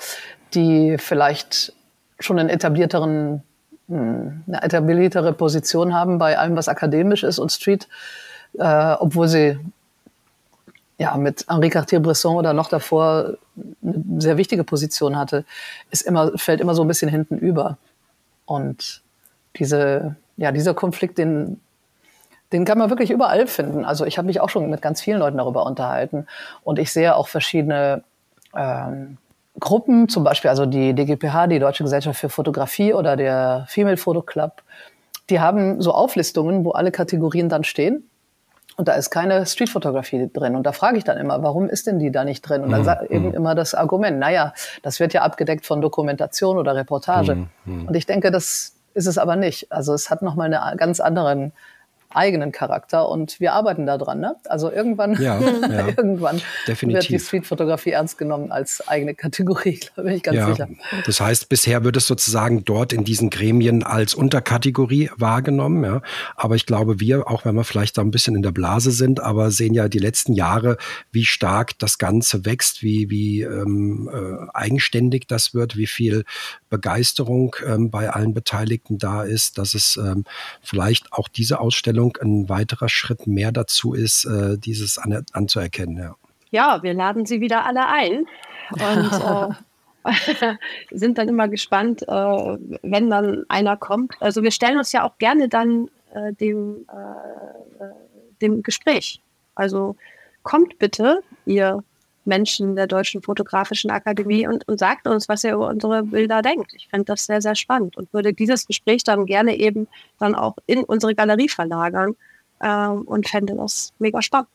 die 0.54 0.98
vielleicht 0.98 1.74
schon 2.20 2.40
einen 2.40 2.50
etablierteren, 2.50 3.44
hm, 3.88 4.44
eine 4.48 4.62
etabliertere 4.62 5.34
Position 5.34 5.94
haben 5.94 6.18
bei 6.18 6.38
allem, 6.38 6.56
was 6.56 6.68
akademisch 6.68 7.24
ist 7.24 7.40
und 7.40 7.52
Street, 7.52 7.88
äh, 8.58 8.94
obwohl 9.00 9.28
sie 9.28 9.60
ja 10.98 11.18
mit 11.18 11.46
Henri 11.50 11.70
Cartier-Bresson 11.70 12.36
oder 12.36 12.54
noch 12.54 12.70
davor 12.70 13.34
eine 13.82 14.22
sehr 14.22 14.38
wichtige 14.38 14.64
Position 14.64 15.18
hatte, 15.18 15.44
ist 15.92 16.04
immer, 16.04 16.38
fällt 16.38 16.62
immer 16.62 16.76
so 16.76 16.84
ein 16.84 16.88
bisschen 16.88 17.10
hinten 17.10 17.38
über. 17.38 17.78
Und 18.46 19.02
diese 19.58 20.16
ja, 20.38 20.52
dieser 20.52 20.74
Konflikt, 20.74 21.18
den, 21.18 21.60
den 22.52 22.66
kann 22.66 22.78
man 22.78 22.90
wirklich 22.90 23.12
überall 23.12 23.48
finden. 23.48 23.86
Also 23.86 24.06
ich 24.06 24.18
habe 24.18 24.28
mich 24.28 24.40
auch 24.40 24.50
schon 24.50 24.70
mit 24.70 24.82
ganz 24.82 25.02
vielen 25.02 25.20
Leuten 25.20 25.38
darüber 25.38 25.66
unterhalten 25.66 26.28
und 26.64 26.80
ich 26.80 26.92
sehe 26.92 27.16
auch 27.16 27.28
verschiedene 27.28 28.04
ähm, 28.56 29.18
Gruppen, 29.60 30.10
zum 30.10 30.24
Beispiel 30.24 30.50
also 30.50 30.66
die 30.66 30.94
DGPH, 30.94 31.48
die 31.48 31.60
Deutsche 31.60 31.84
Gesellschaft 31.84 32.20
für 32.20 32.30
Fotografie 32.30 32.94
oder 32.94 33.16
der 33.16 33.66
Female 33.68 33.98
Photo 33.98 34.22
Club, 34.22 34.64
die 35.30 35.40
haben 35.40 35.82
so 35.82 35.94
Auflistungen, 35.94 36.66
wo 36.66 36.72
alle 36.72 36.92
Kategorien 36.92 37.50
dann 37.50 37.64
stehen. 37.64 38.10
Und 38.76 38.88
da 38.88 38.94
ist 38.94 39.12
keine 39.12 39.46
Streetfotografie 39.46 40.32
drin. 40.34 40.56
Und 40.56 40.64
da 40.64 40.72
frage 40.72 40.98
ich 40.98 41.04
dann 41.04 41.18
immer, 41.18 41.44
warum 41.44 41.70
ist 41.70 41.86
denn 41.86 42.00
die 42.00 42.12
da 42.12 42.26
nicht 42.26 42.42
drin? 42.42 42.64
Und 42.64 42.72
dann 42.72 42.82
mhm. 42.82 42.86
sagt 42.86 43.12
eben 43.12 43.28
mhm. 43.28 43.34
immer 43.36 43.54
das 43.54 43.76
Argument, 43.76 44.18
naja, 44.18 44.54
das 44.82 45.00
wird 45.00 45.14
ja 45.14 45.22
abgedeckt 45.22 45.66
von 45.66 45.80
Dokumentation 45.80 46.58
oder 46.58 46.76
Reportage. 46.76 47.36
Mhm. 47.36 47.50
mhm. 47.66 47.88
Und 47.88 47.96
ich 47.96 48.08
denke, 48.08 48.32
das 48.32 48.76
ist 48.94 49.08
es 49.08 49.18
aber 49.18 49.36
nicht. 49.36 49.72
Also 49.72 49.94
es 49.94 50.10
hat 50.10 50.22
nochmal 50.22 50.54
einen 50.54 50.78
ganz 50.78 51.00
anderen 51.00 51.52
eigenen 52.14 52.52
Charakter 52.52 53.10
und 53.10 53.40
wir 53.40 53.54
arbeiten 53.54 53.86
daran. 53.86 54.20
Ne? 54.20 54.36
Also 54.46 54.72
irgendwann, 54.72 55.22
ja, 55.22 55.40
ja. 55.70 55.88
irgendwann 55.88 56.42
Definitiv. 56.68 57.10
wird 57.10 57.10
die 57.10 57.20
Streetfotografie 57.20 57.92
ernst 57.92 58.18
genommen 58.18 58.52
als 58.52 58.88
eigene 58.88 59.16
Kategorie, 59.16 59.80
bin 59.96 60.08
ich 60.08 60.24
ganz 60.24 60.38
ja, 60.38 60.48
sicher. 60.48 60.70
Das 61.06 61.20
heißt, 61.20 61.50
bisher 61.50 61.84
wird 61.84 61.98
es 61.98 62.08
sozusagen 62.08 62.66
dort 62.66 62.94
in 62.94 63.04
diesen 63.04 63.30
Gremien 63.30 63.84
als 63.84 64.14
Unterkategorie 64.14 65.10
wahrgenommen. 65.18 65.84
Ja. 65.84 66.02
Aber 66.36 66.56
ich 66.56 66.66
glaube, 66.66 67.00
wir, 67.00 67.30
auch 67.30 67.46
wenn 67.46 67.56
wir 67.56 67.64
vielleicht 67.64 67.98
da 67.98 68.02
ein 68.02 68.12
bisschen 68.12 68.36
in 68.36 68.44
der 68.44 68.52
Blase 68.52 68.92
sind, 68.92 69.20
aber 69.20 69.52
sehen 69.52 69.74
ja 69.74 69.88
die 69.88 70.00
letzten 70.00 70.34
Jahre, 70.34 70.78
wie 71.12 71.26
stark 71.26 71.78
das 71.80 71.98
Ganze 71.98 72.46
wächst, 72.46 72.84
wie, 72.84 73.10
wie 73.10 73.42
ähm, 73.42 74.10
äh, 74.12 74.48
eigenständig 74.54 75.28
das 75.28 75.54
wird, 75.54 75.78
wie 75.78 75.88
viel 75.88 76.24
Begeisterung 76.70 77.56
ähm, 77.66 77.90
bei 77.92 78.10
allen 78.10 78.34
Beteiligten 78.34 78.98
da 78.98 79.24
ist, 79.24 79.58
dass 79.58 79.76
es 79.76 79.98
ähm, 79.98 80.26
vielleicht 80.62 81.14
auch 81.14 81.28
diese 81.28 81.60
Ausstellung 81.60 82.03
Ausstellung 82.04 82.18
ein 82.22 82.50
weiterer 82.50 82.90
Schritt 82.90 83.28
mehr 83.28 83.52
dazu 83.52 83.94
ist, 83.94 84.26
äh, 84.26 84.58
dieses 84.58 84.98
an, 84.98 85.26
anzuerkennen. 85.32 85.98
Ja. 85.98 86.16
ja, 86.52 86.84
wir 86.84 86.94
laden 86.94 87.26
Sie 87.26 87.42
wieder 87.42 87.66
alle 87.66 87.88
ein 87.88 88.26
und 88.72 89.56
äh, 90.06 90.56
sind 90.92 91.18
dann 91.18 91.30
immer 91.30 91.48
gespannt, 91.48 92.04
äh, 92.04 92.08
wenn 92.82 93.10
dann 93.10 93.46
einer 93.48 93.78
kommt. 93.78 94.16
Also 94.20 94.44
wir 94.44 94.52
stellen 94.52 94.78
uns 94.78 94.92
ja 94.92 95.04
auch 95.04 95.18
gerne 95.18 95.48
dann 95.48 95.90
äh, 96.14 96.34
dem, 96.34 96.86
äh, 96.90 97.86
dem 98.42 98.64
Gespräch. 98.64 99.22
Also 99.56 99.96
kommt 100.44 100.78
bitte, 100.80 101.22
ihr 101.46 101.84
Menschen 102.26 102.76
der 102.76 102.88
Deutschen 102.88 103.22
Fotografischen 103.22 103.92
Akademie 103.92 104.48
und, 104.48 104.68
und 104.68 104.80
sagt 104.80 105.08
uns, 105.08 105.30
was 105.30 105.44
ihr 105.44 105.54
über 105.54 105.68
unsere 105.68 106.04
Bilder 106.04 106.42
denkt. 106.42 106.74
Ich 106.74 106.88
fände 106.88 107.06
das 107.06 107.26
sehr, 107.26 107.42
sehr 107.42 107.56
spannend 107.56 107.98
und 107.98 108.12
würde 108.14 108.34
dieses 108.34 108.66
Gespräch 108.68 109.04
dann 109.04 109.26
gerne 109.26 109.56
eben 109.58 109.88
dann 110.20 110.36
auch 110.36 110.56
in 110.66 110.84
unsere 110.84 111.16
Galerie 111.16 111.50
verlagern 111.50 112.16
ähm, 112.62 113.02
und 113.02 113.28
fände 113.28 113.56
das 113.56 113.94
mega 114.00 114.22
spannend. 114.22 114.50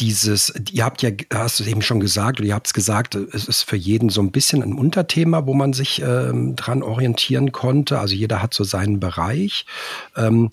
Dieses, 0.00 0.52
ihr 0.72 0.84
habt 0.84 1.02
ja, 1.02 1.10
hast 1.32 1.60
du 1.60 1.64
eben 1.64 1.82
schon 1.82 2.00
gesagt, 2.00 2.40
oder 2.40 2.48
ihr 2.48 2.54
habt 2.54 2.68
es 2.68 2.74
gesagt, 2.74 3.14
es 3.14 3.48
ist 3.48 3.62
für 3.62 3.76
jeden 3.76 4.10
so 4.10 4.20
ein 4.20 4.30
bisschen 4.30 4.62
ein 4.62 4.74
Unterthema, 4.74 5.46
wo 5.46 5.54
man 5.54 5.72
sich 5.72 6.02
ähm, 6.02 6.56
dran 6.56 6.82
orientieren 6.82 7.52
konnte. 7.52 7.98
Also 7.98 8.14
jeder 8.14 8.42
hat 8.42 8.54
so 8.54 8.64
seinen 8.64 9.00
Bereich. 9.00 9.66
Ähm, 10.16 10.50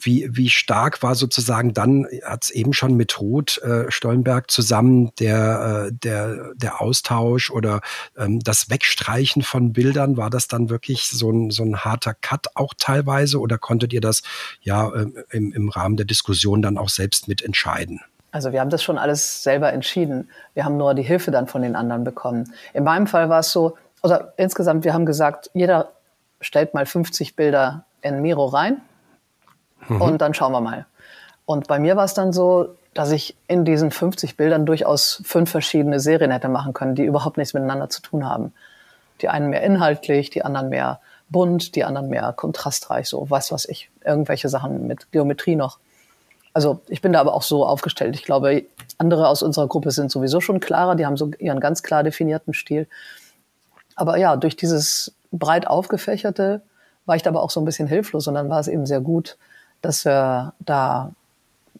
wie, 0.00 0.28
wie 0.30 0.50
stark 0.50 1.02
war 1.02 1.14
sozusagen 1.14 1.74
dann, 1.74 2.06
hat 2.24 2.44
es 2.44 2.50
eben 2.50 2.72
schon 2.72 2.94
mit 2.94 3.20
Ruth 3.20 3.58
äh, 3.58 3.90
Stollenberg 3.90 4.50
zusammen 4.50 5.12
der, 5.18 5.88
äh, 5.88 5.92
der, 5.92 6.54
der 6.54 6.80
Austausch 6.80 7.50
oder 7.50 7.80
ähm, 8.16 8.40
das 8.40 8.70
Wegstreichen 8.70 9.42
von 9.42 9.72
Bildern, 9.72 10.16
war 10.16 10.30
das 10.30 10.48
dann 10.48 10.70
wirklich 10.70 11.08
so 11.08 11.30
ein, 11.30 11.50
so 11.50 11.62
ein 11.62 11.84
harter 11.84 12.14
Cut 12.14 12.46
auch 12.54 12.74
teilweise 12.78 13.40
oder 13.40 13.58
konntet 13.58 13.92
ihr 13.92 14.00
das 14.00 14.22
ja 14.60 14.88
äh, 14.94 15.06
im, 15.30 15.52
im 15.52 15.68
Rahmen 15.68 15.96
der 15.96 16.06
Diskussion 16.06 16.62
dann 16.62 16.78
auch 16.78 16.88
selbst 16.88 17.28
mitentscheiden? 17.28 18.00
Also 18.30 18.52
wir 18.52 18.60
haben 18.60 18.70
das 18.70 18.82
schon 18.82 18.98
alles 18.98 19.42
selber 19.42 19.72
entschieden. 19.72 20.28
Wir 20.54 20.64
haben 20.64 20.76
nur 20.76 20.94
die 20.94 21.02
Hilfe 21.02 21.30
dann 21.30 21.46
von 21.46 21.62
den 21.62 21.74
anderen 21.74 22.04
bekommen. 22.04 22.52
In 22.74 22.84
meinem 22.84 23.06
Fall 23.06 23.28
war 23.30 23.40
es 23.40 23.52
so, 23.52 23.76
also 24.02 24.16
insgesamt, 24.36 24.84
wir 24.84 24.92
haben 24.92 25.06
gesagt, 25.06 25.50
jeder 25.54 25.92
stellt 26.40 26.74
mal 26.74 26.86
50 26.86 27.36
Bilder 27.36 27.84
in 28.02 28.20
Miro 28.22 28.46
rein 28.46 28.82
Mhm. 29.88 30.02
Und 30.02 30.18
dann 30.18 30.34
schauen 30.34 30.52
wir 30.52 30.60
mal. 30.60 30.86
Und 31.46 31.66
bei 31.66 31.78
mir 31.78 31.96
war 31.96 32.04
es 32.04 32.14
dann 32.14 32.32
so, 32.32 32.74
dass 32.94 33.10
ich 33.10 33.36
in 33.46 33.64
diesen 33.64 33.90
50 33.90 34.36
Bildern 34.36 34.66
durchaus 34.66 35.22
fünf 35.24 35.50
verschiedene 35.50 36.00
Serien 36.00 36.30
hätte 36.30 36.48
machen 36.48 36.72
können, 36.72 36.94
die 36.94 37.04
überhaupt 37.04 37.36
nichts 37.36 37.54
miteinander 37.54 37.88
zu 37.88 38.02
tun 38.02 38.28
haben. 38.28 38.52
Die 39.20 39.28
einen 39.28 39.50
mehr 39.50 39.62
inhaltlich, 39.62 40.30
die 40.30 40.44
anderen 40.44 40.68
mehr 40.68 41.00
bunt, 41.28 41.74
die 41.74 41.84
anderen 41.84 42.08
mehr 42.08 42.32
kontrastreich, 42.32 43.08
so 43.08 43.30
was 43.30 43.52
was 43.52 43.66
ich, 43.66 43.90
irgendwelche 44.04 44.48
Sachen 44.48 44.86
mit 44.86 45.10
Geometrie 45.12 45.56
noch. 45.56 45.78
Also 46.52 46.80
ich 46.88 47.02
bin 47.02 47.12
da 47.12 47.20
aber 47.20 47.34
auch 47.34 47.42
so 47.42 47.64
aufgestellt. 47.64 48.14
Ich 48.14 48.24
glaube, 48.24 48.64
andere 48.96 49.28
aus 49.28 49.42
unserer 49.42 49.68
Gruppe 49.68 49.90
sind 49.90 50.10
sowieso 50.10 50.40
schon 50.40 50.60
klarer, 50.60 50.96
die 50.96 51.06
haben 51.06 51.16
so 51.16 51.30
ihren 51.38 51.60
ganz 51.60 51.82
klar 51.82 52.02
definierten 52.02 52.54
Stil. 52.54 52.88
Aber 53.94 54.16
ja, 54.16 54.36
durch 54.36 54.56
dieses 54.56 55.14
breit 55.30 55.66
aufgefächerte 55.66 56.62
war 57.06 57.16
ich 57.16 57.22
da 57.22 57.30
aber 57.30 57.42
auch 57.42 57.50
so 57.50 57.60
ein 57.60 57.64
bisschen 57.64 57.88
hilflos 57.88 58.26
und 58.26 58.34
dann 58.34 58.48
war 58.48 58.60
es 58.60 58.68
eben 58.68 58.86
sehr 58.86 59.00
gut, 59.00 59.36
dass 59.80 60.04
wir 60.04 60.54
da 60.60 61.12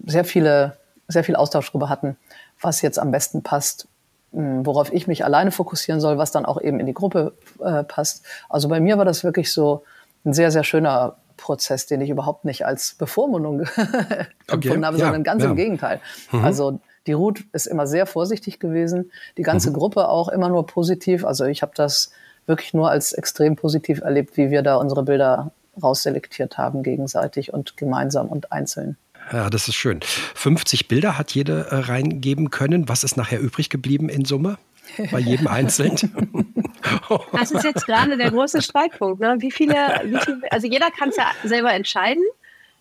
sehr 0.05 0.25
viele, 0.25 0.77
sehr 1.09 1.25
viel 1.25 1.37
Austausch 1.37 1.69
darüber 1.71 1.89
hatten, 1.89 2.17
was 2.61 2.83
jetzt 2.83 2.99
am 2.99 3.11
besten 3.11 3.43
passt, 3.43 3.89
hm, 4.33 4.65
worauf 4.65 4.93
ich 4.93 5.07
mich 5.07 5.25
alleine 5.25 5.51
fokussieren 5.51 6.01
soll, 6.01 6.19
was 6.19 6.31
dann 6.31 6.47
auch 6.47 6.61
eben 6.61 6.81
in 6.81 6.87
die 6.87 6.95
Gruppe 6.95 7.33
äh, 7.61 7.85
passt. 7.85 8.25
Also 8.49 8.69
bei 8.69 8.81
mir 8.81 8.99
war 8.99 9.05
das 9.05 9.25
wirklich 9.25 9.53
so 9.53 9.85
ein 10.25 10.33
sehr, 10.33 10.51
sehr 10.51 10.65
schöner 10.65 11.17
Prozess, 11.37 11.87
den 11.87 12.01
ich 12.01 12.11
überhaupt 12.11 12.45
nicht 12.45 12.67
als 12.67 12.95
Bevormundung 12.95 13.61
empfunden 14.49 14.85
habe, 14.85 14.99
ja, 14.99 15.05
sondern 15.05 15.25
ganz 15.25 15.43
ja. 15.43 15.51
im 15.51 15.57
Gegenteil. 15.57 16.01
Mhm. 16.33 16.45
Also 16.45 16.81
die 17.07 17.13
Ruth 17.13 17.45
ist 17.53 17.67
immer 17.67 17.87
sehr 17.87 18.07
vorsichtig 18.07 18.59
gewesen, 18.61 19.11
die 19.39 19.43
ganze 19.43 19.71
mhm. 19.71 19.75
Gruppe 19.75 20.09
auch 20.09 20.29
immer 20.29 20.49
nur 20.49 20.67
positiv. 20.67 21.25
Also 21.25 21.45
ich 21.47 21.63
habe 21.63 21.73
das 21.75 22.11
wirklich 22.47 22.75
nur 22.75 22.91
als 22.91 23.13
extrem 23.13 23.57
positiv 23.57 24.01
erlebt, 24.03 24.37
wie 24.37 24.51
wir 24.51 24.63
da 24.63 24.77
unsere 24.77 25.05
Bilder 25.05 25.53
rausselektiert 25.79 26.59
haben, 26.59 26.83
gegenseitig 26.83 27.53
und 27.53 27.77
gemeinsam 27.77 28.29
und 28.29 28.53
einzeln. 28.53 28.97
Ja, 29.33 29.51
das 29.51 29.69
ist 29.69 29.75
schön. 29.75 30.01
50 30.35 30.89
Bilder 30.89 31.19
hat 31.19 31.33
jede 31.33 31.67
äh, 31.71 31.75
reingeben 31.77 32.51
können. 32.51 32.89
Was 32.89 33.05
ist 33.05 33.17
nachher 33.17 33.41
übrig 33.41 33.69
geblieben 33.69 34.09
in 34.09 34.25
Summe? 34.25 34.59
Bei 35.11 35.19
jedem 35.19 35.47
einzeln. 35.49 35.97
das 37.33 37.51
ist 37.51 37.65
jetzt 37.65 37.87
gerade 37.87 38.17
der 38.17 38.31
große 38.31 38.63
Streitpunkt. 38.63 39.21
Ne? 39.21 39.37
Wie, 39.41 39.51
viele, 39.51 39.75
wie 40.05 40.19
viele, 40.19 40.41
also 40.51 40.67
jeder 40.67 40.91
kann 40.91 41.11
es 41.11 41.17
ja 41.17 41.31
selber 41.45 41.73
entscheiden. 41.73 42.23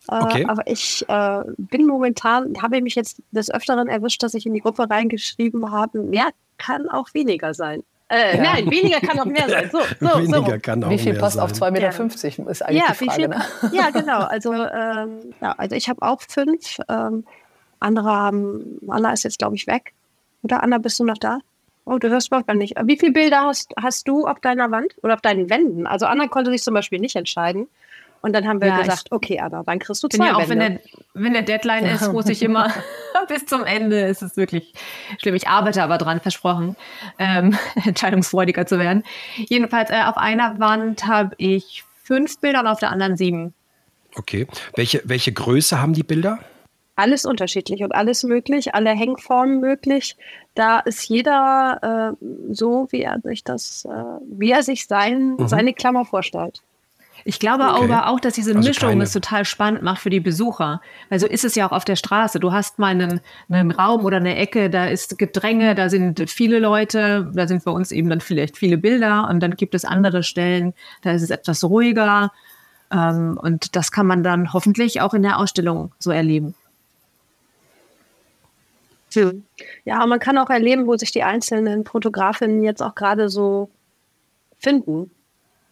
Äh, 0.10 0.22
okay. 0.22 0.46
aber 0.48 0.66
ich 0.68 1.04
äh, 1.10 1.42
bin 1.58 1.86
momentan, 1.86 2.62
habe 2.62 2.82
mich 2.82 2.96
jetzt 2.96 3.22
des 3.32 3.52
Öfteren 3.52 3.90
erwischt, 3.90 4.24
dass 4.24 4.34
ich 4.34 4.46
in 4.46 4.54
die 4.54 4.62
Gruppe 4.62 4.90
reingeschrieben 4.90 5.72
habe, 5.72 6.02
mehr 6.02 6.30
kann 6.58 6.88
auch 6.90 7.14
weniger 7.14 7.54
sein. 7.54 7.84
Äh, 8.10 8.38
ja. 8.38 8.44
Nein, 8.44 8.72
weniger 8.72 9.02
kann 9.02 9.20
auch 9.20 9.26
mehr 9.26 9.50
sein. 9.50 9.70
So, 9.72 9.80
so, 10.00 10.20
weniger 10.20 10.54
so. 10.54 10.60
kann 10.60 10.84
auch 10.84 10.90
Wie 10.90 10.98
viel 10.98 11.14
mehr 11.14 11.22
passt 11.22 11.36
sein. 11.36 11.44
auf 11.44 11.52
2,50 11.52 11.72
Meter? 11.72 11.92
Ja. 11.92 12.50
Ist 12.52 12.62
eigentlich 12.62 12.82
ja, 12.82 12.88
die 12.88 13.06
Frage. 13.06 13.12
Viel, 13.14 13.28
ne? 13.28 13.46
Ja, 13.74 13.90
genau. 13.90 14.20
Also, 14.20 14.54
ähm, 14.54 15.34
ja, 15.42 15.52
also 15.58 15.76
ich 15.76 15.90
habe 15.90 16.02
auch 16.02 16.22
fünf. 16.22 16.78
Ähm, 16.88 17.26
andere 17.80 18.10
haben, 18.10 18.80
Anna 18.88 19.14
ist 19.14 19.24
jetzt, 19.24 19.40
glaube 19.40 19.56
ich, 19.56 19.68
weg. 19.68 19.94
Oder 20.42 20.64
Anna, 20.64 20.78
bist 20.78 21.00
du 21.00 21.04
noch 21.04 21.18
da? 21.18 21.40
Oh, 21.86 22.00
du 22.00 22.10
hörst 22.10 22.28
überhaupt 22.28 22.48
gar 22.48 22.56
nicht. 22.56 22.76
Wie 22.84 22.98
viele 22.98 23.12
Bilder 23.12 23.42
hast, 23.42 23.74
hast 23.82 24.08
du 24.08 24.26
auf 24.26 24.40
deiner 24.40 24.72
Wand 24.72 24.96
oder 25.04 25.14
auf 25.14 25.22
deinen 25.22 25.50
Wänden? 25.50 25.88
Also 25.88 26.06
Anna 26.06 26.28
konnte 26.28 26.52
sich 26.52 26.64
zum 26.64 26.74
Beispiel 26.74 27.00
nicht 27.00 27.16
entscheiden. 27.16 27.68
Und 28.22 28.34
dann 28.34 28.48
haben 28.48 28.62
wir 28.62 28.68
ja, 28.68 28.80
gesagt, 28.82 29.12
okay, 29.12 29.40
Anna, 29.40 29.64
dann 29.64 29.80
kriegst 29.80 30.04
du 30.04 30.08
zwei 30.08 30.28
ja 30.28 30.36
auch, 30.36 30.50
wenn 30.50 30.60
der, 30.60 30.80
wenn 31.14 31.34
der 31.34 31.44
Deadline 31.44 31.86
ist, 31.86 32.12
muss 32.12 32.28
ich 32.28 32.42
immer 32.42 32.72
bis 33.28 33.46
zum 33.46 33.64
Ende. 33.64 34.02
Es 34.06 34.22
ist 34.22 34.38
wirklich 34.38 34.74
schlimm. 35.20 35.36
Ich 35.36 35.48
arbeite 35.48 35.84
aber 35.84 35.98
dran, 35.98 36.20
versprochen, 36.20 36.76
ähm, 37.20 37.58
entscheidungsfreudiger 37.86 38.66
zu 38.66 38.80
werden. 38.80 39.04
Jedenfalls 39.36 39.90
äh, 39.90 40.04
auf 40.04 40.18
einer 40.18 40.60
Wand 40.60 41.06
habe 41.06 41.36
ich 41.38 41.84
fünf 42.04 42.40
Bilder 42.40 42.62
und 42.62 42.68
auf 42.68 42.80
der 42.80 42.92
anderen 42.92 43.18
sieben. 43.18 43.54
Okay. 44.16 44.48
Welche, 44.76 45.02
welche 45.06 45.32
Größe 45.32 45.80
haben 45.80 45.94
die 45.94 46.04
Bilder? 46.04 46.40
Alles 46.96 47.26
unterschiedlich 47.26 47.84
und 47.84 47.94
alles 47.94 48.24
möglich, 48.24 48.74
alle 48.74 48.90
Hängformen 48.90 49.60
möglich. 49.60 50.16
Da 50.56 50.80
ist 50.80 51.08
jeder 51.08 52.16
äh, 52.20 52.26
so, 52.52 52.88
wie 52.90 53.04
er 53.04 53.20
sich 53.22 53.44
das, 53.44 53.86
äh, 53.86 53.90
wie 54.32 54.52
er 54.52 54.64
sich 54.64 54.88
sein, 54.88 55.36
mhm. 55.36 55.48
seine 55.48 55.74
Klammer 55.74 56.06
vorstellt. 56.06 56.64
Ich 57.26 57.40
glaube 57.40 57.66
okay. 57.66 57.84
aber 57.84 58.08
auch, 58.08 58.20
dass 58.20 58.34
diese 58.34 58.56
also 58.56 58.68
Mischung 58.68 58.90
keine. 58.90 59.04
es 59.04 59.12
total 59.12 59.46
spannend 59.46 59.82
macht 59.82 60.02
für 60.02 60.10
die 60.10 60.20
Besucher. 60.20 60.82
Weil 61.10 61.20
so 61.20 61.28
ist 61.28 61.44
es 61.44 61.56
ja 61.56 61.68
auch 61.68 61.72
auf 61.72 61.86
der 61.86 61.96
Straße. 61.96 62.40
Du 62.40 62.52
hast 62.52 62.80
mal 62.80 62.88
einen, 62.88 63.22
einen 63.50 63.72
Raum 63.72 64.06
oder 64.06 64.18
eine 64.18 64.36
Ecke, 64.36 64.70
da 64.70 64.86
ist 64.86 65.18
Gedränge, 65.18 65.76
da 65.76 65.90
sind 65.90 66.30
viele 66.30 66.60
Leute, 66.60 67.32
da 67.34 67.48
sind 67.48 67.64
bei 67.64 67.72
uns 67.72 67.92
eben 67.92 68.10
dann 68.10 68.22
vielleicht 68.22 68.58
viele 68.58 68.78
Bilder 68.78 69.28
und 69.30 69.40
dann 69.42 69.56
gibt 69.56 69.76
es 69.76 69.86
andere 69.86 70.24
Stellen, 70.24 70.74
da 71.02 71.12
ist 71.12 71.24
es 71.24 71.30
etwas 71.30 71.64
ruhiger. 71.64 72.32
Ähm, 72.92 73.38
und 73.42 73.76
das 73.76 73.92
kann 73.92 74.08
man 74.08 74.24
dann 74.24 74.54
hoffentlich 74.54 75.02
auch 75.02 75.14
in 75.14 75.24
der 75.24 75.40
Ausstellung 75.40 75.92
so 76.00 76.12
erleben. 76.12 76.56
Ja, 79.84 80.06
man 80.06 80.20
kann 80.20 80.38
auch 80.38 80.50
erleben, 80.50 80.86
wo 80.86 80.96
sich 80.96 81.12
die 81.12 81.24
einzelnen 81.24 81.86
Fotografinnen 81.86 82.62
jetzt 82.62 82.84
auch 82.84 82.94
gerade 82.94 83.30
so 83.30 83.70
finden 84.60 85.12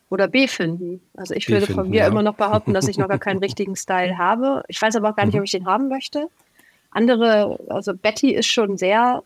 oder 0.09 0.27
B 0.27 0.47
finden. 0.47 1.01
Also 1.15 1.33
ich 1.33 1.49
würde 1.49 1.67
von 1.67 1.89
mir 1.89 2.01
ja. 2.01 2.07
immer 2.07 2.21
noch 2.21 2.35
behaupten, 2.35 2.73
dass 2.73 2.87
ich 2.87 2.97
noch 2.97 3.07
gar 3.07 3.19
keinen 3.19 3.39
richtigen 3.43 3.75
Style 3.75 4.17
habe. 4.17 4.63
Ich 4.67 4.81
weiß 4.81 4.95
aber 4.95 5.09
auch 5.09 5.15
gar 5.15 5.25
nicht, 5.25 5.33
mhm. 5.33 5.39
ob 5.39 5.45
ich 5.45 5.51
den 5.51 5.65
haben 5.65 5.87
möchte. 5.87 6.27
Andere, 6.91 7.59
also 7.69 7.93
Betty 7.93 8.33
ist 8.33 8.47
schon 8.47 8.77
sehr 8.77 9.23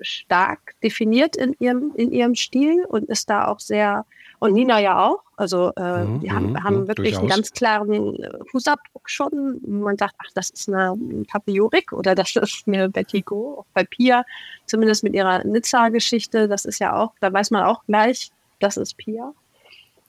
stark 0.00 0.74
definiert 0.82 1.36
in 1.36 1.54
ihrem, 1.58 1.92
in 1.94 2.12
ihrem 2.12 2.34
Stil 2.34 2.84
und 2.88 3.08
ist 3.08 3.28
da 3.28 3.48
auch 3.48 3.60
sehr, 3.60 4.06
und 4.38 4.54
Nina 4.54 4.80
ja 4.80 5.06
auch. 5.06 5.20
Also 5.36 5.72
äh, 5.76 6.04
mhm, 6.04 6.20
die 6.20 6.30
haben, 6.30 6.50
mhm, 6.50 6.64
haben 6.64 6.88
wirklich 6.88 7.14
durchaus. 7.14 7.20
einen 7.20 7.28
ganz 7.28 7.50
klaren 7.52 8.22
äh, 8.22 8.30
Fußabdruck 8.50 9.10
schon. 9.10 9.60
Man 9.66 9.98
sagt, 9.98 10.14
ach, 10.18 10.30
das 10.34 10.50
ist 10.50 10.68
eine 10.68 10.96
Papiorik 11.28 11.92
oder 11.92 12.14
das 12.14 12.36
ist 12.36 12.66
eine 12.66 12.88
Betty 12.88 13.22
Go. 13.22 13.58
Auch 13.58 13.66
bei 13.74 13.84
Pia, 13.84 14.24
zumindest 14.66 15.02
mit 15.02 15.14
ihrer 15.14 15.44
Nizza-Geschichte, 15.44 16.48
das 16.48 16.64
ist 16.64 16.78
ja 16.78 16.94
auch, 16.96 17.12
da 17.20 17.32
weiß 17.32 17.50
man 17.50 17.64
auch 17.64 17.84
gleich, 17.84 18.30
das 18.60 18.76
ist 18.76 18.96
Pia. 18.96 19.32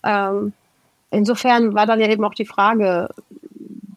Ähm, 0.03 0.53
insofern 1.09 1.73
war 1.73 1.85
dann 1.85 1.99
ja 1.99 2.07
eben 2.07 2.23
auch 2.23 2.33
die 2.33 2.45
Frage, 2.45 3.09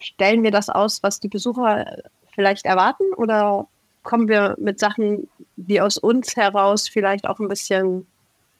stellen 0.00 0.42
wir 0.42 0.50
das 0.50 0.68
aus, 0.68 1.02
was 1.02 1.20
die 1.20 1.28
Besucher 1.28 2.02
vielleicht 2.34 2.66
erwarten 2.66 3.12
oder 3.16 3.66
kommen 4.02 4.28
wir 4.28 4.54
mit 4.58 4.78
Sachen, 4.78 5.28
die 5.56 5.80
aus 5.80 5.96
uns 5.98 6.36
heraus 6.36 6.88
vielleicht 6.88 7.26
auch 7.26 7.40
ein 7.40 7.48
bisschen, 7.48 8.06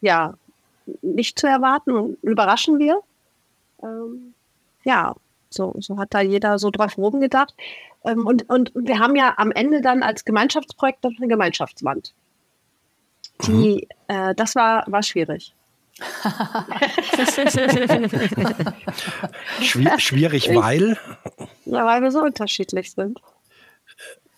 ja, 0.01 0.35
nicht 1.03 1.39
zu 1.39 1.47
erwarten 1.47 1.93
und 1.93 2.23
überraschen 2.23 2.79
wir? 2.79 3.01
Ähm, 3.83 4.35
ja, 4.85 5.15
so, 5.51 5.75
so 5.79 5.99
hat 5.99 6.13
da 6.13 6.21
jeder 6.21 6.59
so 6.59 6.71
drauf 6.71 6.99
rumgedacht. 6.99 7.55
Ähm, 8.05 8.27
und, 8.27 8.49
und 8.49 8.73
wir 8.75 8.99
haben 8.99 9.17
ja 9.17 9.35
am 9.37 9.51
Ende 9.51 9.81
dann 9.81 10.03
als 10.03 10.25
Gemeinschaftsprojekt 10.25 11.05
eine 11.05 11.29
Gemeinschaftswand. 11.29 12.13
Die, 13.47 13.87
mhm. 14.09 14.15
äh, 14.15 14.35
das 14.35 14.55
war, 14.55 14.85
war 14.87 15.03
schwierig. 15.03 15.55
Schwierig, 19.99 20.55
weil? 20.55 20.99
Ja, 21.65 21.87
weil 21.87 22.03
wir 22.03 22.11
so 22.11 22.21
unterschiedlich 22.21 22.93
sind. 22.93 23.21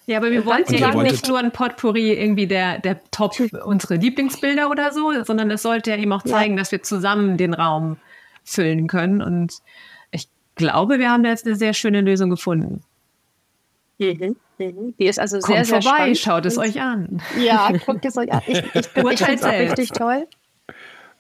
Ja, 0.07 0.19
aber 0.19 0.31
wir 0.31 0.47
wollten 0.47 0.75
ja 0.75 0.91
eben 0.91 1.03
nicht 1.03 1.27
nur 1.27 1.39
ein 1.39 1.51
Potpourri 1.51 2.13
irgendwie 2.13 2.47
der, 2.47 2.79
der 2.79 3.01
Top, 3.11 3.35
unsere 3.65 3.97
Lieblingsbilder 3.97 4.71
oder 4.71 4.93
so, 4.93 5.25
sondern 5.25 5.51
es 5.51 5.63
sollte 5.63 5.91
ja 5.91 5.97
eben 5.97 6.13
auch 6.13 6.23
zeigen, 6.23 6.55
ja. 6.55 6.61
dass 6.61 6.71
wir 6.71 6.83
zusammen 6.83 7.37
den 7.37 7.55
Raum 7.55 7.97
füllen 8.45 8.87
können. 8.87 9.21
Und 9.21 9.55
ich 10.13 10.29
glaube, 10.55 11.01
wir 11.01 11.11
haben 11.11 11.25
da 11.25 11.31
jetzt 11.31 11.45
eine 11.47 11.57
sehr 11.57 11.75
schöne 11.75 12.03
Lösung 12.03 12.31
gefunden. 12.31 12.83
Mhm. 13.99 14.37
Mhm. 14.59 14.95
Die 14.99 15.07
ist 15.07 15.19
also 15.19 15.39
Kommt 15.39 15.55
sehr, 15.55 15.65
sehr 15.65 15.83
vorbei, 15.83 15.97
spannend. 15.97 16.19
schaut 16.19 16.47
es 16.47 16.57
euch 16.57 16.81
an. 16.81 17.21
Ja, 17.39 17.73
guckt 17.85 18.05
es 18.05 18.17
euch 18.17 18.33
an. 18.33 18.43
Ich, 18.47 18.59
ich, 18.59 18.75
ich 18.75 18.87
finde 18.95 19.35
es 19.35 19.43
auch 19.43 19.51
richtig 19.51 19.91
toll. 19.91 20.27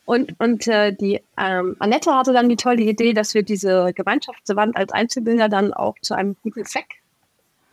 Und, 0.06 0.38
und 0.38 0.68
äh, 0.68 0.92
die 0.92 1.20
ähm, 1.36 1.74
Annette 1.80 2.14
hatte 2.14 2.32
dann 2.32 2.48
die 2.48 2.56
tolle 2.56 2.82
Idee, 2.82 3.12
dass 3.12 3.34
wir 3.34 3.42
diese 3.42 3.92
Gemeinschaftswand 3.92 4.76
als 4.76 4.92
Einzelbilder 4.92 5.48
dann 5.48 5.74
auch 5.74 5.96
zu 6.00 6.14
einem 6.14 6.36
guten 6.44 6.64
Zweck 6.64 6.86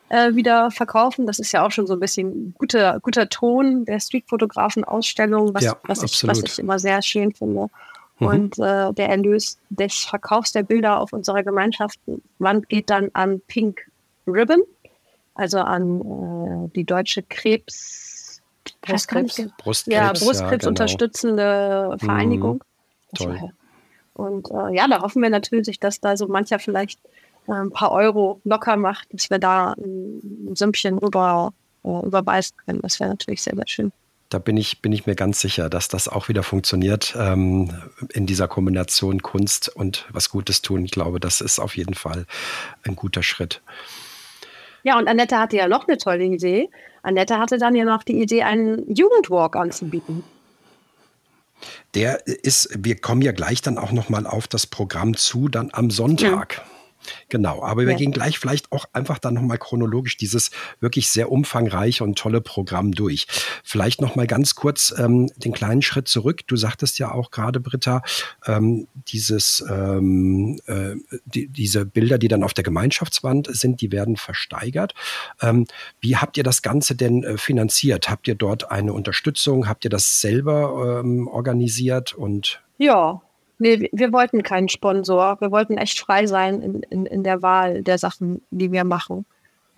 äh, 0.10 0.34
wieder 0.34 0.72
verkaufen. 0.72 1.28
Das 1.28 1.38
ist 1.38 1.52
ja 1.52 1.64
auch 1.64 1.70
schon 1.70 1.86
so 1.86 1.94
ein 1.94 2.00
bisschen 2.00 2.56
guter, 2.58 3.00
guter 3.02 3.30
Ton 3.30 3.86
der 3.86 4.00
Streetfotografen-Ausstellung, 4.00 5.54
was, 5.54 5.64
ja, 5.64 5.78
was, 5.84 6.02
ich, 6.02 6.28
was 6.28 6.42
ich 6.42 6.58
immer 6.58 6.80
sehr 6.80 7.04
schön 7.04 7.34
finde. 7.34 7.68
Mhm. 8.18 8.28
Und 8.28 8.58
äh, 8.58 8.92
der 8.94 9.10
Erlös 9.10 9.60
des 9.70 10.00
Verkaufs 10.00 10.54
der 10.54 10.64
Bilder 10.64 11.00
auf 11.00 11.14
unserer 11.14 11.44
Gemeinschaftswand 11.44 12.68
geht 12.68 12.90
dann 12.90 13.12
an 13.14 13.42
Pink 13.48 13.82
Ribbon, 14.26 14.64
also 15.36 15.60
an 15.60 16.02
äh, 16.66 16.76
die 16.76 16.84
deutsche 16.84 17.22
Krebs 17.22 18.03
Brustkrebs. 18.82 19.42
Brustkrebs. 19.58 19.86
Ja, 19.88 20.12
Brustkrebs 20.14 20.64
ja, 20.64 20.70
unterstützende 20.70 21.88
genau. 21.92 21.98
Vereinigung. 21.98 22.64
Mhm. 23.12 23.18
Toll. 23.18 23.52
Und 24.14 24.52
äh, 24.52 24.76
ja, 24.76 24.88
da 24.88 25.02
hoffen 25.02 25.22
wir 25.22 25.30
natürlich, 25.30 25.80
dass 25.80 26.00
da 26.00 26.16
so 26.18 26.28
mancher 26.28 26.60
vielleicht 26.60 27.00
äh, 27.48 27.54
ein 27.54 27.72
paar 27.72 27.92
Euro 27.92 28.42
locker 28.44 28.78
macht, 28.78 29.08
dass 29.12 29.30
wir 29.30 29.40
da 29.40 29.74
ein 29.74 30.56
Sümpchen 30.56 30.98
rüber 30.98 31.54
äh, 31.84 32.06
überweisen 32.06 32.56
können. 32.66 32.80
Das 32.82 33.00
wäre 33.00 33.10
natürlich 33.10 33.42
sehr, 33.42 33.56
sehr 33.56 33.68
schön. 33.68 33.92
Da 34.30 34.40
bin 34.40 34.58
ich, 34.58 34.82
bin 34.82 34.92
ich 34.92 35.06
mir 35.06 35.16
ganz 35.16 35.42
sicher, 35.42 35.70
dass 35.70 35.90
das 35.90 36.08
auch 36.08 36.28
wieder 36.28 36.42
funktioniert 36.42 37.16
ähm, 37.20 37.70
in 38.14 38.26
dieser 38.26 38.48
Kombination 38.48 39.22
Kunst 39.22 39.70
und 39.70 40.08
was 40.12 40.30
Gutes 40.30 40.64
tun. 40.64 40.86
Ich 40.86 40.92
glaube, 40.92 41.20
das 41.20 41.40
ist 41.40 41.60
auf 41.60 41.78
jeden 41.78 41.94
Fall 41.94 42.26
ein 42.84 42.96
guter 42.96 43.22
Schritt. 43.22 43.62
Ja, 44.82 44.98
und 44.98 45.08
Annette 45.08 45.38
hatte 45.38 45.58
ja 45.58 45.68
noch 45.68 45.88
eine 45.88 45.98
tolle 45.98 46.24
Idee. 46.24 46.70
Annette 47.04 47.38
hatte 47.38 47.58
dann 47.58 47.76
ja 47.76 47.86
noch 47.86 48.04
die 48.04 48.22
Idee, 48.22 48.44
einen 48.44 48.92
Jugendwalk 48.94 49.56
anzubieten. 49.56 50.24
Der 51.94 52.26
ist, 52.28 52.70
wir 52.78 52.96
kommen 52.96 53.22
ja 53.22 53.32
gleich 53.32 53.62
dann 53.62 53.78
auch 53.78 53.92
noch 53.92 54.10
mal 54.10 54.26
auf 54.26 54.48
das 54.48 54.66
Programm 54.66 55.16
zu, 55.16 55.48
dann 55.48 55.70
am 55.74 55.92
Sonntag. 55.92 56.58
Ja. 56.58 56.64
Genau, 57.30 57.64
aber 57.64 57.84
wir 57.84 57.92
ja. 57.92 57.98
gehen 57.98 58.12
gleich 58.12 58.40
vielleicht 58.40 58.72
auch 58.72 58.86
einfach 58.94 59.20
dann 59.20 59.34
nochmal 59.34 59.58
chronologisch 59.58 60.18
dieses 60.18 60.52
wirklich 60.80 61.10
sehr 61.10 61.32
umfangreiche 61.32 62.04
und 62.04 62.18
tolle 62.18 62.42
Programm 62.42 62.92
durch. 62.92 63.28
Vielleicht 63.64 64.02
nochmal 64.02 64.28
ganz 64.28 64.56
kurz 64.56 64.94
ähm, 64.98 65.30
den 65.38 65.54
kleinen 65.54 65.82
Schritt 65.82 66.08
zurück. 66.08 66.42
Du 66.48 66.56
sagtest 66.56 67.00
ja 67.00 67.12
auch 67.12 67.32
gerade, 67.32 67.60
Britta, 67.60 68.02
ähm, 68.46 68.88
dieses, 69.08 69.64
ähm, 69.70 70.60
äh, 70.68 70.96
die, 71.26 71.48
diese 71.48 71.86
Bilder, 71.86 72.18
die 72.18 72.28
dann 72.28 72.44
auf 72.44 72.54
der 72.54 72.64
Gemeinschaftswand 72.64 73.48
sind, 73.56 73.82
die 73.82 73.92
werden 73.92 74.18
versteigert. 74.18 74.94
Ähm, 75.42 75.66
wie 76.00 76.18
habt 76.18 76.38
ihr 76.38 76.44
das 76.44 76.62
Ganze 76.62 76.96
denn 76.96 77.24
äh, 77.24 77.38
finanziert? 77.38 78.10
Habt 78.10 78.28
ihr 78.28 78.36
dort 78.36 78.72
eine 78.72 78.94
Unterstützung? 78.94 79.68
Habt 79.68 79.86
ihr 79.86 79.90
das 79.90 80.22
selber 80.22 81.02
ähm, 81.04 81.28
organisiert 81.28 82.14
und 82.14 82.62
ja, 82.78 83.22
Nee, 83.60 83.90
wir 83.92 84.12
wollten 84.12 84.44
keinen 84.44 84.70
Sponsor. 84.70 85.40
Wir 85.40 85.52
wollten 85.52 85.78
echt 85.78 86.00
frei 86.00 86.26
sein 86.26 86.62
in, 86.62 86.84
in, 86.84 87.06
in 87.06 87.24
der 87.24 87.42
Wahl 87.42 87.84
der 87.84 87.98
Sachen, 87.98 88.42
die 88.52 88.72
wir 88.72 88.84
machen. 88.84 89.26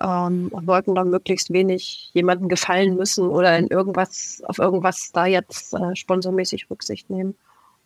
Ähm, 0.01 0.49
und 0.51 0.67
wollten 0.67 0.95
dann 0.95 1.09
möglichst 1.09 1.53
wenig 1.53 2.09
jemandem 2.13 2.49
gefallen 2.49 2.95
müssen 2.95 3.29
oder 3.29 3.57
in 3.57 3.67
irgendwas, 3.67 4.41
auf 4.45 4.59
irgendwas 4.59 5.11
da 5.13 5.25
jetzt 5.25 5.73
äh, 5.73 5.95
sponsormäßig 5.95 6.69
Rücksicht 6.69 7.09
nehmen. 7.09 7.35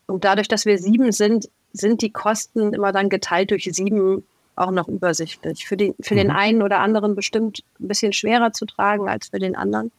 Und 0.07 0.25
dadurch, 0.25 0.47
dass 0.47 0.65
wir 0.65 0.79
sieben 0.79 1.11
sind, 1.11 1.49
sind 1.71 2.01
die 2.01 2.11
Kosten 2.11 2.73
immer 2.73 2.91
dann 2.91 3.09
geteilt 3.09 3.51
durch 3.51 3.69
sieben 3.71 4.23
auch 4.55 4.71
noch 4.71 4.87
übersichtlich. 4.87 5.67
Für, 5.67 5.77
die, 5.77 5.95
für 6.01 6.15
mhm. 6.15 6.17
den 6.17 6.31
einen 6.31 6.61
oder 6.61 6.79
anderen 6.79 7.15
bestimmt 7.15 7.63
ein 7.79 7.87
bisschen 7.87 8.13
schwerer 8.13 8.51
zu 8.51 8.65
tragen 8.65 9.07
als 9.07 9.29
für 9.29 9.39
den 9.39 9.55
anderen. 9.55 9.91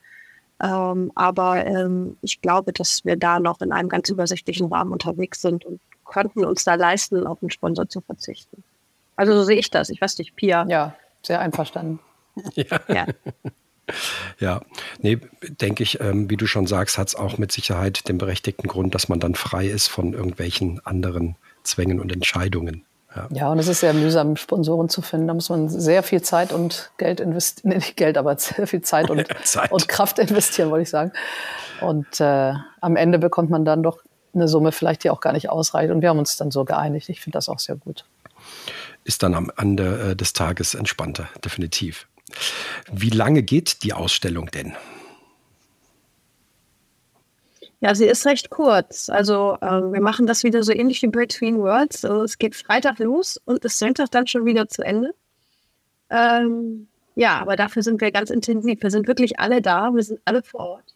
Ähm, 0.62 1.10
aber 1.14 1.64
ähm, 1.66 2.16
ich 2.22 2.40
glaube, 2.40 2.72
dass 2.72 3.04
wir 3.04 3.16
da 3.16 3.40
noch 3.40 3.60
in 3.60 3.72
einem 3.72 3.88
ganz 3.88 4.08
übersichtlichen 4.08 4.66
Rahmen 4.66 4.92
unterwegs 4.92 5.40
sind 5.40 5.64
und 5.64 5.80
könnten 6.04 6.44
uns 6.44 6.64
da 6.64 6.74
leisten, 6.74 7.26
auf 7.26 7.38
einen 7.40 7.50
Sponsor 7.50 7.88
zu 7.88 8.00
verzichten. 8.00 8.62
Also 9.16 9.32
so 9.34 9.44
sehe 9.44 9.58
ich 9.58 9.70
das. 9.70 9.90
Ich 9.90 10.00
weiß 10.00 10.18
nicht, 10.18 10.36
Pia. 10.36 10.66
Ja, 10.68 10.94
sehr 11.22 11.40
einverstanden. 11.40 12.00
Ja. 12.54 12.80
ja. 12.88 13.06
Ja, 14.38 14.60
nee, 15.00 15.18
denke 15.42 15.82
ich, 15.82 16.00
ähm, 16.00 16.30
wie 16.30 16.36
du 16.36 16.46
schon 16.46 16.68
sagst, 16.68 16.96
hat 16.96 17.08
es 17.08 17.16
auch 17.16 17.38
mit 17.38 17.50
Sicherheit 17.50 18.08
den 18.08 18.18
berechtigten 18.18 18.68
Grund, 18.68 18.94
dass 18.94 19.08
man 19.08 19.18
dann 19.18 19.34
frei 19.34 19.66
ist 19.66 19.88
von 19.88 20.12
irgendwelchen 20.12 20.80
anderen 20.86 21.34
Zwängen 21.64 21.98
und 21.98 22.12
Entscheidungen. 22.12 22.84
Ja. 23.14 23.28
ja, 23.30 23.48
und 23.50 23.58
es 23.58 23.66
ist 23.66 23.80
sehr 23.80 23.92
mühsam, 23.92 24.36
Sponsoren 24.36 24.88
zu 24.88 25.02
finden. 25.02 25.26
Da 25.26 25.34
muss 25.34 25.48
man 25.48 25.68
sehr 25.68 26.02
viel 26.02 26.22
Zeit 26.22 26.52
und 26.52 26.92
Geld 26.96 27.18
investieren, 27.18 27.70
nee, 27.70 27.76
nicht 27.76 27.96
Geld, 27.96 28.16
aber 28.16 28.36
sehr 28.38 28.66
viel 28.66 28.82
Zeit 28.82 29.10
und, 29.10 29.26
Zeit. 29.44 29.72
und 29.72 29.88
Kraft 29.88 30.18
investieren, 30.18 30.70
wollte 30.70 30.82
ich 30.82 30.90
sagen. 30.90 31.12
Und 31.80 32.20
äh, 32.20 32.54
am 32.80 32.96
Ende 32.96 33.18
bekommt 33.18 33.50
man 33.50 33.64
dann 33.64 33.82
doch 33.82 33.98
eine 34.32 34.46
Summe 34.46 34.70
vielleicht, 34.70 35.02
die 35.02 35.10
auch 35.10 35.20
gar 35.20 35.32
nicht 35.32 35.50
ausreicht. 35.50 35.90
Und 35.90 36.02
wir 36.02 36.10
haben 36.10 36.18
uns 36.18 36.36
dann 36.36 36.50
so 36.50 36.64
geeinigt. 36.64 37.08
Ich 37.08 37.20
finde 37.20 37.36
das 37.36 37.48
auch 37.48 37.58
sehr 37.58 37.76
gut. 37.76 38.04
Ist 39.02 39.22
dann 39.22 39.34
am 39.34 39.50
Ende 39.56 40.10
äh, 40.10 40.16
des 40.16 40.32
Tages 40.32 40.74
entspannter, 40.74 41.28
definitiv. 41.44 42.06
Wie 42.92 43.10
lange 43.10 43.42
geht 43.42 43.82
die 43.82 43.92
Ausstellung 43.92 44.50
denn? 44.52 44.74
Ja, 47.80 47.94
sie 47.94 48.06
ist 48.06 48.26
recht 48.26 48.50
kurz. 48.50 49.08
Also 49.08 49.56
äh, 49.60 49.92
wir 49.92 50.00
machen 50.00 50.26
das 50.26 50.44
wieder 50.44 50.62
so 50.62 50.72
ähnlich 50.72 51.02
wie 51.02 51.08
Between 51.08 51.58
Worlds. 51.58 52.04
Also, 52.04 52.22
es 52.22 52.38
geht 52.38 52.54
Freitag 52.54 52.98
los 52.98 53.40
und 53.44 53.64
ist 53.64 53.78
Sonntag 53.78 54.10
dann 54.10 54.26
schon 54.26 54.44
wieder 54.44 54.68
zu 54.68 54.82
Ende. 54.82 55.14
Ähm, 56.10 56.88
ja, 57.14 57.38
aber 57.40 57.56
dafür 57.56 57.82
sind 57.82 58.00
wir 58.00 58.12
ganz 58.12 58.30
intensiv. 58.30 58.82
Wir 58.82 58.90
sind 58.90 59.08
wirklich 59.08 59.40
alle 59.40 59.62
da, 59.62 59.90
wir 59.94 60.02
sind 60.02 60.20
alle 60.24 60.42
vor 60.42 60.60
Ort 60.60 60.94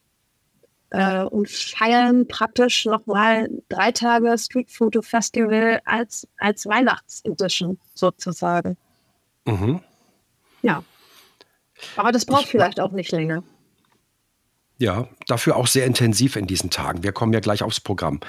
äh, 0.95 1.25
und 1.25 1.51
feiern 1.51 2.29
praktisch 2.29 2.85
nochmal 2.87 3.49
drei 3.69 3.91
Tage 3.91 4.37
Street 4.39 4.71
Photo 4.71 5.03
Festival 5.03 5.81
als, 5.85 6.29
als 6.39 6.67
Weihnachtsedition 6.67 7.79
sozusagen. 7.95 8.77
Mhm. 9.45 9.81
Ja. 10.63 10.85
Aber 11.97 12.13
das 12.13 12.25
braucht 12.25 12.45
ich, 12.45 12.51
vielleicht 12.51 12.79
auch 12.79 12.93
nicht 12.93 13.11
länger. 13.11 13.43
Ja, 14.79 15.09
dafür 15.27 15.57
auch 15.57 15.67
sehr 15.67 15.87
intensiv 15.87 16.37
in 16.37 16.47
diesen 16.47 16.71
Tagen. 16.71 17.03
Wir 17.03 17.13
kommen 17.13 17.33
ja 17.33 17.41
gleich 17.41 17.63
aufs 17.63 17.81
Programm. 17.81 18.21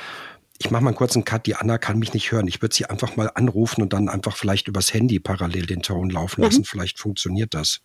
Ich 0.57 0.71
mache 0.71 0.83
mal 0.83 0.91
einen 0.91 0.97
kurzen 0.97 1.25
Cut. 1.25 1.47
Die 1.47 1.55
Anna 1.55 1.77
kann 1.77 1.99
mich 1.99 2.13
nicht 2.13 2.31
hören. 2.31 2.47
Ich 2.47 2.61
würde 2.61 2.73
sie 2.73 2.85
einfach 2.85 3.15
mal 3.15 3.29
anrufen 3.33 3.81
und 3.81 3.93
dann 3.93 4.09
einfach 4.09 4.37
vielleicht 4.37 4.67
übers 4.67 4.93
Handy 4.93 5.19
parallel 5.19 5.65
den 5.65 5.81
Ton 5.81 6.09
laufen 6.09 6.43
lassen. 6.43 6.59
Mhm. 6.59 6.65
Vielleicht 6.65 6.99
funktioniert 6.99 7.53
das. 7.53 7.81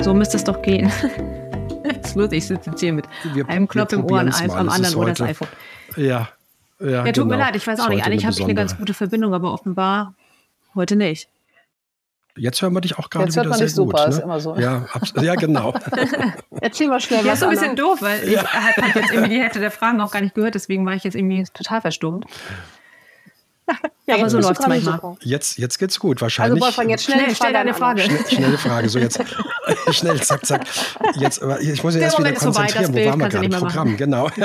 So 0.00 0.14
müsste 0.14 0.36
es 0.36 0.44
doch 0.44 0.62
gehen. 0.62 0.92
das 2.02 2.14
ist 2.14 2.32
ich 2.32 2.46
sitze 2.46 2.70
jetzt 2.70 2.80
hier 2.80 2.92
mit 2.92 3.06
wir, 3.32 3.48
einem 3.48 3.66
Knopf 3.66 3.92
im 3.92 4.04
Ohr 4.04 4.20
und 4.20 4.34
am 4.34 4.68
anderen 4.68 4.94
Ohr 4.94 5.06
das 5.06 5.20
iPhone. 5.20 5.48
Ja. 5.96 6.28
Ja, 6.80 6.88
ja 6.88 7.04
tut 7.06 7.14
genau. 7.14 7.26
mir 7.26 7.38
leid, 7.38 7.56
ich 7.56 7.66
weiß 7.66 7.80
auch 7.80 7.88
nicht. 7.88 8.04
Eigentlich 8.04 8.24
habe 8.24 8.34
ich 8.34 8.44
eine 8.44 8.54
ganz 8.54 8.76
gute 8.76 8.94
Verbindung, 8.94 9.34
aber 9.34 9.52
offenbar 9.52 10.14
heute 10.74 10.94
nicht. 10.94 11.28
Jetzt 12.38 12.62
hören 12.62 12.72
wir 12.72 12.80
dich 12.80 12.98
auch 12.98 13.10
gerade 13.10 13.32
wieder 13.32 13.54
sehr 13.54 13.68
super, 13.68 13.98
gut. 13.98 14.08
Ne? 14.08 14.14
Ist 14.14 14.22
immer 14.22 14.40
so. 14.40 14.56
Ja, 14.56 14.86
ja 15.20 15.34
genau. 15.34 15.74
Erzähl 16.60 16.88
mal 16.88 17.00
schnell 17.00 17.20
was. 17.20 17.26
Ja, 17.26 17.32
ist 17.32 17.40
so 17.40 17.46
ein 17.46 17.50
bisschen 17.50 17.76
doof, 17.76 17.98
weil 18.00 18.28
ja. 18.28 18.42
ich 18.42 18.52
habe 18.52 18.98
jetzt 18.98 19.12
irgendwie 19.12 19.34
die 19.34 19.40
Hälfte 19.40 19.60
der 19.60 19.70
Fragen 19.70 20.00
auch 20.00 20.10
gar 20.10 20.20
nicht 20.20 20.34
gehört, 20.34 20.54
deswegen 20.54 20.86
war 20.86 20.94
ich 20.94 21.04
jetzt 21.04 21.14
irgendwie 21.14 21.44
total 21.52 21.80
verstummt. 21.80 22.26
Ja, 24.06 24.14
aber 24.14 24.30
so 24.30 24.38
läuft 24.38 24.60
es 24.60 24.66
manchmal. 24.66 25.16
Jetzt, 25.20 25.58
jetzt 25.58 25.78
geht's 25.78 25.98
gut, 25.98 26.22
wahrscheinlich. 26.22 26.62
Also 26.62 26.66
Wolfgang, 26.66 26.90
jetzt 26.90 27.04
schnell, 27.04 27.20
schnell 27.20 27.34
stell 27.34 27.52
deine 27.52 27.74
Frage. 27.74 28.02
Schnell, 28.02 28.24
schnelle 28.26 28.58
Frage, 28.58 28.88
so 28.88 28.98
jetzt 28.98 29.20
schnell, 29.90 30.20
zack, 30.22 30.46
zack. 30.46 30.66
Jetzt, 31.16 31.42
ich 31.60 31.82
muss 31.84 31.94
mich 31.94 32.02
erst 32.02 32.18
wieder 32.18 32.32
konzentrieren. 32.32 32.86
Vorbei, 32.86 33.04
Wo 33.04 33.10
waren 33.10 33.20
wir 33.20 33.28
gerade? 33.28 33.48
Programm, 33.48 33.96
genau. 33.96 34.30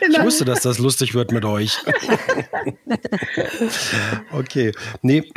Ich 0.00 0.22
wusste, 0.22 0.44
dass 0.44 0.60
das 0.60 0.78
lustig 0.78 1.14
wird 1.14 1.32
mit 1.32 1.44
euch. 1.44 1.76
okay. 4.32 4.72
Nee, 5.02 5.30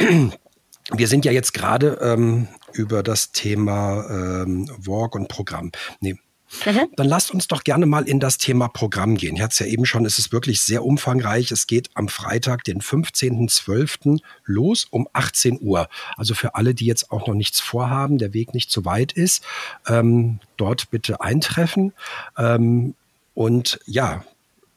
wir 0.92 1.08
sind 1.08 1.26
ja 1.26 1.32
jetzt 1.32 1.54
gerade 1.54 1.98
ähm, 2.02 2.48
über 2.74 3.04
das 3.04 3.32
Thema 3.32 4.06
ähm, 4.10 4.70
Walk 4.78 5.16
und 5.16 5.28
Programm. 5.30 5.72
Nee, 6.00 6.16
Mhm. 6.66 6.88
Dann 6.96 7.08
lasst 7.08 7.32
uns 7.32 7.48
doch 7.48 7.64
gerne 7.64 7.86
mal 7.86 8.08
in 8.08 8.20
das 8.20 8.38
Thema 8.38 8.68
Programm 8.68 9.16
gehen. 9.16 9.36
Ich 9.36 9.42
hatte 9.42 9.54
es 9.54 9.60
ja 9.60 9.66
eben 9.66 9.86
schon, 9.86 10.06
es 10.06 10.20
ist 10.20 10.32
wirklich 10.32 10.62
sehr 10.62 10.84
umfangreich. 10.84 11.52
Es 11.52 11.68
geht 11.68 11.90
am 11.94 12.08
Freitag, 12.08 12.64
den 12.64 12.82
15.12. 12.82 14.20
los 14.46 14.86
um 14.90 15.08
18 15.14 15.60
Uhr. 15.62 15.88
Also 16.18 16.34
für 16.34 16.56
alle, 16.56 16.74
die 16.74 16.86
jetzt 16.86 17.12
auch 17.12 17.28
noch 17.28 17.34
nichts 17.34 17.60
vorhaben, 17.60 18.18
der 18.18 18.34
Weg 18.34 18.54
nicht 18.54 18.72
zu 18.72 18.86
weit 18.86 19.12
ist, 19.12 19.44
ähm, 19.88 20.40
dort 20.58 20.90
bitte 20.92 21.22
eintreffen. 21.22 21.94
Ähm, 22.38 22.96
und 23.34 23.80
ja, 23.86 24.24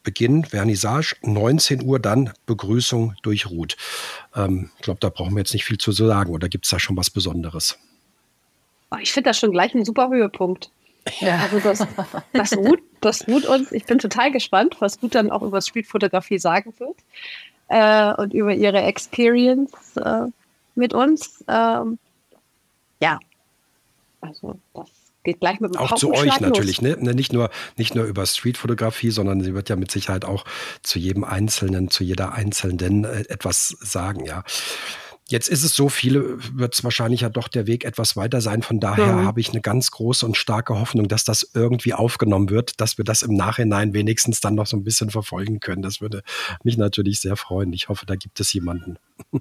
Beginn 0.03 0.45
Vernissage, 0.45 1.17
19 1.23 1.83
Uhr 1.83 1.99
dann 1.99 2.33
Begrüßung 2.47 3.15
durch 3.23 3.51
Ruth. 3.51 3.77
Ähm, 4.35 4.71
ich 4.77 4.83
glaube, 4.83 5.01
da 5.01 5.11
brauchen 5.11 5.35
wir 5.35 5.41
jetzt 5.41 5.53
nicht 5.53 5.65
viel 5.65 5.79
zu 5.79 5.93
sagen. 5.93 6.33
Oder 6.33 6.49
gibt 6.49 6.65
es 6.65 6.71
da 6.71 6.79
schon 6.79 6.97
was 6.97 7.11
Besonderes? 7.11 7.79
Ich 9.03 9.13
finde 9.13 9.29
das 9.31 9.39
schon 9.39 9.53
gleich 9.53 9.75
ein 9.75 9.85
super 9.85 10.09
Höhepunkt. 10.09 10.71
Ja. 11.21 11.39
Also 11.39 11.61
das, 11.61 11.87
das, 12.33 12.57
ruht, 12.57 12.81
das 13.01 13.27
ruht 13.29 13.47
uns. 13.47 13.73
Ich 13.73 13.85
bin 13.85 13.99
total 13.99 14.31
gespannt, 14.31 14.77
was 14.81 15.03
Ruth 15.03 15.15
dann 15.15 15.31
auch 15.31 15.43
über 15.43 15.61
Streetfotografie 15.61 16.39
sagen 16.39 16.75
wird 16.79 16.97
äh, 17.69 18.15
und 18.21 18.35
über 18.35 18.53
ihre 18.53 18.83
Experience 18.83 19.97
äh, 19.97 20.27
mit 20.75 20.93
uns. 20.95 21.45
Ähm, 21.49 21.99
ja, 23.01 23.19
also 24.21 24.59
das 24.75 24.89
geht 25.25 25.41
gleich 25.41 25.61
mit 25.61 25.75
dem 25.75 25.81
Auch 25.81 25.95
zu 25.95 26.13
euch 26.13 26.41
natürlich, 26.41 26.81
ne? 26.81 26.97
ne? 26.99 27.15
Nicht 27.15 27.33
nur, 27.33 27.51
nicht 27.77 27.95
nur 27.95 28.05
über 28.05 28.25
Streetfotografie, 28.25 29.11
sondern 29.11 29.43
sie 29.43 29.55
wird 29.55 29.69
ja 29.69 29.77
mit 29.77 29.91
Sicherheit 29.91 30.25
auch 30.25 30.45
zu 30.83 30.99
jedem 30.99 31.25
Einzelnen, 31.25 31.91
zu 31.91 32.05
jeder 32.05 32.33
Einzelnen 32.33 33.05
äh, 33.05 33.25
etwas 33.29 33.69
sagen, 33.81 34.25
ja. 34.25 34.45
Jetzt 35.31 35.49
ist 35.49 35.63
es 35.63 35.77
so, 35.77 35.91
viele 35.91 36.39
wird 36.59 36.75
es 36.75 36.83
wahrscheinlich 36.85 37.21
ja 37.21 37.29
doch 37.29 37.49
der 37.49 37.67
Weg 37.67 37.85
etwas 37.85 38.17
weiter 38.17 38.41
sein. 38.41 38.63
Von 38.63 38.81
daher 38.81 39.15
mhm. 39.15 39.27
habe 39.27 39.41
ich 39.41 39.51
eine 39.51 39.61
ganz 39.61 39.91
große 39.91 40.25
und 40.25 40.39
starke 40.39 40.81
Hoffnung, 40.81 41.07
dass 41.07 41.23
das 41.25 41.51
irgendwie 41.55 41.93
aufgenommen 41.93 42.49
wird, 42.49 42.81
dass 42.81 42.97
wir 42.97 43.05
das 43.05 43.21
im 43.21 43.35
Nachhinein 43.35 43.93
wenigstens 43.93 44.41
dann 44.41 44.55
noch 44.55 44.67
so 44.67 44.77
ein 44.77 44.85
bisschen 44.85 45.11
verfolgen 45.11 45.61
können. 45.61 45.83
Das 45.83 46.01
würde 46.01 46.23
mich 46.65 46.79
natürlich 46.79 47.21
sehr 47.21 47.37
freuen. 47.37 47.73
Ich 47.75 47.91
hoffe, 47.91 48.07
da 48.07 48.17
gibt 48.17 48.41
es 48.41 48.53
jemanden. 48.53 48.99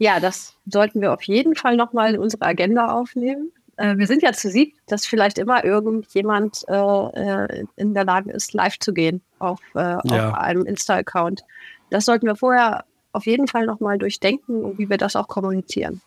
Ja, 0.00 0.20
das 0.20 0.56
sollten 0.64 1.00
wir 1.00 1.12
auf 1.12 1.22
jeden 1.24 1.56
Fall 1.56 1.76
nochmal 1.76 2.14
in 2.14 2.20
unsere 2.20 2.44
Agenda 2.44 2.92
aufnehmen. 2.92 3.50
Äh, 3.76 3.96
wir 3.96 4.06
sind 4.06 4.22
ja 4.22 4.32
zu 4.32 4.48
sieb, 4.48 4.74
dass 4.86 5.06
vielleicht 5.06 5.38
immer 5.38 5.64
irgendjemand 5.64 6.64
äh, 6.68 6.74
äh, 6.74 7.64
in 7.74 7.94
der 7.94 8.04
Lage 8.04 8.30
ist, 8.30 8.52
live 8.52 8.78
zu 8.78 8.92
gehen 8.92 9.22
auf, 9.40 9.60
äh, 9.74 9.80
ja. 9.80 10.28
auf 10.28 10.34
einem 10.34 10.64
Insta-Account. 10.66 11.42
Das 11.90 12.04
sollten 12.04 12.26
wir 12.26 12.36
vorher 12.36 12.84
auf 13.18 13.26
jeden 13.26 13.48
Fall 13.48 13.66
nochmal 13.66 13.98
durchdenken 13.98 14.62
und 14.64 14.78
wie 14.78 14.88
wir 14.88 14.96
das 14.96 15.16
auch 15.16 15.28
kommunizieren. 15.28 16.00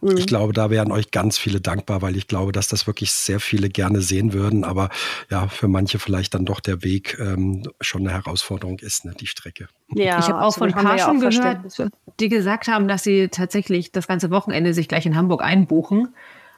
Mhm. 0.00 0.16
Ich 0.16 0.26
glaube, 0.26 0.52
da 0.52 0.70
wären 0.70 0.90
euch 0.90 1.10
ganz 1.10 1.38
viele 1.38 1.60
dankbar, 1.60 2.02
weil 2.02 2.16
ich 2.16 2.26
glaube, 2.26 2.52
dass 2.52 2.68
das 2.68 2.86
wirklich 2.86 3.12
sehr 3.12 3.40
viele 3.40 3.68
gerne 3.68 4.00
sehen 4.00 4.32
würden. 4.32 4.64
Aber 4.64 4.90
ja, 5.30 5.48
für 5.48 5.68
manche 5.68 5.98
vielleicht 5.98 6.34
dann 6.34 6.44
doch 6.44 6.60
der 6.60 6.82
Weg 6.82 7.18
ähm, 7.20 7.62
schon 7.80 8.02
eine 8.02 8.10
Herausforderung 8.10 8.78
ist, 8.80 9.04
ne, 9.04 9.14
die 9.18 9.26
Strecke. 9.26 9.68
Ja, 9.94 10.18
ich 10.18 10.28
habe 10.28 10.42
auch 10.42 10.54
von 10.54 10.72
Paschen 10.72 11.20
ja 11.22 11.30
gehört, 11.30 11.92
die 12.18 12.28
gesagt 12.28 12.68
haben, 12.68 12.88
dass 12.88 13.04
sie 13.04 13.28
tatsächlich 13.28 13.92
das 13.92 14.08
ganze 14.08 14.30
Wochenende 14.30 14.74
sich 14.74 14.88
gleich 14.88 15.06
in 15.06 15.16
Hamburg 15.16 15.42
einbuchen 15.42 16.14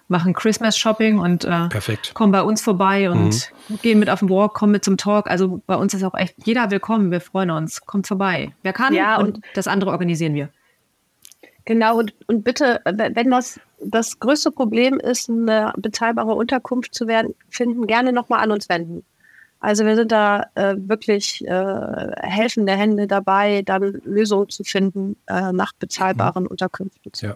machen 0.08 0.34
Christmas 0.34 0.76
Shopping 0.76 1.18
und 1.18 1.44
äh, 1.44 1.68
kommen 2.12 2.32
bei 2.32 2.42
uns 2.42 2.62
vorbei 2.62 3.10
und 3.10 3.50
mhm. 3.68 3.78
gehen 3.82 3.98
mit 3.98 4.10
auf 4.10 4.20
den 4.20 4.28
Walk, 4.28 4.54
kommen 4.54 4.72
mit 4.72 4.84
zum 4.84 4.96
Talk. 4.96 5.30
Also 5.30 5.62
bei 5.66 5.76
uns 5.76 5.94
ist 5.94 6.02
auch 6.02 6.14
echt 6.14 6.34
jeder 6.44 6.70
willkommen. 6.70 7.10
Wir 7.10 7.20
freuen 7.20 7.50
uns. 7.50 7.80
Kommt 7.80 8.06
vorbei. 8.06 8.52
Wer 8.62 8.72
kann 8.72 8.94
ja, 8.94 9.18
und, 9.18 9.36
und 9.36 9.44
das 9.54 9.66
andere 9.66 9.90
organisieren 9.90 10.34
wir. 10.34 10.50
Genau, 11.64 11.98
und, 11.98 12.14
und 12.26 12.44
bitte, 12.44 12.80
wenn 12.84 13.30
das 13.30 13.58
das 13.80 14.18
größte 14.18 14.50
Problem 14.50 14.98
ist, 14.98 15.28
eine 15.28 15.72
bezahlbare 15.76 16.34
Unterkunft 16.34 16.94
zu 16.94 17.06
werden, 17.06 17.34
finden, 17.48 17.86
gerne 17.86 18.12
nochmal 18.12 18.40
an 18.40 18.50
uns 18.50 18.68
wenden. 18.68 19.04
Also 19.60 19.86
wir 19.86 19.96
sind 19.96 20.12
da 20.12 20.46
äh, 20.56 20.74
wirklich 20.76 21.42
äh, 21.46 22.10
helfende 22.20 22.72
Hände 22.72 23.06
dabei, 23.06 23.62
dann 23.62 24.02
Lösungen 24.04 24.50
zu 24.50 24.62
finden 24.62 25.16
äh, 25.26 25.52
nach 25.52 25.72
bezahlbaren 25.72 26.44
mhm. 26.44 26.50
Unterkünften. 26.50 27.12
Ja. 27.16 27.34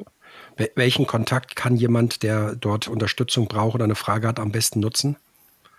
Welchen 0.74 1.06
Kontakt 1.06 1.56
kann 1.56 1.76
jemand, 1.76 2.22
der 2.22 2.56
dort 2.56 2.88
Unterstützung 2.88 3.46
braucht 3.46 3.76
oder 3.76 3.84
eine 3.84 3.94
Frage 3.94 4.26
hat, 4.26 4.40
am 4.40 4.50
besten 4.50 4.80
nutzen? 4.80 5.16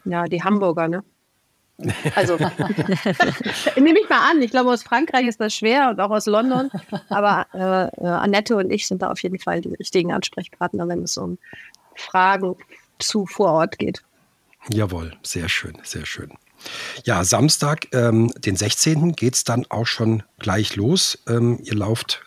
Ja, 0.06 0.26
die 0.26 0.44
Hamburger, 0.44 0.88
ne? 0.88 1.04
Also 2.16 2.36
nehme 3.76 4.00
ich 4.00 4.10
mal 4.10 4.32
an. 4.32 4.42
Ich 4.42 4.52
glaube, 4.52 4.70
aus 4.70 4.84
Frankreich 4.84 5.28
ist 5.28 5.40
das 5.40 5.54
schwer 5.56 5.90
und 5.90 6.00
auch 6.00 6.10
aus 6.10 6.26
London. 6.26 6.70
Aber 7.10 7.48
äh, 7.54 8.04
äh, 8.04 8.08
Annette 8.08 8.56
und 8.56 8.70
ich 8.72 8.88
sind 8.88 9.02
da 9.02 9.12
auf 9.12 9.22
jeden 9.24 9.40
Fall 9.40 9.62
die 9.62 9.74
richtigen 9.76 10.12
Ansprechpartner, 10.12 10.88
wenn 10.88 11.04
es 11.04 11.18
um 11.18 11.38
Fragen 11.96 12.56
zu 13.00 13.26
vor 13.26 13.52
Ort 13.52 13.80
geht. 13.80 14.04
Jawohl, 14.70 15.14
sehr 15.24 15.48
schön, 15.48 15.78
sehr 15.84 16.06
schön. 16.06 16.32
Ja, 17.06 17.24
Samstag, 17.24 17.88
ähm, 17.94 18.32
den 18.38 18.58
16. 18.58 19.14
geht 19.14 19.36
es 19.36 19.44
dann 19.46 19.66
auch 19.70 19.88
schon 19.88 20.24
gleich 20.40 20.76
los. 20.76 21.18
Ähm, 21.28 21.60
ihr 21.64 21.76
lauft 21.76 22.22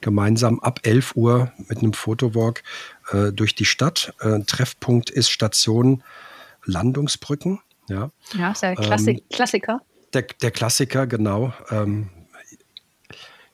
gemeinsam 0.00 0.60
ab 0.60 0.80
11 0.82 1.16
Uhr 1.16 1.52
mit 1.68 1.78
einem 1.78 1.92
Fotowalk 1.92 2.62
äh, 3.10 3.32
durch 3.32 3.54
die 3.54 3.64
Stadt. 3.64 4.14
Äh, 4.20 4.40
Treffpunkt 4.40 5.10
ist 5.10 5.30
Station 5.30 6.02
Landungsbrücken. 6.64 7.60
Ja, 7.88 8.10
ja 8.34 8.52
ist 8.52 8.62
der 8.62 8.74
Klassik 8.76 9.18
ähm, 9.18 9.24
Klassiker. 9.30 9.80
Der, 10.14 10.22
der, 10.42 10.50
Klassiker, 10.50 11.06
genau. 11.06 11.52
Ähm, 11.70 12.10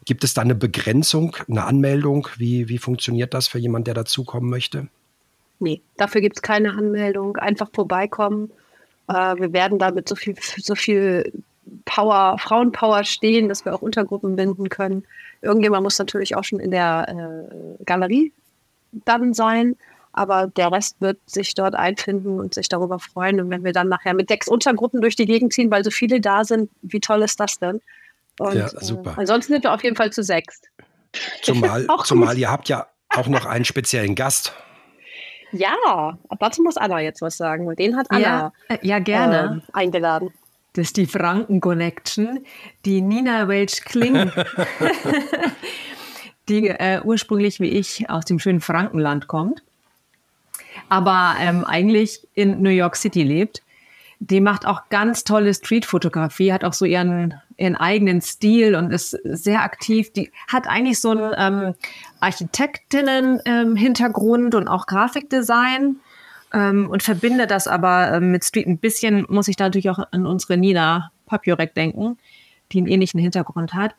gibt 0.05 0.25
es 0.25 0.35
da 0.35 0.43
eine 0.43 0.55
Begrenzung, 0.55 1.37
eine 1.49 1.65
Anmeldung? 1.65 2.29
Wie, 2.37 2.69
wie 2.69 2.79
funktioniert 2.79 3.35
das 3.35 3.49
für 3.49 3.59
jemanden, 3.59 3.85
der 3.85 3.95
dazukommen 3.95 4.51
möchte? 4.51 4.89
Nee, 5.61 5.83
dafür 5.97 6.21
gibt 6.21 6.37
es 6.37 6.43
keine 6.43 6.73
Anmeldung. 6.73 7.37
Einfach 7.37 7.69
vorbeikommen. 7.73 8.51
Äh, 9.09 9.13
wir 9.13 9.53
werden 9.53 9.79
da 9.79 9.91
mit 9.91 10.09
so 10.09 10.15
viel, 10.15 10.37
so 10.41 10.75
viel 10.75 11.33
Power, 11.89 12.37
Frauenpower 12.39 13.05
stehen, 13.05 13.49
dass 13.49 13.65
wir 13.65 13.75
auch 13.75 13.83
Untergruppen 13.83 14.37
binden 14.37 14.69
können. 14.69 15.05
Irgendjemand 15.43 15.83
muss 15.83 15.99
natürlich 15.99 16.37
auch 16.37 16.45
schon 16.45 16.61
in 16.61 16.71
der 16.71 17.07
äh, 17.09 17.85
Galerie 17.85 18.33
dann 18.93 19.35
sein 19.35 19.77
aber 20.19 20.49
der 20.49 20.73
Rest 20.73 21.01
wird 21.01 21.19
sich 21.27 21.55
dort 21.55 21.75
einfinden 21.75 22.41
und 22.41 22.55
sich 22.55 22.69
darüber 22.69 22.99
freuen. 22.99 23.41
Und 23.41 23.51
wenn 23.51 23.63
wir 23.63 23.73
dann 23.73 23.89
nachher 23.89 24.15
mit 24.15 24.29
sechs 24.29 24.49
Untergruppen 24.49 25.01
durch 25.01 25.15
die 25.15 25.27
Gegend 25.27 25.53
ziehen, 25.53 25.71
weil 25.71 25.85
so 25.85 25.91
viele 25.91 26.21
da 26.21 26.45
sind, 26.45 26.71
wie 26.83 27.01
toll 27.01 27.23
ist 27.23 27.39
das 27.39 27.59
denn? 27.59 27.81
Und, 28.41 28.55
ja, 28.55 28.69
super. 28.69 29.13
Äh, 29.13 29.21
ansonsten 29.21 29.53
sind 29.53 29.65
wir 29.65 29.73
auf 29.73 29.85
jeden 29.85 29.97
Fall 29.97 30.11
zu 30.11 30.23
sechst. 30.23 30.69
Zumal, 31.43 31.87
zumal 32.05 32.37
ihr 32.37 32.51
habt 32.51 32.69
ja 32.69 32.89
auch 33.11 33.29
noch 33.29 33.47
einen 33.47 33.65
speziellen 33.65 34.15
Gast. 34.15 34.53
Ja, 35.53 36.19
dazu 36.41 36.63
muss 36.63 36.77
Anna 36.77 37.01
jetzt 37.01 37.23
was 37.23 37.37
sagen, 37.37 37.67
weil 37.67 37.77
den 37.77 37.97
hat 37.97 38.11
Anna 38.11 38.21
ja, 38.21 38.53
äh, 38.69 38.79
ja 38.83 38.99
gerne. 38.99 39.63
Äh, 39.69 39.79
eingeladen. 39.79 40.33
Das 40.79 40.89
ist 40.89 40.97
die 40.97 41.07
Franken-Connection, 41.07 42.45
die 42.85 43.01
Nina 43.01 43.49
Welch-Kling, 43.49 44.31
die 46.49 46.69
äh, 46.69 47.01
ursprünglich 47.03 47.61
wie 47.61 47.69
ich 47.69 48.09
aus 48.09 48.25
dem 48.25 48.39
schönen 48.39 48.61
Frankenland 48.61 49.27
kommt 49.27 49.63
aber 50.89 51.35
ähm, 51.41 51.65
eigentlich 51.65 52.27
in 52.35 52.63
New 52.63 52.71
York 52.71 52.97
City 52.97 53.23
lebt. 53.23 53.63
Die 54.21 54.41
macht 54.41 54.67
auch 54.67 54.89
ganz 54.89 55.23
tolle 55.23 55.55
Streetfotografie, 55.55 56.53
hat 56.53 56.65
auch 56.65 56.73
so 56.73 56.85
ihren, 56.85 57.41
ihren 57.57 57.77
eigenen 57.77 58.21
Stil 58.21 58.75
und 58.75 58.91
ist 58.91 59.17
sehr 59.25 59.63
aktiv. 59.63 60.13
Die 60.13 60.33
hat 60.49 60.67
eigentlich 60.67 61.01
so 61.01 61.11
einen 61.11 61.33
ähm, 61.37 61.77
Architektinnen-Hintergrund 62.21 64.55
ähm, 64.55 64.61
und 64.61 64.67
auch 64.67 64.87
Grafikdesign 64.87 66.01
ähm, 66.53 66.89
und 66.91 67.03
verbindet 67.03 67.51
das 67.51 67.69
aber 67.69 68.13
ähm, 68.15 68.31
mit 68.31 68.45
Street. 68.45 68.67
Ein 68.67 68.79
bisschen 68.79 69.27
muss 69.29 69.49
ich 69.49 69.57
da 69.57 69.65
natürlich 69.65 69.91
auch 69.91 70.01
an 70.11 70.27
unsere 70.27 70.57
Nina 70.57 71.11
Papurek 71.27 71.75
denken, 71.75 72.19
die 72.73 72.79
einen 72.79 72.87
ähnlichen 72.87 73.21
Hintergrund 73.21 73.75
hat 73.75 73.95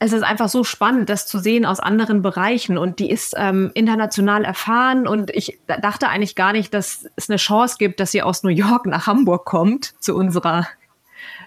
es 0.00 0.12
ist 0.12 0.22
einfach 0.22 0.48
so 0.48 0.62
spannend, 0.62 1.08
das 1.08 1.26
zu 1.26 1.38
sehen 1.38 1.66
aus 1.66 1.80
anderen 1.80 2.22
Bereichen. 2.22 2.78
Und 2.78 3.00
die 3.00 3.10
ist 3.10 3.34
ähm, 3.36 3.72
international 3.74 4.44
erfahren. 4.44 5.08
Und 5.08 5.30
ich 5.30 5.58
dachte 5.66 6.08
eigentlich 6.08 6.36
gar 6.36 6.52
nicht, 6.52 6.72
dass 6.72 7.08
es 7.16 7.28
eine 7.28 7.36
Chance 7.36 7.76
gibt, 7.78 7.98
dass 7.98 8.12
sie 8.12 8.22
aus 8.22 8.44
New 8.44 8.50
York 8.50 8.86
nach 8.86 9.06
Hamburg 9.06 9.44
kommt 9.44 9.94
zu 10.00 10.14
unserer 10.14 10.68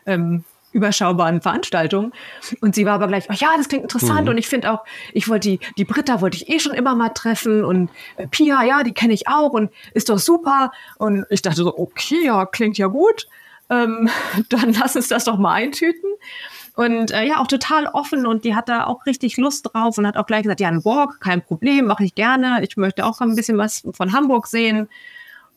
ähm, 0.05 0.43
überschaubaren 0.71 1.41
Veranstaltung. 1.41 2.11
Und 2.61 2.75
sie 2.75 2.85
war 2.85 2.93
aber 2.93 3.07
gleich, 3.07 3.27
oh 3.29 3.33
ja, 3.33 3.49
das 3.57 3.67
klingt 3.67 3.83
interessant. 3.83 4.23
Mhm. 4.23 4.29
Und 4.29 4.37
ich 4.37 4.47
finde 4.47 4.71
auch, 4.71 4.83
ich 5.13 5.27
wollte 5.29 5.49
die, 5.49 5.59
die 5.77 5.85
Britta 5.85 6.21
wollte 6.21 6.37
ich 6.37 6.49
eh 6.49 6.59
schon 6.59 6.73
immer 6.73 6.95
mal 6.95 7.09
treffen. 7.09 7.63
Und 7.63 7.89
äh, 8.17 8.27
Pia, 8.27 8.63
ja, 8.63 8.83
die 8.83 8.93
kenne 8.93 9.13
ich 9.13 9.27
auch 9.27 9.51
und 9.51 9.71
ist 9.93 10.09
doch 10.09 10.19
super. 10.19 10.71
Und 10.97 11.25
ich 11.29 11.41
dachte 11.41 11.57
so, 11.57 11.77
okay, 11.77 12.25
ja, 12.25 12.45
klingt 12.45 12.77
ja 12.77 12.87
gut. 12.87 13.27
Ähm, 13.69 14.09
dann 14.49 14.73
lass 14.73 14.95
uns 14.95 15.07
das 15.07 15.25
doch 15.25 15.37
mal 15.37 15.53
eintüten. 15.53 16.09
Und 16.75 17.11
äh, 17.11 17.23
ja, 17.25 17.39
auch 17.39 17.47
total 17.47 17.87
offen 17.87 18.25
und 18.25 18.45
die 18.45 18.55
hat 18.55 18.69
da 18.69 18.85
auch 18.85 19.05
richtig 19.05 19.35
Lust 19.37 19.69
drauf 19.71 19.97
und 19.97 20.07
hat 20.07 20.15
auch 20.15 20.25
gleich 20.25 20.43
gesagt, 20.43 20.61
ja, 20.61 20.69
ein 20.69 20.85
Walk, 20.85 21.19
kein 21.19 21.41
Problem, 21.41 21.85
mache 21.85 22.05
ich 22.05 22.15
gerne. 22.15 22.63
Ich 22.63 22.77
möchte 22.77 23.05
auch 23.05 23.19
ein 23.19 23.35
bisschen 23.35 23.57
was 23.57 23.83
von 23.93 24.13
Hamburg 24.13 24.47
sehen. 24.47 24.87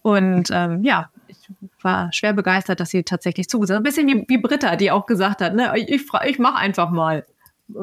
Und 0.02 0.50
ähm, 0.52 0.82
ja, 0.82 1.08
ich 1.40 1.84
war 1.84 2.12
schwer 2.12 2.32
begeistert, 2.32 2.80
dass 2.80 2.90
sie 2.90 3.02
tatsächlich 3.02 3.48
zugesagt 3.48 3.76
hat. 3.76 3.80
Ein 3.80 3.84
bisschen 3.84 4.06
wie, 4.08 4.24
wie 4.28 4.38
Britta, 4.38 4.76
die 4.76 4.90
auch 4.90 5.06
gesagt 5.06 5.40
hat, 5.40 5.54
ne, 5.54 5.72
ich, 5.76 5.90
ich, 5.90 6.38
mache 6.38 6.56
einfach 6.56 6.90
mal. 6.90 7.26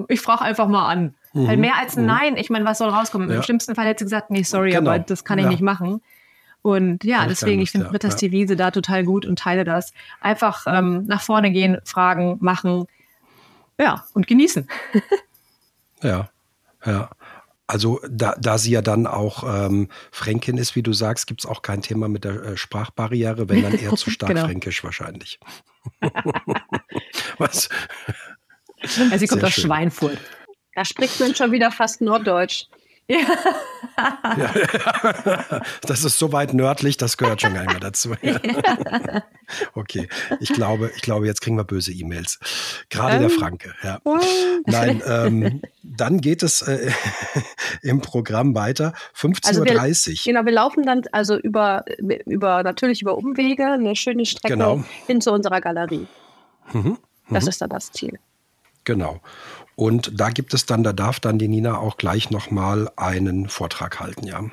Ich 0.08 0.22
frage 0.22 0.42
einfach 0.42 0.68
mal 0.68 0.88
an. 0.88 1.16
Mhm. 1.34 1.48
Weil 1.48 1.58
mehr 1.58 1.78
als 1.78 1.98
ein 1.98 2.02
mhm. 2.02 2.08
Nein, 2.08 2.38
ich 2.38 2.50
meine, 2.50 2.66
was 2.66 2.78
soll 2.78 2.90
rauskommen? 2.90 3.30
Ja. 3.30 3.38
Im 3.38 3.44
schlimmsten 3.44 3.76
Fall 3.76 3.86
hätte 3.86 4.00
sie 4.00 4.06
gesagt, 4.06 4.30
nee, 4.32 4.44
sorry, 4.44 4.72
genau. 4.72 4.90
aber 4.90 5.00
das 5.00 5.24
kann 5.24 5.40
ich 5.40 5.46
ja. 5.46 5.52
nicht 5.52 5.62
machen. 5.62 6.02
Und 6.62 7.04
ja, 7.04 7.26
deswegen, 7.26 7.62
ich 7.62 7.72
finde 7.72 7.88
ja, 7.88 7.92
Brittas. 7.92 8.18
Devise 8.18 8.56
da 8.56 8.70
total 8.70 9.04
gut 9.04 9.26
und 9.26 9.40
teile 9.40 9.64
das. 9.64 9.94
Einfach 10.20 10.66
ähm, 10.68 11.06
nach 11.08 11.22
vorne 11.22 11.52
gehen, 11.52 11.80
fragen, 11.84 12.38
machen 12.40 12.86
ja, 13.82 14.06
und 14.14 14.28
genießen. 14.28 14.68
ja, 16.04 16.30
ja. 16.86 17.10
Also 17.72 18.02
da, 18.10 18.36
da 18.38 18.58
sie 18.58 18.72
ja 18.72 18.82
dann 18.82 19.08
auch 19.08 19.46
ähm, 19.48 19.88
Fränkin 20.12 20.58
ist, 20.58 20.76
wie 20.76 20.84
du 20.84 20.92
sagst, 20.92 21.26
gibt 21.26 21.40
es 21.40 21.46
auch 21.46 21.62
kein 21.62 21.82
Thema 21.82 22.10
mit 22.10 22.26
der 22.26 22.44
äh, 22.44 22.58
Sprachbarriere, 22.58 23.48
wenn 23.48 23.64
dann 23.64 23.78
eher 23.78 23.96
zu 23.96 24.10
stark 24.12 24.28
genau. 24.34 24.46
Fränkisch 24.46 24.84
wahrscheinlich. 24.84 25.40
Was? 27.38 27.70
Also 28.82 29.18
sie 29.18 29.28
kommt 29.28 29.46
aus 29.46 29.54
Schweinfurt. 29.54 30.18
Da 30.76 30.84
spricht 30.84 31.22
man 31.22 31.34
schon 31.34 31.54
wieder 31.54 31.72
fast 31.72 32.02
Norddeutsch. 32.02 32.66
Ja. 33.12 33.20
ja. 34.38 35.62
Das 35.82 36.04
ist 36.04 36.18
so 36.18 36.32
weit 36.32 36.54
nördlich, 36.54 36.98
das 36.98 37.18
gehört 37.18 37.42
schon 37.42 37.54
gar 37.54 37.62
nicht 37.62 37.72
mehr 37.72 37.80
dazu. 37.80 38.14
Ja. 38.22 38.40
Okay, 39.74 40.08
ich 40.40 40.54
glaube, 40.54 40.92
ich 40.96 41.02
glaube, 41.02 41.26
jetzt 41.26 41.42
kriegen 41.42 41.58
wir 41.58 41.66
böse 41.66 41.92
E-Mails. 41.92 42.40
Gerade 42.90 43.16
ähm. 43.16 43.22
der 43.22 43.30
Franke. 43.30 43.74
Ja. 43.84 44.00
Nein, 44.66 45.02
ähm, 45.06 45.62
dann 45.84 46.22
geht 46.22 46.42
es 46.42 46.62
äh, 46.62 46.90
im 47.82 48.00
Programm 48.00 48.56
weiter. 48.56 48.94
15.30 49.14 49.48
also 49.48 49.62
Uhr. 49.62 50.18
Genau, 50.24 50.46
wir 50.46 50.54
laufen 50.54 50.86
dann 50.86 51.02
also 51.12 51.38
über, 51.38 51.84
über 51.98 52.64
natürlich 52.64 53.02
über 53.02 53.18
Umwege, 53.18 53.66
eine 53.66 53.96
schöne 53.98 54.26
Strecke 54.26 54.54
genau. 54.54 54.86
hin 55.08 55.20
zu 55.20 55.34
unserer 55.34 55.60
Galerie. 55.60 56.08
Mhm. 56.72 56.98
Das 57.30 57.44
mhm. 57.44 57.50
ist 57.50 57.62
dann 57.62 57.70
das 57.70 57.92
Ziel. 57.92 58.20
Genau. 58.84 59.20
Und 59.82 60.12
da 60.22 60.30
gibt 60.30 60.54
es 60.54 60.68
dann, 60.68 60.84
da 60.84 60.94
darf 60.94 61.20
dann 61.20 61.40
die 61.40 61.48
Nina 61.48 61.80
auch 61.80 61.98
gleich 61.98 62.30
nochmal 62.30 62.92
einen 62.98 63.50
Vortrag 63.50 64.00
halten, 64.00 64.28
ja. 64.28 64.44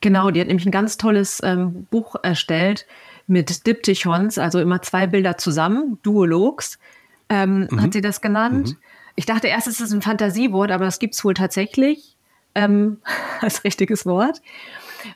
Genau, 0.00 0.30
die 0.30 0.40
hat 0.40 0.46
nämlich 0.46 0.64
ein 0.64 0.72
ganz 0.72 0.96
tolles 0.96 1.42
ähm, 1.44 1.86
Buch 1.90 2.16
erstellt 2.22 2.86
mit 3.26 3.66
Diptychons, 3.66 4.38
also 4.38 4.58
immer 4.58 4.80
zwei 4.80 5.06
Bilder 5.06 5.36
zusammen, 5.36 5.98
Duologs, 6.02 6.78
ähm, 7.28 7.68
mhm. 7.70 7.82
hat 7.82 7.92
sie 7.92 8.00
das 8.00 8.22
genannt. 8.22 8.68
Mhm. 8.68 8.76
Ich 9.16 9.26
dachte 9.26 9.48
erst, 9.48 9.66
es 9.66 9.82
ist 9.82 9.92
ein 9.92 10.00
Fantasiewort, 10.00 10.70
aber 10.70 10.86
das 10.86 10.98
gibt 10.98 11.12
es 11.12 11.22
wohl 11.26 11.34
tatsächlich 11.34 12.16
ähm, 12.54 13.02
als 13.42 13.64
richtiges 13.64 14.06
Wort. 14.06 14.40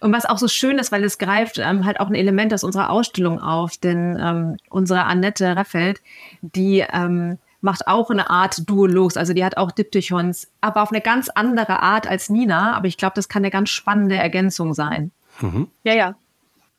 Und 0.00 0.12
was 0.12 0.26
auch 0.26 0.36
so 0.36 0.46
schön 0.46 0.76
ist, 0.76 0.92
weil 0.92 1.04
es 1.04 1.16
greift 1.16 1.56
ähm, 1.56 1.86
halt 1.86 2.00
auch 2.00 2.08
ein 2.08 2.14
Element 2.14 2.52
aus 2.52 2.64
unserer 2.64 2.90
Ausstellung 2.90 3.40
auf, 3.40 3.78
denn 3.78 4.18
ähm, 4.20 4.56
unsere 4.68 5.04
Annette 5.04 5.56
Raffelt, 5.56 6.02
die 6.42 6.84
ähm, 6.92 7.38
macht 7.62 7.86
auch 7.86 8.10
eine 8.10 8.28
Art 8.28 8.68
Duolos, 8.68 9.16
also 9.16 9.32
die 9.32 9.44
hat 9.44 9.56
auch 9.56 9.70
Diptychons, 9.70 10.48
aber 10.60 10.82
auf 10.82 10.90
eine 10.90 11.00
ganz 11.00 11.28
andere 11.28 11.80
Art 11.80 12.06
als 12.06 12.28
Nina. 12.28 12.74
Aber 12.76 12.88
ich 12.88 12.96
glaube, 12.96 13.14
das 13.14 13.28
kann 13.28 13.42
eine 13.42 13.50
ganz 13.50 13.70
spannende 13.70 14.16
Ergänzung 14.16 14.74
sein. 14.74 15.12
Mhm. 15.40 15.68
Ja, 15.84 15.94
ja. 15.94 16.14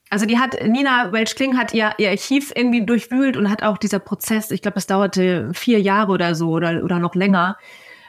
Also 0.10 0.28
die 0.28 0.38
hat, 0.38 0.56
Nina 0.64 1.12
Welch-Kling 1.12 1.58
hat 1.58 1.74
ihr, 1.74 1.92
ihr 1.98 2.12
Archiv 2.12 2.52
irgendwie 2.56 2.86
durchwühlt 2.86 3.36
und 3.36 3.50
hat 3.50 3.64
auch 3.64 3.78
dieser 3.80 4.00
Prozess, 4.00 4.52
ich 4.52 4.62
glaube, 4.62 4.76
das 4.76 4.86
dauerte 4.86 5.52
vier 5.54 5.82
Jahre 5.82 6.12
oder 6.12 6.36
so 6.36 6.52
oder, 6.52 6.84
oder 6.84 7.00
noch 7.00 7.16
länger. 7.16 7.58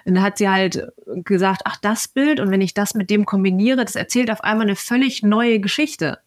Und 0.04 0.16
dann 0.16 0.22
hat 0.22 0.36
sie 0.36 0.50
halt 0.50 0.86
gesagt, 1.06 1.62
ach, 1.64 1.76
das 1.80 2.08
Bild 2.08 2.40
und 2.40 2.50
wenn 2.50 2.60
ich 2.60 2.74
das 2.74 2.94
mit 2.94 3.08
dem 3.08 3.24
kombiniere, 3.24 3.84
das 3.84 3.94
erzählt 3.94 4.30
auf 4.30 4.44
einmal 4.44 4.66
eine 4.66 4.76
völlig 4.76 5.22
neue 5.22 5.60
Geschichte. 5.60 6.18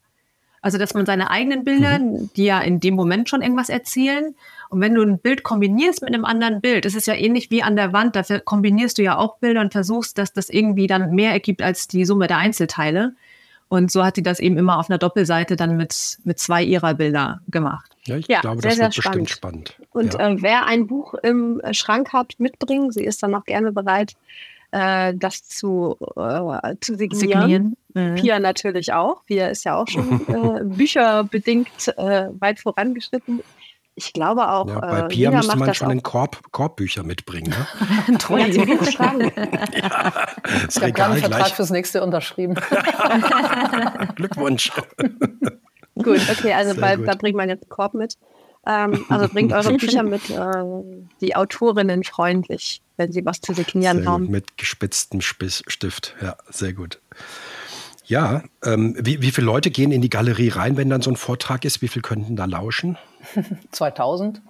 Also, 0.62 0.80
dass 0.80 0.96
man 0.96 1.06
seine 1.06 1.30
eigenen 1.30 1.64
Bilder, 1.64 2.00
mhm. 2.00 2.32
die 2.36 2.46
ja 2.46 2.60
in 2.60 2.80
dem 2.80 2.96
Moment 2.96 3.30
schon 3.30 3.44
irgendwas 3.44 3.70
erzählen, 3.70 4.36
und 4.70 4.82
wenn 4.82 4.94
du 4.94 5.02
ein 5.02 5.20
Bild 5.20 5.44
kombinierst 5.44 6.02
mit 6.02 6.14
einem 6.14 6.26
anderen 6.26 6.62
Bild, 6.62 6.86
das 6.86 6.96
ist 6.96 7.08
ja 7.08 7.14
ähnlich 7.14 7.50
wie 7.52 7.64
an 7.64 7.76
der 7.76 7.94
Wand, 7.94 8.16
dafür 8.16 8.40
kombinierst 8.40 8.98
du 8.98 9.04
ja 9.04 9.18
auch 9.18 9.38
Bilder 9.38 9.62
und 9.62 9.72
versuchst, 9.72 10.18
dass 10.18 10.34
das 10.34 10.50
irgendwie 10.50 10.88
dann 10.88 11.12
mehr 11.12 11.32
ergibt 11.32 11.62
als 11.62 11.88
die 11.88 12.06
Summe 12.06 12.28
der 12.28 12.38
Einzelteile. 12.38 13.14
Und 13.70 13.92
so 13.92 14.06
hat 14.06 14.16
sie 14.16 14.24
das 14.24 14.40
eben 14.40 14.58
immer 14.58 14.80
auf 14.80 14.90
einer 14.90 14.98
Doppelseite 14.98 15.58
dann 15.58 15.76
mit, 15.76 16.20
mit 16.24 16.40
zwei 16.40 16.64
ihrer 16.64 16.94
Bilder 16.94 17.42
gemacht. 17.50 17.92
Ja, 18.06 18.16
ich 18.16 18.28
ja, 18.28 18.40
glaube, 18.40 18.62
sehr, 18.62 18.72
das 18.72 18.80
wird 18.80 18.96
bestimmt 18.96 19.30
spannend. 19.30 19.76
Und 19.92 20.14
ja. 20.14 20.30
äh, 20.30 20.42
wer 20.42 20.66
ein 20.66 20.88
Buch 20.88 21.14
im 21.16 21.62
Schrank 21.72 22.14
hat, 22.14 22.36
mitbringen. 22.38 22.92
Sie 22.92 23.04
ist 23.04 23.24
dann 23.24 23.36
auch 23.36 23.44
gerne 23.44 23.74
bereit, 23.74 24.14
äh, 24.72 25.14
das 25.16 25.48
zu, 25.48 25.98
äh, 26.16 26.76
zu 26.80 26.96
signieren. 26.96 27.20
signieren. 27.20 27.78
Mhm. 27.94 28.16
Pia 28.16 28.40
natürlich 28.40 28.94
auch. 28.94 29.26
Pia 29.26 29.48
ist 29.48 29.66
ja 29.66 29.76
auch 29.76 29.88
schon 29.88 30.22
äh, 30.28 30.64
bücherbedingt 30.64 31.90
äh, 31.98 32.30
weit 32.40 32.60
vorangeschritten. 32.60 33.42
Ich 34.00 34.14
glaube 34.14 34.48
auch. 34.48 34.68
Ja, 34.68 34.80
bei 34.80 35.00
äh, 35.00 35.08
Pia 35.08 35.32
müsste 35.32 35.58
man 35.58 35.74
schon 35.74 35.90
einen 35.90 36.04
Korb, 36.04 36.40
Korbbücher 36.52 37.02
mitbringen. 37.02 37.50
Ne? 37.50 37.68
ein 38.08 38.20
Treuer 38.20 38.46
ja, 38.46 38.64
Buchschrank. 38.64 39.34
ja, 39.36 40.28
ich 40.70 40.76
habe 40.76 40.92
gerade 40.92 41.14
einen 41.14 41.22
Vertrag 41.22 41.50
fürs 41.50 41.72
nächste 41.72 42.04
unterschrieben. 42.04 42.54
Glückwunsch. 44.16 44.72
Gut, 45.96 46.22
okay, 46.30 46.54
also 46.54 46.80
bei, 46.80 46.96
da 46.96 47.16
bringt 47.16 47.38
man 47.38 47.50
jetzt 47.50 47.64
einen 47.64 47.70
Korb 47.70 47.96
mit. 47.96 48.20
Ähm, 48.68 49.04
also 49.10 49.30
bringt 49.30 49.52
eure 49.52 49.74
Bücher 49.74 50.04
mit, 50.04 50.30
äh, 50.30 50.64
die 51.20 51.36
Autorinnen 51.36 52.04
freundlich, 52.04 52.84
wenn 52.98 53.12
sie 53.12 53.26
was 53.26 53.42
zu 53.42 53.56
signieren 53.56 54.04
sehr 54.04 54.12
haben. 54.12 54.26
Gut, 54.26 54.32
mit 54.32 54.58
gespitztem 54.58 55.22
Stift, 55.22 56.16
ja, 56.22 56.38
sehr 56.52 56.74
gut. 56.74 57.00
Ja, 58.08 58.42
ähm, 58.64 58.96
wie, 58.98 59.22
wie 59.22 59.32
viele 59.32 59.48
Leute 59.48 59.70
gehen 59.70 59.92
in 59.92 60.02
die 60.02 60.10
Galerie 60.10 60.48
rein, 60.48 60.78
wenn 60.78 60.90
dann 60.90 61.02
so 61.02 61.12
ein 61.12 61.18
Vortrag 61.18 61.66
ist? 61.66 61.82
Wie 61.82 61.90
viel 61.90 62.02
könnten 62.02 62.38
da 62.38 62.46
lauschen? 62.46 62.98
2000. 63.72 64.42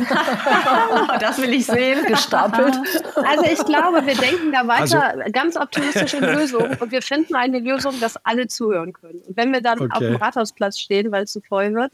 das 1.20 1.36
will 1.38 1.52
ich 1.52 1.66
sehen. 1.66 2.06
Gestapelt. 2.06 2.74
Also 3.26 3.44
ich 3.44 3.64
glaube, 3.64 4.04
wir 4.06 4.14
denken 4.14 4.52
da 4.52 4.66
weiter 4.66 5.02
also, 5.02 5.32
ganz 5.32 5.56
optimistisch 5.56 6.14
in 6.14 6.24
Lösungen 6.24 6.76
und 6.78 6.90
wir 6.90 7.00
finden 7.00 7.34
eine 7.34 7.58
Lösung, 7.58 7.98
dass 8.00 8.16
alle 8.24 8.48
zuhören 8.48 8.92
können. 8.92 9.20
Und 9.26 9.36
wenn 9.36 9.52
wir 9.52 9.60
dann 9.60 9.80
okay. 9.80 9.92
auf 9.92 9.98
dem 9.98 10.16
Rathausplatz 10.16 10.78
stehen, 10.78 11.10
weil 11.10 11.24
es 11.24 11.32
zu 11.32 11.40
voll 11.40 11.74
wird, 11.74 11.92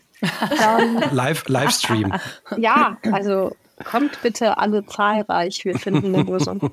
dann... 0.58 1.04
Live, 1.12 1.46
Livestream. 1.48 2.12
Ja, 2.56 2.96
also 3.12 3.54
kommt 3.84 4.20
bitte 4.22 4.58
alle 4.58 4.84
zahlreich, 4.86 5.64
wir 5.64 5.78
finden 5.78 6.14
eine 6.14 6.24
Lösung. 6.24 6.70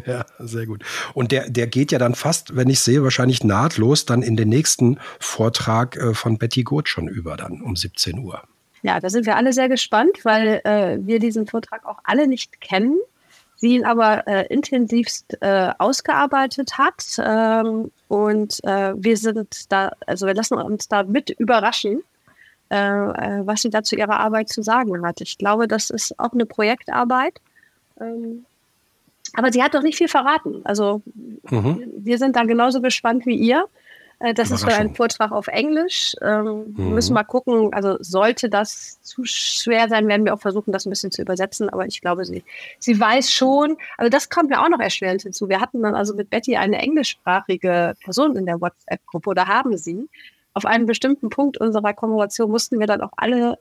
Ja, 0.06 0.24
sehr 0.38 0.66
gut. 0.66 0.84
Und 1.14 1.32
der, 1.32 1.48
der 1.48 1.66
geht 1.66 1.92
ja 1.92 1.98
dann 1.98 2.14
fast, 2.14 2.56
wenn 2.56 2.68
ich 2.68 2.80
sehe, 2.80 3.02
wahrscheinlich 3.02 3.44
nahtlos 3.44 4.04
dann 4.04 4.22
in 4.22 4.36
den 4.36 4.48
nächsten 4.48 4.98
Vortrag 5.18 5.96
äh, 5.96 6.14
von 6.14 6.38
Betty 6.38 6.62
Goth 6.62 6.88
schon 6.88 7.08
über, 7.08 7.36
dann 7.36 7.60
um 7.62 7.76
17 7.76 8.18
Uhr. 8.18 8.42
Ja, 8.82 9.00
da 9.00 9.10
sind 9.10 9.26
wir 9.26 9.36
alle 9.36 9.52
sehr 9.52 9.68
gespannt, 9.68 10.24
weil 10.24 10.60
äh, 10.64 10.98
wir 11.00 11.18
diesen 11.18 11.46
Vortrag 11.46 11.84
auch 11.86 11.98
alle 12.04 12.28
nicht 12.28 12.60
kennen, 12.60 12.98
sie 13.56 13.74
ihn 13.74 13.84
aber 13.84 14.26
äh, 14.28 14.46
intensivst 14.46 15.38
äh, 15.40 15.72
ausgearbeitet 15.78 16.78
hat. 16.78 17.04
Ähm, 17.18 17.90
und 18.08 18.62
äh, 18.64 18.94
wir 18.96 19.16
sind 19.16 19.72
da, 19.72 19.90
also 20.06 20.26
wir 20.26 20.34
lassen 20.34 20.54
uns 20.58 20.88
da 20.88 21.02
mit 21.02 21.30
überraschen, 21.30 22.02
äh, 22.68 22.78
was 22.78 23.62
sie 23.62 23.70
da 23.70 23.82
zu 23.82 23.96
ihrer 23.96 24.20
Arbeit 24.20 24.50
zu 24.50 24.62
sagen 24.62 25.04
hat. 25.04 25.20
Ich 25.20 25.38
glaube, 25.38 25.66
das 25.66 25.90
ist 25.90 26.18
auch 26.18 26.32
eine 26.32 26.46
Projektarbeit. 26.46 27.40
Ähm, 28.00 28.44
aber 29.34 29.52
sie 29.52 29.62
hat 29.62 29.74
doch 29.74 29.82
nicht 29.82 29.96
viel 29.98 30.08
verraten. 30.08 30.60
Also 30.64 31.02
mhm. 31.50 31.84
wir 31.96 32.18
sind 32.18 32.36
da 32.36 32.44
genauso 32.44 32.80
gespannt 32.80 33.26
wie 33.26 33.36
ihr. 33.36 33.68
Äh, 34.18 34.34
das 34.34 34.50
ist 34.50 34.60
schon 34.60 34.72
ein 34.72 34.94
Vortrag 34.94 35.32
auf 35.32 35.48
Englisch. 35.48 36.14
Ähm, 36.22 36.74
mhm. 36.76 36.94
müssen 36.94 37.14
mal 37.14 37.24
gucken. 37.24 37.72
Also 37.72 37.96
sollte 38.00 38.48
das 38.48 39.00
zu 39.02 39.24
schwer 39.24 39.88
sein, 39.88 40.08
werden 40.08 40.24
wir 40.24 40.34
auch 40.34 40.40
versuchen, 40.40 40.72
das 40.72 40.86
ein 40.86 40.90
bisschen 40.90 41.10
zu 41.10 41.22
übersetzen. 41.22 41.68
Aber 41.68 41.86
ich 41.86 42.00
glaube, 42.00 42.24
sie, 42.24 42.44
sie 42.78 42.98
weiß 42.98 43.30
schon. 43.30 43.76
Also 43.98 44.10
das 44.10 44.28
kommt 44.28 44.50
mir 44.50 44.62
auch 44.62 44.68
noch 44.68 44.80
erschwerend 44.80 45.22
hinzu. 45.22 45.48
Wir 45.48 45.60
hatten 45.60 45.82
dann 45.82 45.94
also 45.94 46.14
mit 46.14 46.30
Betty 46.30 46.56
eine 46.56 46.78
englischsprachige 46.78 47.94
Person 48.02 48.36
in 48.36 48.46
der 48.46 48.60
WhatsApp-Gruppe 48.60 49.30
oder 49.30 49.46
haben 49.46 49.76
sie. 49.76 50.08
Auf 50.54 50.64
einem 50.64 50.86
bestimmten 50.86 51.28
Punkt 51.28 51.58
unserer 51.58 51.92
Konversation 51.92 52.50
mussten 52.50 52.80
wir 52.80 52.86
dann 52.86 53.02
auch 53.02 53.12
alle 53.16 53.58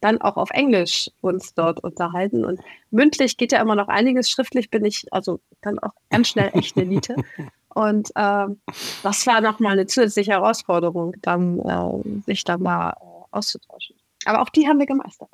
dann 0.00 0.20
auch 0.20 0.36
auf 0.36 0.50
Englisch 0.50 1.10
uns 1.20 1.54
dort 1.54 1.80
unterhalten. 1.80 2.44
Und 2.44 2.60
mündlich 2.90 3.36
geht 3.36 3.52
ja 3.52 3.60
immer 3.60 3.74
noch 3.74 3.88
einiges. 3.88 4.30
Schriftlich 4.30 4.70
bin 4.70 4.84
ich 4.84 5.06
also 5.12 5.40
dann 5.62 5.78
auch 5.78 5.92
ganz 6.10 6.28
schnell 6.28 6.50
echte 6.52 6.82
Elite. 6.82 7.16
Und 7.74 8.10
ähm, 8.16 8.58
das 9.02 9.26
war 9.26 9.42
nochmal 9.42 9.72
eine 9.72 9.86
zusätzliche 9.86 10.32
Herausforderung, 10.32 11.14
dann 11.20 11.60
äh, 11.60 12.22
sich 12.24 12.42
da 12.42 12.56
mal 12.56 12.90
äh, 12.90 12.94
auszutauschen. 13.32 13.96
Aber 14.24 14.40
auch 14.40 14.48
die 14.48 14.66
haben 14.66 14.78
wir 14.78 14.86
gemeistert. 14.86 15.28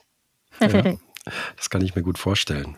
Ja, 0.58 0.68
das 1.56 1.70
kann 1.70 1.82
ich 1.82 1.94
mir 1.94 2.02
gut 2.02 2.18
vorstellen. 2.18 2.76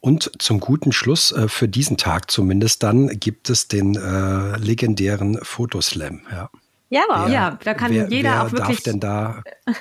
Und 0.00 0.32
zum 0.42 0.58
guten 0.58 0.90
Schluss, 0.90 1.30
äh, 1.30 1.46
für 1.46 1.68
diesen 1.68 1.96
Tag 1.96 2.30
zumindest, 2.30 2.82
dann 2.82 3.08
gibt 3.20 3.50
es 3.50 3.68
den 3.68 3.94
äh, 3.94 4.56
legendären 4.56 5.38
Fotoslam. 5.42 6.22
Ja, 6.32 6.50
ja, 6.88 7.02
wer, 7.08 7.28
ja 7.28 7.58
da 7.62 7.74
kann 7.74 7.92
wer, 7.92 8.08
jeder 8.08 8.30
wer 8.30 8.42
auch 8.42 8.52
wirklich. 8.52 8.82
Darf 8.82 8.82
denn 8.82 9.00
da 9.00 9.42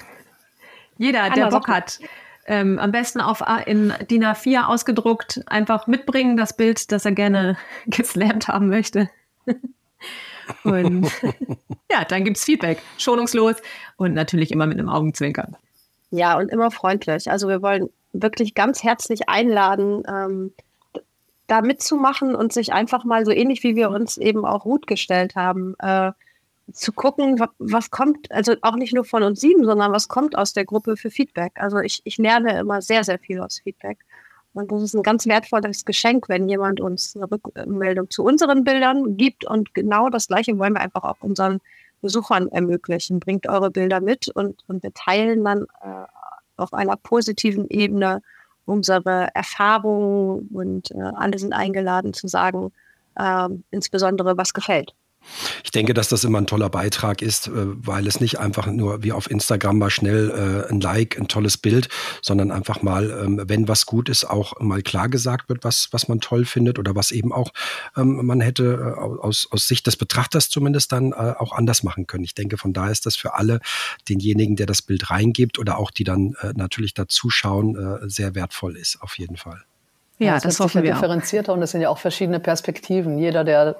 Jeder, 1.00 1.30
der 1.32 1.48
Bock 1.48 1.68
hat. 1.68 2.00
Ähm, 2.46 2.78
am 2.78 2.92
besten 2.92 3.22
auf 3.22 3.44
in 3.66 3.94
DIN 4.10 4.24
A4 4.24 4.66
ausgedruckt, 4.66 5.42
einfach 5.48 5.88
mitbringen 5.88 6.36
das 6.36 6.56
Bild, 6.56 6.92
das 6.92 7.06
er 7.06 7.14
gerne 7.14 7.58
geslammt 7.88 8.48
haben 8.48 8.70
möchte. 8.70 9.10
und 10.64 11.10
ja, 11.92 12.04
dann 12.08 12.24
gibt 12.24 12.38
es 12.38 12.44
Feedback. 12.44 12.80
Schonungslos 12.98 13.56
und 13.98 14.14
natürlich 14.14 14.52
immer 14.52 14.68
mit 14.68 14.78
einem 14.78 14.90
Augenzwinkern. 14.90 15.56
Ja, 16.12 16.38
und 16.38 16.50
immer 16.50 16.70
freundlich. 16.70 17.32
Also 17.32 17.48
wir 17.48 17.62
wollen 17.62 17.90
wirklich 18.14 18.56
ganz 18.56 18.84
herzlich 18.84 19.30
einladen, 19.30 20.04
ähm, 20.08 20.54
da 21.48 21.62
mitzumachen 21.62 22.36
und 22.36 22.52
sich 22.52 22.74
einfach 22.74 23.06
mal 23.06 23.26
so 23.26 23.32
ähnlich 23.32 23.64
wie 23.64 23.76
wir 23.76 23.90
uns 23.90 24.18
eben 24.18 24.46
auch 24.46 24.64
gut 24.64 24.86
gestellt 24.86 25.36
haben, 25.36 25.76
äh, 25.80 26.12
zu 26.74 26.92
gucken, 26.92 27.40
was 27.58 27.92
kommt, 27.92 28.32
also 28.32 28.56
auch 28.62 28.76
nicht 28.76 28.94
nur 28.94 29.06
von 29.06 29.24
uns 29.24 29.42
sieben, 29.42 29.66
sondern 29.66 29.92
was 29.92 30.08
kommt 30.08 30.38
aus 30.38 30.54
der 30.54 30.66
Gruppe 30.66 30.98
für 30.98 31.10
Feedback. 31.10 31.54
Also 31.56 31.80
ich, 31.80 32.02
ich 32.04 32.18
lerne 32.18 32.60
immer 32.60 32.82
sehr, 32.82 33.04
sehr 33.04 33.20
viel 33.20 33.40
aus 33.40 33.60
Feedback. 33.60 34.00
Und 34.54 34.72
das 34.72 34.82
ist 34.82 34.94
ein 34.96 35.04
ganz 35.04 35.28
wertvolles 35.28 35.86
Geschenk, 35.86 36.28
wenn 36.28 36.50
jemand 36.50 36.82
uns 36.82 37.16
eine 37.16 37.30
Rückmeldung 37.30 38.10
zu 38.10 38.24
unseren 38.24 38.64
Bildern 38.64 39.16
gibt. 39.16 39.46
Und 39.46 39.74
genau 39.74 40.10
das 40.10 40.28
Gleiche 40.28 40.58
wollen 40.58 40.74
wir 40.74 40.82
einfach 40.82 41.04
auch 41.04 41.18
unseren 41.22 41.60
Besuchern 42.02 42.48
ermöglichen. 42.50 43.20
Bringt 43.20 43.48
eure 43.48 43.72
Bilder 43.72 44.02
mit 44.02 44.30
und, 44.30 44.64
und 44.68 44.84
wir 44.84 44.94
teilen 44.94 45.44
dann 45.44 45.68
äh, 45.82 46.06
auf 46.58 46.74
einer 46.74 46.96
positiven 46.96 47.70
Ebene 47.70 48.22
unsere 48.66 49.30
Erfahrungen 49.34 50.48
und 50.54 50.92
äh, 50.92 51.00
alle 51.00 51.38
sind 51.40 51.54
eingeladen 51.54 52.14
zu 52.14 52.28
sagen, 52.28 52.72
äh, 53.16 53.50
insbesondere 53.72 54.38
was 54.38 54.54
gefällt. 54.54 54.94
Ich 55.64 55.72
denke, 55.72 55.94
dass 55.94 56.10
das 56.10 56.24
immer 56.24 56.40
ein 56.40 56.48
toller 56.48 56.70
Beitrag 56.70 57.22
ist, 57.22 57.48
äh, 57.48 57.52
weil 57.54 58.08
es 58.08 58.20
nicht 58.20 58.40
einfach 58.40 58.68
nur 58.68 59.04
wie 59.04 59.12
auf 59.12 59.30
Instagram 59.30 59.78
mal 59.78 59.90
schnell 59.90 60.66
äh, 60.68 60.72
ein 60.72 60.82
Like, 60.82 61.20
ein 61.20 61.28
tolles 61.28 61.58
Bild, 61.58 61.90
sondern 62.22 62.52
einfach 62.52 62.82
mal, 62.82 63.12
ähm, 63.12 63.42
wenn 63.46 63.68
was 63.68 63.86
gut 63.86 64.10
ist, 64.10 64.26
auch 64.26 64.60
mal 64.60 64.82
klar 64.82 65.10
gesagt 65.10 65.50
wird, 65.50 65.64
was, 65.64 65.90
was 65.92 66.08
man 66.08 66.20
toll 66.20 66.46
findet 66.46 66.80
oder 66.80 66.96
was 66.96 67.12
eben 67.12 67.32
auch 67.32 67.52
ähm, 67.96 68.26
man 68.26 68.42
hätte 68.42 68.96
äh, 68.98 69.00
aus, 69.00 69.48
aus 69.52 69.68
Sicht 69.68 69.88
des 69.88 69.96
Betrachters 69.96 70.50
zumindest 70.50 70.92
dann 70.92 71.14
auch 71.14 71.54
anders 71.54 71.84
machen 71.84 72.08
können. 72.08 72.24
Ich 72.24 72.36
denke, 72.36 72.58
von 72.58 72.74
daher 72.74 72.92
ist 72.92 73.06
das 73.06 73.16
für 73.16 73.34
alle, 73.36 73.60
denjenigen, 74.08 74.56
der 74.56 74.66
das 74.66 74.82
Bild 74.82 75.10
reingibt 75.10 75.60
oder 75.60 75.78
auch 75.78 75.92
die 75.92 76.04
dann 76.04 76.36
natürlich 76.56 76.94
da 76.94 77.08
zuschauen, 77.08 77.78
sehr 78.10 78.36
wertvoll 78.36 78.78
ist, 78.78 79.02
auf 79.02 79.18
jeden 79.18 79.38
Fall. 79.38 79.64
Ja, 80.20 80.28
ja 80.28 80.34
das, 80.36 80.44
das 80.44 80.60
hoffen 80.60 80.84
wir 80.84 80.94
differenzierter 80.94 81.52
auch. 81.52 81.58
und 81.58 81.64
es 81.64 81.72
sind 81.72 81.82
ja 81.82 81.90
auch 81.90 81.98
verschiedene 81.98 82.40
Perspektiven. 82.40 83.18
Jeder, 83.18 83.44
der 83.44 83.78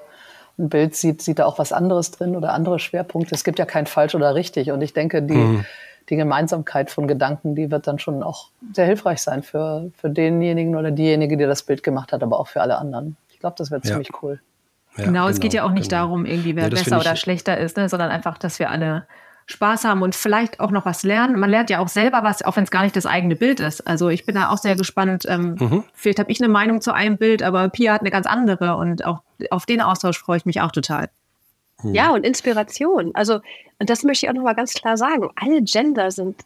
ein 0.60 0.68
Bild 0.68 0.94
sieht, 0.94 1.22
sieht 1.22 1.38
da 1.38 1.46
auch 1.46 1.58
was 1.58 1.72
anderes 1.72 2.10
drin 2.10 2.36
oder 2.36 2.52
andere 2.52 2.78
Schwerpunkte. 2.78 3.34
Es 3.34 3.44
gibt 3.44 3.58
ja 3.58 3.64
kein 3.64 3.86
falsch 3.86 4.14
oder 4.14 4.34
richtig. 4.34 4.70
Und 4.70 4.82
ich 4.82 4.92
denke, 4.92 5.22
die, 5.22 5.34
mhm. 5.34 5.64
die 6.08 6.16
Gemeinsamkeit 6.16 6.90
von 6.90 7.08
Gedanken, 7.08 7.54
die 7.54 7.70
wird 7.70 7.86
dann 7.86 7.98
schon 7.98 8.22
auch 8.22 8.50
sehr 8.72 8.86
hilfreich 8.86 9.20
sein 9.22 9.42
für, 9.42 9.90
für 9.96 10.10
denjenigen 10.10 10.76
oder 10.76 10.90
diejenige, 10.90 11.36
die 11.36 11.44
das 11.44 11.62
Bild 11.62 11.82
gemacht 11.82 12.12
hat, 12.12 12.22
aber 12.22 12.38
auch 12.38 12.48
für 12.48 12.60
alle 12.60 12.78
anderen. 12.78 13.16
Ich 13.30 13.40
glaube, 13.40 13.56
das 13.58 13.70
wird 13.70 13.84
ja. 13.84 13.92
ziemlich 13.92 14.10
cool. 14.22 14.40
Ja, 14.96 15.04
genau, 15.04 15.06
genau, 15.06 15.28
es 15.28 15.40
geht 15.40 15.54
ja 15.54 15.64
auch 15.64 15.70
nicht 15.70 15.90
genau. 15.90 16.02
darum, 16.02 16.26
irgendwie 16.26 16.56
wer 16.56 16.64
ja, 16.64 16.70
besser 16.70 16.98
oder 16.98 17.16
schlechter 17.16 17.56
ist, 17.58 17.76
ne, 17.76 17.88
sondern 17.88 18.10
einfach, 18.10 18.38
dass 18.38 18.58
wir 18.58 18.70
alle 18.70 19.06
Spaß 19.50 19.84
haben 19.84 20.02
und 20.02 20.14
vielleicht 20.14 20.60
auch 20.60 20.70
noch 20.70 20.84
was 20.84 21.02
lernen. 21.02 21.38
Man 21.38 21.50
lernt 21.50 21.70
ja 21.70 21.78
auch 21.80 21.88
selber 21.88 22.22
was, 22.22 22.42
auch 22.42 22.56
wenn 22.56 22.64
es 22.64 22.70
gar 22.70 22.82
nicht 22.82 22.96
das 22.96 23.06
eigene 23.06 23.36
Bild 23.36 23.60
ist. 23.60 23.86
Also 23.86 24.08
ich 24.08 24.24
bin 24.26 24.34
da 24.34 24.50
auch 24.50 24.58
sehr 24.58 24.76
gespannt. 24.76 25.24
Ähm, 25.28 25.56
mhm. 25.58 25.84
Vielleicht 25.92 26.18
habe 26.18 26.30
ich 26.30 26.40
eine 26.40 26.48
Meinung 26.48 26.80
zu 26.80 26.92
einem 26.92 27.16
Bild, 27.16 27.42
aber 27.42 27.68
Pia 27.68 27.92
hat 27.92 28.00
eine 28.00 28.10
ganz 28.10 28.26
andere 28.26 28.76
und 28.76 29.04
auch 29.04 29.22
auf 29.50 29.66
den 29.66 29.80
Austausch 29.80 30.18
freue 30.18 30.38
ich 30.38 30.46
mich 30.46 30.60
auch 30.60 30.72
total. 30.72 31.08
Mhm. 31.82 31.94
Ja, 31.94 32.10
und 32.10 32.24
Inspiration. 32.24 33.10
Also, 33.14 33.40
und 33.78 33.90
das 33.90 34.02
möchte 34.02 34.26
ich 34.26 34.30
auch 34.30 34.34
nochmal 34.34 34.54
ganz 34.54 34.74
klar 34.74 34.96
sagen. 34.96 35.30
Alle 35.36 35.62
Gender 35.62 36.10
sind 36.10 36.36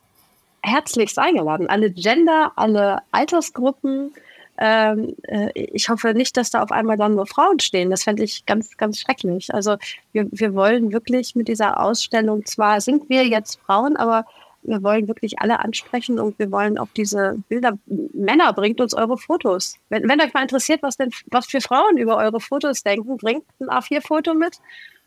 herzlichst 0.62 1.18
eingeladen. 1.18 1.68
Alle 1.68 1.90
Gender, 1.90 2.52
alle 2.57 3.00
Altersgruppen, 3.11 4.12
ähm, 4.59 5.16
äh, 5.22 5.50
ich 5.55 5.88
hoffe 5.88 6.14
nicht, 6.14 6.36
dass 6.36 6.50
da 6.50 6.62
auf 6.62 6.70
einmal 6.70 6.96
dann 6.96 7.14
nur 7.14 7.26
Frauen 7.26 7.59
stehen. 7.61 7.90
Das 7.90 8.05
fände 8.05 8.22
ich 8.22 8.46
ganz, 8.46 8.76
ganz 8.76 9.00
schrecklich. 9.00 9.52
Also 9.52 9.76
wir, 10.12 10.26
wir 10.30 10.55
wollen 10.55 10.92
wirklich 10.92 11.34
mit 11.34 11.48
dieser 11.48 11.80
Ausstellung, 11.80 12.44
zwar 12.46 12.80
sind 12.80 13.09
wir 13.09 13.26
jetzt 13.26 13.59
Frauen, 13.66 13.96
aber 13.96 14.24
wir 14.64 14.82
wollen 14.82 15.09
wirklich 15.09 15.40
alle 15.40 15.61
ansprechen 15.61 16.18
und 16.18 16.38
wir 16.38 16.50
wollen 16.50 16.78
auch 16.78 16.88
diese 16.96 17.36
Bilder. 17.48 17.72
Männer, 17.86 18.52
bringt 18.52 18.80
uns 18.80 18.94
eure 18.94 19.18
Fotos. 19.18 19.76
Wenn, 19.90 20.09
wenn 20.09 20.20
euch 20.20 20.32
mal 20.32 20.42
interessiert, 20.42 20.82
was 20.82 20.96
denn, 20.96 21.11
was 21.30 21.46
für 21.46 21.61
Frauen 21.61 21.98
über 21.98 22.16
eure 22.16 22.40
Fotos 22.40 22.82
denken, 22.82 23.16
bringt 23.18 23.44
ein 23.61 23.68
A4-Foto 23.68 24.34
mit. 24.34 24.59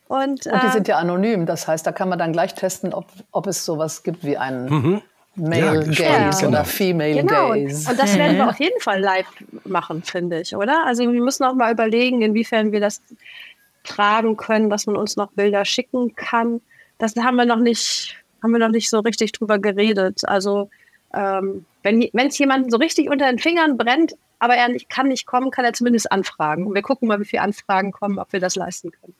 Und, 0.08 0.46
und 0.46 0.64
die 0.64 0.68
äh, 0.68 0.72
sind 0.72 0.88
ja 0.88 0.98
anonym. 0.98 1.46
Das 1.46 1.68
heißt, 1.68 1.86
da 1.86 1.92
kann 1.92 2.08
man 2.10 2.20
dann 2.20 2.34
gleich 2.34 2.54
testen, 2.54 2.94
ob, 2.94 3.08
ob 3.32 3.48
es 3.48 3.66
sowas 3.66 4.04
gibt 4.04 4.24
wie 4.24 4.38
einen. 4.38 4.70
Mhm. 4.70 5.02
Male 5.38 5.86
ja, 5.92 6.30
Gaze 6.30 6.46
genau. 6.46 6.58
oder 6.60 6.66
Female 6.66 7.14
genau. 7.14 7.50
Gaze. 7.50 7.92
Und 7.92 8.00
das 8.00 8.18
werden 8.18 8.38
wir 8.38 8.50
auf 8.50 8.60
jeden 8.60 8.80
Fall 8.80 9.00
live 9.00 9.28
machen, 9.66 10.04
finde 10.04 10.42
ich, 10.42 10.56
oder? 10.56 10.86
Also 10.86 11.04
wir 11.04 11.22
müssen 11.22 11.44
auch 11.44 11.54
mal 11.54 11.72
überlegen, 11.72 12.22
inwiefern 12.22 12.72
wir 12.72 12.80
das 12.80 13.02
tragen 13.84 14.36
können, 14.36 14.70
dass 14.70 14.88
man 14.88 14.98
uns 14.98 15.16
noch 15.16 15.32
Bilder 15.32 15.64
schicken 15.64 16.16
kann. 16.16 16.62
Das 16.98 17.16
haben 17.16 17.36
wir 17.36 17.46
noch 17.46 17.60
nicht, 17.60 18.18
haben 18.42 18.52
wir 18.52 18.60
noch 18.60 18.70
nicht 18.70 18.90
so 18.90 19.00
richtig 19.00 19.32
drüber 19.32 19.60
geredet. 19.60 20.22
Also 20.28 20.70
ähm, 21.14 21.66
wenn 21.84 22.28
es 22.28 22.38
jemanden 22.38 22.70
so 22.70 22.78
richtig 22.78 23.10
unter 23.10 23.28
den 23.28 23.40
Fingern 23.40 23.78
brennt, 23.78 24.16
aber 24.40 24.56
er 24.56 24.70
nicht, 24.70 24.90
kann 24.90 25.08
nicht 25.08 25.26
kommen, 25.26 25.52
kann 25.52 25.66
er 25.66 25.74
zumindest 25.74 26.12
anfragen. 26.12 26.74
Wir 26.74 26.82
gucken 26.82 27.08
mal, 27.08 27.20
wie 27.20 27.26
viele 27.26 27.44
Anfragen 27.44 27.92
kommen, 27.92 28.20
ob 28.20 28.34
wir 28.34 28.40
das 28.40 28.56
leisten 28.56 28.92
können. 28.92 29.16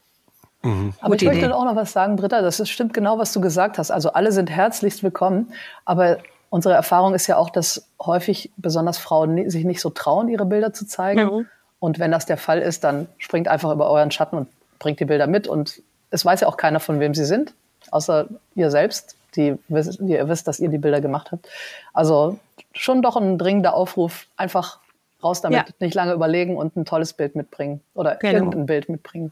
Mhm. 0.64 0.94
Aber 1.00 1.12
Gute 1.12 1.26
ich 1.26 1.32
möchte 1.32 1.46
Idee. 1.46 1.54
auch 1.54 1.66
noch 1.66 1.76
was 1.76 1.92
sagen, 1.92 2.16
Britta, 2.16 2.42
das 2.42 2.60
ist, 2.60 2.70
stimmt 2.70 2.94
genau, 2.94 3.20
was 3.20 3.34
du 3.34 3.42
gesagt 3.42 3.78
hast. 3.78 3.92
Also 3.92 4.14
alle 4.14 4.32
sind 4.32 4.50
herzlichst 4.50 5.04
willkommen, 5.04 5.54
aber 5.86 6.18
unsere 6.50 6.74
Erfahrung 6.76 7.14
ist 7.14 7.28
ja 7.28 7.38
auch, 7.38 7.50
dass 7.50 7.88
häufig 8.02 8.52
besonders 8.58 8.98
Frauen 8.98 9.50
sich 9.50 9.66
nicht 9.66 9.82
so 9.82 9.90
trauen, 9.90 10.30
ihre 10.30 10.46
Bilder 10.46 10.74
zu 10.74 10.86
zeigen. 10.86 11.24
Mhm. 11.24 11.46
Und 11.80 12.00
wenn 12.00 12.12
das 12.12 12.26
der 12.26 12.38
Fall 12.38 12.60
ist, 12.60 12.84
dann 12.84 13.08
springt 13.18 13.48
einfach 13.48 13.72
über 13.72 13.90
euren 13.90 14.12
Schatten 14.12 14.38
und 14.38 14.48
bringt 14.80 15.00
die 15.00 15.06
Bilder 15.06 15.28
mit. 15.28 15.48
Und 15.48 15.82
es 16.10 16.26
weiß 16.26 16.42
ja 16.42 16.48
auch 16.48 16.58
keiner, 16.58 16.80
von 16.80 17.00
wem 17.00 17.14
sie 17.14 17.26
sind, 17.26 17.54
außer 17.92 18.28
ihr 18.56 18.72
selbst, 18.72 19.16
die, 19.36 19.58
die 19.68 20.14
ihr 20.14 20.28
wisst, 20.28 20.48
dass 20.48 20.60
ihr 20.60 20.70
die 20.70 20.78
Bilder 20.78 21.02
gemacht 21.02 21.32
habt. 21.32 21.48
Also 21.94 22.40
schon 22.74 23.02
doch 23.02 23.18
ein 23.18 23.38
dringender 23.38 23.74
Aufruf, 23.74 24.26
einfach 24.38 24.80
raus 25.24 25.42
damit, 25.42 25.68
ja. 25.68 25.74
nicht 25.80 25.96
lange 25.96 26.14
überlegen 26.14 26.58
und 26.58 26.76
ein 26.76 26.86
tolles 26.86 27.14
Bild 27.14 27.36
mitbringen 27.36 27.82
oder 27.94 28.16
genau. 28.16 28.34
irgendein 28.34 28.66
Bild 28.66 28.90
mitbringen. 28.90 29.32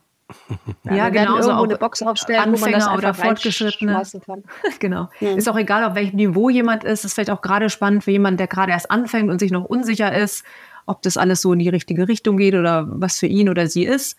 Ja, 0.84 0.96
ja 0.96 1.10
genau. 1.10 1.42
So 1.42 1.52
eine 1.52 1.78
Box 1.78 2.02
aufstellen, 2.02 2.40
Anfänger 2.40 2.96
oder 2.96 3.14
Fortgeschrittene. 3.14 4.02
Kann. 4.26 4.44
genau. 4.80 5.10
Mhm. 5.20 5.38
Ist 5.38 5.48
auch 5.48 5.58
egal, 5.58 5.84
auf 5.84 5.96
welchem 5.96 6.16
Niveau 6.16 6.50
jemand 6.50 6.84
ist. 6.84 7.06
Ist 7.06 7.14
vielleicht 7.14 7.32
auch 7.32 7.42
gerade 7.42 7.70
spannend 7.70 8.04
für 8.04 8.12
jemanden, 8.12 8.38
der 8.38 8.48
gerade 8.48 8.72
erst 8.72 8.90
anfängt 8.92 9.30
und 9.30 9.40
sich 9.40 9.52
noch 9.52 9.66
unsicher 9.66 10.16
ist, 10.16 10.44
ob 10.86 11.02
das 11.02 11.18
alles 11.18 11.42
so 11.42 11.54
in 11.54 11.60
die 11.60 11.70
richtige 11.70 12.08
Richtung 12.08 12.38
geht 12.38 12.56
oder 12.56 12.86
was 12.88 13.20
für 13.20 13.28
ihn 13.28 13.50
oder 13.50 13.68
sie 13.68 13.86
ist. 13.86 14.18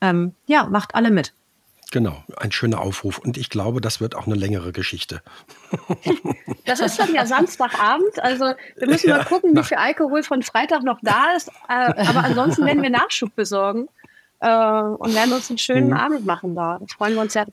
Ähm, 0.00 0.34
ja, 0.46 0.64
macht 0.64 0.94
alle 0.94 1.10
mit. 1.10 1.32
Genau, 1.90 2.22
ein 2.36 2.52
schöner 2.52 2.80
Aufruf. 2.80 3.18
Und 3.18 3.38
ich 3.38 3.48
glaube, 3.48 3.80
das 3.80 4.00
wird 4.00 4.14
auch 4.14 4.26
eine 4.26 4.34
längere 4.34 4.72
Geschichte. 4.72 5.22
Das 6.64 6.80
ist 6.80 6.98
dann 6.98 7.14
ja 7.14 7.24
Samstagabend. 7.24 8.22
Also 8.22 8.52
wir 8.76 8.88
müssen 8.88 9.08
ja, 9.08 9.16
mal 9.16 9.24
gucken, 9.24 9.56
wie 9.56 9.62
viel 9.62 9.78
Alkohol 9.78 10.22
von 10.22 10.42
Freitag 10.42 10.82
noch 10.82 10.98
da 11.00 11.32
ist. 11.34 11.48
Äh, 11.66 11.72
aber 11.72 12.24
ansonsten 12.24 12.66
werden 12.66 12.82
wir 12.82 12.90
Nachschub 12.90 13.34
besorgen 13.34 13.88
äh, 14.40 14.48
und 14.48 15.14
werden 15.14 15.32
uns 15.32 15.50
einen 15.50 15.58
schönen 15.58 15.88
mhm. 15.88 15.96
Abend 15.96 16.26
machen 16.26 16.54
da. 16.54 16.78
Da 16.78 16.86
freuen 16.86 17.14
wir 17.14 17.22
uns 17.22 17.32
sehr. 17.32 17.46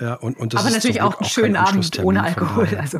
Ja, 0.00 0.14
und, 0.14 0.38
und 0.38 0.54
das 0.54 0.60
Aber 0.60 0.70
natürlich 0.70 1.02
auch 1.02 1.18
einen 1.18 1.28
schönen 1.28 1.56
Abend 1.56 1.98
ohne 2.02 2.22
Alkohol. 2.22 2.68
Also. 2.78 2.98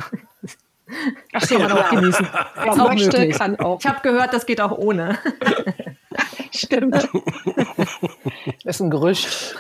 Das 1.33 1.49
kann 1.49 1.63
man 1.63 1.73
auch 1.73 1.91
genießen. 1.91 2.27
Ja, 2.57 2.73
auch 2.73 2.89
möchte, 2.89 3.29
kann 3.31 3.59
auch. 3.61 3.79
Ich 3.79 3.87
habe 3.87 4.01
gehört, 4.03 4.33
das 4.33 4.47
geht 4.47 4.61
auch 4.61 4.73
ohne. 4.73 5.19
Stimmt. 6.55 7.09
Das 8.65 8.77
ist 8.77 8.81
ein 8.81 8.91
Gerücht. 8.91 9.57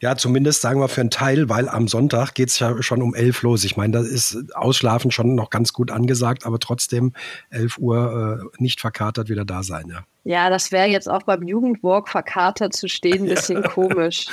Ja, 0.00 0.16
zumindest 0.16 0.60
sagen 0.60 0.80
wir 0.80 0.88
für 0.88 1.00
einen 1.00 1.10
Teil, 1.10 1.48
weil 1.48 1.68
am 1.68 1.88
Sonntag 1.88 2.34
geht 2.34 2.48
es 2.48 2.58
ja 2.58 2.82
schon 2.82 3.02
um 3.02 3.14
elf 3.14 3.42
los. 3.42 3.64
Ich 3.64 3.76
meine, 3.76 3.92
da 3.92 4.00
ist 4.00 4.54
Ausschlafen 4.54 5.10
schon 5.10 5.34
noch 5.34 5.50
ganz 5.50 5.72
gut 5.72 5.90
angesagt, 5.90 6.46
aber 6.46 6.58
trotzdem 6.58 7.12
elf 7.50 7.78
Uhr 7.78 8.50
äh, 8.58 8.62
nicht 8.62 8.80
verkatert 8.80 9.28
wieder 9.28 9.44
da 9.44 9.62
sein, 9.62 9.88
ja. 9.88 10.04
Ja, 10.24 10.48
das 10.48 10.72
wäre 10.72 10.88
jetzt 10.88 11.08
auch 11.08 11.22
beim 11.22 11.42
Jugendwalk 11.42 12.08
verkatert 12.08 12.74
zu 12.74 12.88
stehen, 12.88 13.24
ein 13.24 13.28
bisschen 13.34 13.62
ja. 13.62 13.68
komisch. 13.68 14.26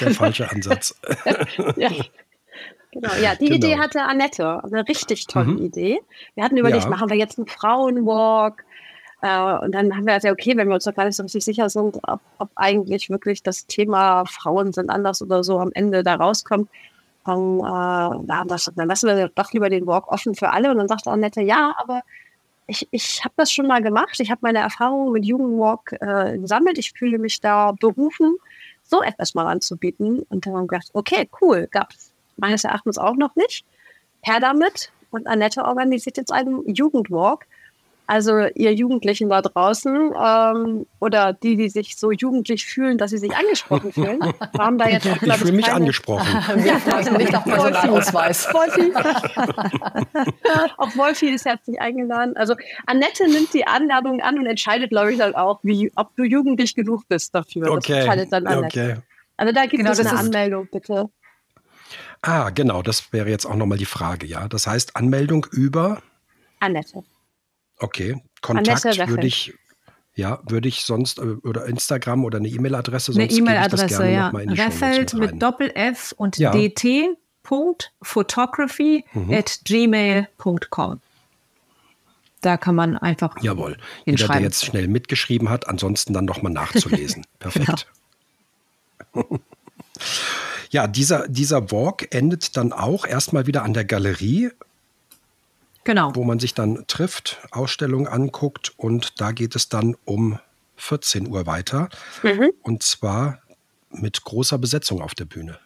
Der 0.00 0.12
falsche 0.12 0.50
Ansatz. 0.50 0.94
ja. 1.76 1.90
Genau, 2.92 3.14
ja, 3.20 3.34
die 3.34 3.46
genau. 3.46 3.56
Idee 3.56 3.78
hatte 3.78 4.02
Annette, 4.02 4.62
eine 4.62 4.86
richtig 4.88 5.26
tolle 5.26 5.52
mhm. 5.52 5.64
Idee. 5.64 6.00
Wir 6.36 6.44
hatten 6.44 6.56
überlegt, 6.56 6.84
ja. 6.84 6.90
machen 6.90 7.10
wir 7.10 7.16
jetzt 7.16 7.38
einen 7.38 7.48
Frauenwalk? 7.48 8.64
Äh, 9.24 9.58
und 9.64 9.72
dann 9.72 9.96
haben 9.96 10.06
wir 10.06 10.16
gesagt, 10.16 10.32
okay, 10.32 10.54
wenn 10.54 10.68
wir 10.68 10.74
uns 10.74 10.84
doch 10.84 10.94
gar 10.94 11.06
nicht 11.06 11.16
so 11.16 11.22
richtig 11.22 11.44
sicher 11.44 11.70
sind, 11.70 11.98
ob, 12.06 12.20
ob 12.38 12.50
eigentlich 12.56 13.08
wirklich 13.08 13.42
das 13.42 13.66
Thema 13.66 14.26
Frauen 14.26 14.72
sind 14.72 14.90
anders 14.90 15.22
oder 15.22 15.42
so 15.42 15.58
am 15.58 15.70
Ende 15.72 16.02
da 16.02 16.16
rauskommt, 16.16 16.68
dann, 17.24 17.58
äh, 17.60 18.26
dann 18.26 18.48
lassen 18.48 19.08
wir 19.08 19.30
doch 19.34 19.50
lieber 19.52 19.70
den 19.70 19.86
Walk 19.86 20.12
offen 20.12 20.34
für 20.34 20.50
alle. 20.50 20.70
Und 20.70 20.76
dann 20.76 20.88
sagt 20.88 21.08
Annette, 21.08 21.40
ja, 21.40 21.74
aber 21.78 22.02
ich, 22.66 22.86
ich 22.90 23.24
habe 23.24 23.32
das 23.38 23.50
schon 23.50 23.66
mal 23.66 23.80
gemacht. 23.80 24.20
Ich 24.20 24.30
habe 24.30 24.40
meine 24.42 24.58
Erfahrungen 24.58 25.12
mit 25.12 25.24
Jugendwalk 25.24 25.96
äh, 26.00 26.36
gesammelt. 26.36 26.76
Ich 26.76 26.92
fühle 26.92 27.18
mich 27.18 27.40
da 27.40 27.72
berufen, 27.72 28.36
so 28.82 29.02
etwas 29.02 29.34
mal 29.34 29.46
anzubieten. 29.46 30.26
Und 30.28 30.44
dann 30.44 30.52
haben 30.52 30.64
wir 30.64 30.68
gedacht, 30.68 30.90
okay, 30.92 31.30
cool, 31.40 31.66
gab 31.70 31.92
es 31.92 32.12
meines 32.36 32.64
Erachtens 32.64 32.98
auch 32.98 33.16
noch 33.16 33.34
nicht. 33.36 33.64
Her 34.20 34.40
damit. 34.40 34.92
Und 35.10 35.26
Annette 35.26 35.64
organisiert 35.64 36.18
jetzt 36.18 36.32
einen 36.32 36.68
Jugendwalk. 36.68 37.46
Also 38.06 38.38
ihr 38.54 38.74
Jugendlichen 38.74 39.30
da 39.30 39.40
draußen 39.40 40.12
ähm, 40.14 40.86
oder 41.00 41.32
die, 41.32 41.56
die 41.56 41.70
sich 41.70 41.96
so 41.96 42.10
jugendlich 42.10 42.66
fühlen, 42.66 42.98
dass 42.98 43.10
sie 43.10 43.18
sich 43.18 43.34
angesprochen 43.34 43.92
fühlen, 43.94 44.20
haben 44.58 44.76
da 44.76 44.88
jetzt 44.88 45.06
auch, 45.06 45.22
Ich 45.22 45.32
fühle 45.34 45.52
mich 45.52 45.72
angesprochen. 45.72 46.26
Wir 46.62 46.78
fragen 46.80 47.16
nicht 47.16 47.32
nach 47.32 47.44
Personalausweis. 47.44 48.48
Wolfi. 48.52 48.92
auch 50.76 50.96
Wolfi 50.96 51.30
ist 51.30 51.46
herzlich 51.46 51.80
eingeladen. 51.80 52.36
Also 52.36 52.54
Annette 52.86 53.26
nimmt 53.26 53.54
die 53.54 53.66
Anladung 53.66 54.20
an 54.20 54.38
und 54.38 54.46
entscheidet, 54.46 54.90
glaube 54.90 55.12
ich, 55.12 55.18
dann 55.18 55.34
auch, 55.34 55.60
wie, 55.62 55.90
ob 55.96 56.14
du 56.16 56.24
jugendlich 56.24 56.74
genug 56.74 57.08
bist 57.08 57.34
dafür. 57.34 57.70
Okay. 57.70 57.80
Das 57.88 57.98
entscheidet 57.98 58.32
dann 58.32 58.46
Annette. 58.46 58.66
Okay. 58.66 58.96
Also 59.36 59.52
da 59.52 59.62
gibt 59.62 59.78
genau, 59.78 59.92
es 59.92 60.00
eine 60.00 60.18
Anmeldung, 60.18 60.68
bitte. 60.70 61.08
Ah, 62.20 62.50
genau, 62.50 62.82
das 62.82 63.12
wäre 63.12 63.28
jetzt 63.28 63.46
auch 63.46 63.56
nochmal 63.56 63.78
die 63.78 63.84
Frage, 63.84 64.26
ja. 64.26 64.48
Das 64.48 64.66
heißt 64.66 64.96
Anmeldung 64.96 65.46
über 65.50 66.02
Annette. 66.60 67.02
Okay, 67.78 68.22
Kontakt 68.40 68.84
würde 68.84 69.26
ich, 69.26 69.54
ja, 70.14 70.40
würde 70.46 70.68
ich 70.68 70.84
sonst, 70.84 71.18
äh, 71.18 71.36
oder 71.42 71.66
Instagram 71.66 72.24
oder 72.24 72.38
eine 72.38 72.48
E-Mail-Adresse, 72.48 73.12
sonst 73.12 73.30
Eine 73.30 73.32
E-Mail-Adresse, 73.32 74.08
ja. 74.08 74.28
Refeld 74.28 75.14
mit, 75.14 75.32
mit 75.32 75.42
Doppel-F 75.42 76.14
und 76.16 76.38
ja. 76.38 76.52
dt. 76.52 77.16
Photography 78.02 79.04
mhm. 79.12 79.32
at 79.32 79.60
gmail.com. 79.64 81.00
Da 82.40 82.56
kann 82.58 82.74
man 82.74 82.98
einfach. 82.98 83.42
Jawohl. 83.42 83.78
Jeder, 84.04 84.28
der 84.28 84.40
jetzt 84.42 84.64
schnell 84.66 84.86
mitgeschrieben 84.88 85.48
hat, 85.48 85.66
ansonsten 85.66 86.12
dann 86.12 86.26
nochmal 86.26 86.52
nachzulesen. 86.52 87.26
Perfekt. 87.38 87.86
Genau. 89.12 89.40
ja, 90.70 90.86
dieser, 90.86 91.26
dieser 91.28 91.70
Walk 91.70 92.14
endet 92.14 92.56
dann 92.56 92.72
auch 92.72 93.06
erstmal 93.06 93.46
wieder 93.46 93.62
an 93.62 93.72
der 93.72 93.84
Galerie 93.84 94.50
Genau. 95.84 96.14
Wo 96.14 96.24
man 96.24 96.38
sich 96.38 96.54
dann 96.54 96.84
trifft, 96.86 97.46
Ausstellungen 97.50 98.08
anguckt 98.08 98.72
und 98.76 99.20
da 99.20 99.32
geht 99.32 99.54
es 99.54 99.68
dann 99.68 99.96
um 100.04 100.38
14 100.76 101.28
Uhr 101.28 101.46
weiter. 101.46 101.88
Mhm. 102.22 102.52
Und 102.62 102.82
zwar 102.82 103.38
mit 103.90 104.24
großer 104.24 104.58
Besetzung 104.58 105.02
auf 105.02 105.14
der 105.14 105.26
Bühne. 105.26 105.58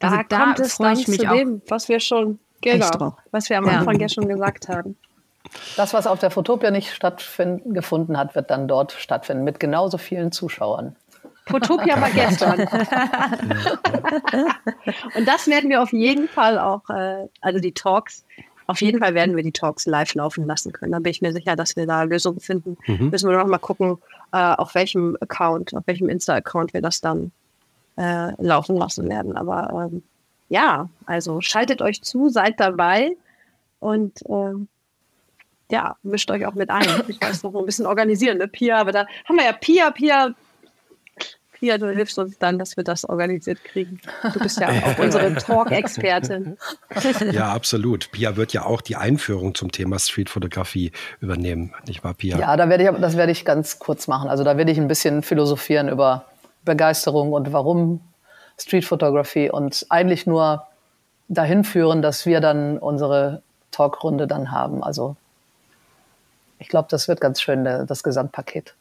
Da, 0.00 0.08
also 0.08 0.22
da 0.28 0.44
kommt 0.44 0.60
es 0.60 0.78
dann 0.78 0.96
zu 0.96 1.16
dem, 1.16 1.62
was 1.68 1.88
wir 1.88 2.00
schon, 2.00 2.38
genau, 2.60 3.16
was 3.30 3.48
wir 3.48 3.58
am 3.58 3.66
ja. 3.66 3.78
Anfang 3.78 4.00
ja 4.00 4.08
schon 4.08 4.28
gesagt 4.28 4.68
haben. 4.68 4.96
Das, 5.76 5.94
was 5.94 6.06
auf 6.06 6.18
der 6.18 6.30
Fotopia 6.30 6.70
nicht 6.70 6.92
stattgefunden 6.94 8.16
hat, 8.16 8.34
wird 8.34 8.50
dann 8.50 8.68
dort 8.68 8.92
stattfinden, 8.92 9.44
mit 9.44 9.58
genauso 9.60 9.98
vielen 9.98 10.32
Zuschauern. 10.32 10.96
Fotopia 11.46 12.00
war 12.00 12.10
gestern. 12.10 12.60
Und 15.16 15.26
das 15.26 15.48
werden 15.48 15.68
wir 15.68 15.82
auf 15.82 15.92
jeden 15.92 16.28
Fall 16.28 16.58
auch, 16.58 16.88
äh, 16.90 17.26
also 17.40 17.58
die 17.58 17.72
Talks, 17.72 18.24
auf 18.70 18.80
jeden 18.80 19.00
Fall 19.00 19.14
werden 19.14 19.34
wir 19.34 19.42
die 19.42 19.52
Talks 19.52 19.86
live 19.86 20.14
laufen 20.14 20.46
lassen 20.46 20.72
können. 20.72 20.92
Da 20.92 21.00
bin 21.00 21.10
ich 21.10 21.20
mir 21.20 21.32
sicher, 21.32 21.56
dass 21.56 21.74
wir 21.74 21.86
da 21.86 22.04
Lösungen 22.04 22.38
finden. 22.38 22.76
Mhm. 22.86 23.10
Müssen 23.10 23.28
wir 23.28 23.36
noch 23.36 23.46
mal 23.46 23.58
gucken, 23.58 23.98
äh, 24.32 24.38
auf 24.38 24.74
welchem 24.76 25.16
Account, 25.20 25.74
auf 25.74 25.86
welchem 25.86 26.08
Insta-Account 26.08 26.72
wir 26.72 26.80
das 26.80 27.00
dann 27.00 27.32
äh, 27.96 28.30
laufen 28.40 28.76
lassen 28.76 29.08
werden. 29.08 29.36
Aber 29.36 29.90
ähm, 29.92 30.02
ja, 30.48 30.88
also 31.04 31.40
schaltet 31.40 31.82
euch 31.82 32.02
zu, 32.02 32.28
seid 32.28 32.60
dabei 32.60 33.16
und 33.80 34.20
ähm, 34.28 34.68
ja, 35.70 35.96
mischt 36.02 36.30
euch 36.30 36.46
auch 36.46 36.54
mit 36.54 36.70
ein. 36.70 36.86
Ich 37.08 37.20
weiß 37.20 37.42
noch 37.42 37.54
ein 37.54 37.66
bisschen 37.66 37.86
organisieren, 37.86 38.38
ne, 38.38 38.46
Pia, 38.46 38.78
aber 38.78 38.92
da 38.92 39.06
haben 39.28 39.36
wir 39.36 39.44
ja 39.44 39.52
Pia, 39.52 39.90
Pia, 39.90 40.34
Pia, 41.60 41.76
du 41.76 41.90
hilfst 41.90 42.18
uns 42.18 42.38
dann, 42.38 42.58
dass 42.58 42.78
wir 42.78 42.84
das 42.84 43.04
organisiert 43.04 43.62
kriegen. 43.62 44.00
Du 44.32 44.40
bist 44.40 44.58
ja 44.58 44.68
auch 44.84 44.98
unsere 44.98 45.34
Talk-Expertin. 45.34 46.56
Ja, 47.32 47.52
absolut. 47.52 48.10
Pia 48.12 48.36
wird 48.36 48.52
ja 48.52 48.64
auch 48.64 48.80
die 48.80 48.96
Einführung 48.96 49.54
zum 49.54 49.70
Thema 49.70 49.98
Streetfotografie 49.98 50.90
übernehmen, 51.20 51.74
nicht 51.86 52.02
wahr, 52.02 52.14
Pia? 52.14 52.38
Ja, 52.38 52.56
da 52.56 52.68
werde 52.68 52.84
ich, 52.84 53.00
das 53.00 53.16
werde 53.16 53.30
ich 53.32 53.44
ganz 53.44 53.78
kurz 53.78 54.08
machen. 54.08 54.28
Also 54.28 54.42
da 54.42 54.56
werde 54.56 54.72
ich 54.72 54.78
ein 54.78 54.88
bisschen 54.88 55.22
philosophieren 55.22 55.88
über 55.88 56.24
Begeisterung 56.64 57.32
und 57.32 57.52
warum 57.52 58.00
Streetfotografie 58.58 59.50
und 59.50 59.86
eigentlich 59.90 60.26
nur 60.26 60.66
dahin 61.28 61.64
führen, 61.64 62.02
dass 62.02 62.26
wir 62.26 62.40
dann 62.40 62.78
unsere 62.78 63.42
Talkrunde 63.70 64.26
dann 64.26 64.50
haben. 64.50 64.82
Also 64.82 65.16
ich 66.58 66.68
glaube, 66.68 66.88
das 66.90 67.06
wird 67.06 67.20
ganz 67.20 67.40
schön, 67.40 67.64
das 67.64 68.02
Gesamtpaket. 68.02 68.74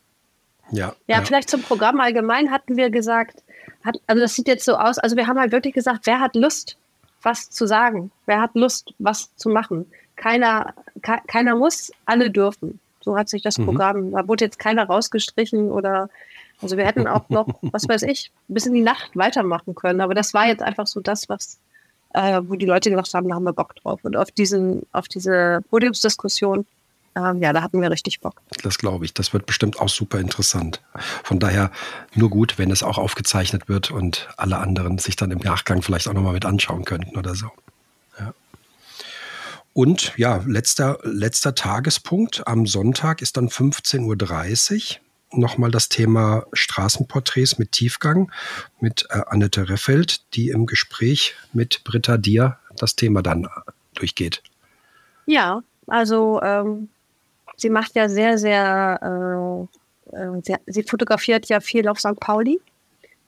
Ja, 0.72 0.96
ja, 1.08 1.18
ja, 1.18 1.22
vielleicht 1.24 1.50
zum 1.50 1.62
Programm 1.62 2.00
allgemein 2.00 2.52
hatten 2.52 2.78
wir 2.78 2.90
gesagt, 2.90 3.44
hat, 3.84 4.00
also 4.08 4.22
das 4.22 4.36
sieht 4.36 4.48
jetzt 4.48 4.66
so 4.66 4.76
aus, 4.76 4.98
also 4.98 5.16
wir 5.16 5.28
haben 5.28 5.40
halt 5.40 5.52
wirklich 5.52 5.74
gesagt, 5.74 6.06
wer 6.06 6.20
hat 6.20 6.36
Lust, 6.36 6.78
was 7.22 7.50
zu 7.50 7.66
sagen? 7.66 8.12
Wer 8.26 8.42
hat 8.42 8.52
Lust, 8.54 8.94
was 9.00 9.36
zu 9.36 9.50
machen? 9.50 9.86
Keiner, 10.16 10.74
ke 11.02 11.18
keiner 11.28 11.56
muss, 11.56 11.92
alle 12.06 12.30
dürfen. 12.30 12.80
So 13.02 13.18
hat 13.18 13.30
sich 13.30 13.42
das 13.42 13.58
mhm. 13.58 13.66
Programm, 13.66 14.12
da 14.12 14.28
wurde 14.28 14.46
jetzt 14.46 14.60
keiner 14.60 14.86
rausgestrichen 14.86 15.72
oder, 15.72 16.10
also 16.62 16.78
wir 16.78 16.86
hätten 16.86 17.08
auch 17.08 17.30
noch, 17.30 17.48
was 17.62 17.88
weiß 17.88 18.04
ich, 18.04 18.32
bis 18.48 18.66
in 18.66 18.74
die 18.74 18.82
Nacht 18.82 19.16
weitermachen 19.16 19.76
können. 19.76 20.02
Aber 20.02 20.14
das 20.14 20.34
war 20.34 20.48
jetzt 20.48 20.62
einfach 20.62 20.88
so 20.88 21.00
das, 21.00 21.30
was, 21.30 21.60
äh, 22.14 22.42
wo 22.44 22.56
die 22.56 22.66
Leute 22.66 22.90
gesagt 22.90 23.14
haben, 23.14 23.30
da 23.30 23.36
haben 23.36 23.44
wir 23.44 23.54
Bock 23.54 23.76
drauf. 23.76 24.02
Und 24.04 24.18
auf 24.18 24.32
diesen, 24.32 24.86
auf 24.92 25.08
diese 25.08 25.62
Podiumsdiskussion 25.70 26.66
ähm, 27.16 27.42
ja, 27.42 27.54
da 27.54 27.62
hatten 27.62 27.82
wir 27.82 27.90
richtig 27.90 28.20
Bock. 28.22 28.42
Das 28.64 28.78
glaube 28.78 29.06
ich. 29.06 29.14
Das 29.14 29.34
wird 29.34 29.46
bestimmt 29.46 29.80
auch 29.80 29.90
super 29.90 30.20
interessant. 30.20 30.82
Von 31.24 31.40
daher 31.40 31.72
nur 32.14 32.30
gut, 32.30 32.58
wenn 32.58 32.72
es 32.72 32.84
auch 32.84 32.98
aufgezeichnet 32.98 33.68
wird 33.68 33.92
und 33.92 34.30
alle 34.38 34.58
anderen 34.58 34.98
sich 34.98 35.16
dann 35.16 35.32
im 35.32 35.40
Nachgang 35.40 35.82
vielleicht 35.82 36.08
auch 36.08 36.14
nochmal 36.14 36.34
mit 36.34 36.46
anschauen 36.46 36.86
könnten 36.86 37.18
oder 37.18 37.36
so. 37.36 37.52
Ja. 38.20 38.34
Und 39.74 40.14
ja, 40.18 40.42
letzter, 40.46 41.00
letzter 41.04 41.56
Tagespunkt 41.56 42.48
am 42.48 42.66
Sonntag 42.68 43.22
ist 43.22 43.38
dann 43.38 43.50
15.30 43.50 44.98
Uhr. 44.98 45.02
Nochmal 45.32 45.70
das 45.70 45.90
Thema 45.90 46.48
Straßenporträts 46.54 47.60
mit 47.60 47.72
Tiefgang 47.72 48.32
mit 48.80 49.06
äh, 49.12 49.22
Annette 49.28 49.70
Reffeld, 49.70 50.22
die 50.34 50.50
im 50.50 50.66
Gespräch 50.66 51.36
mit 51.54 51.84
Britta 51.84 52.18
Dier 52.18 52.58
das 52.78 52.96
Thema 52.96 53.22
dann 53.22 53.48
durchgeht. 53.94 54.42
Ja, 55.28 55.62
also 55.86 56.42
ähm, 56.42 56.90
sie 57.60 57.70
macht 57.70 57.96
ja 57.96 58.10
sehr, 58.10 58.38
sehr, 58.38 59.68
äh, 60.14 60.18
äh 60.18 60.42
sehr, 60.44 60.60
sie 60.66 60.84
fotografiert 60.84 61.48
ja 61.50 61.60
viel 61.60 61.88
auf 61.88 62.00
St. 62.00 62.20
Pauli. 62.20 62.60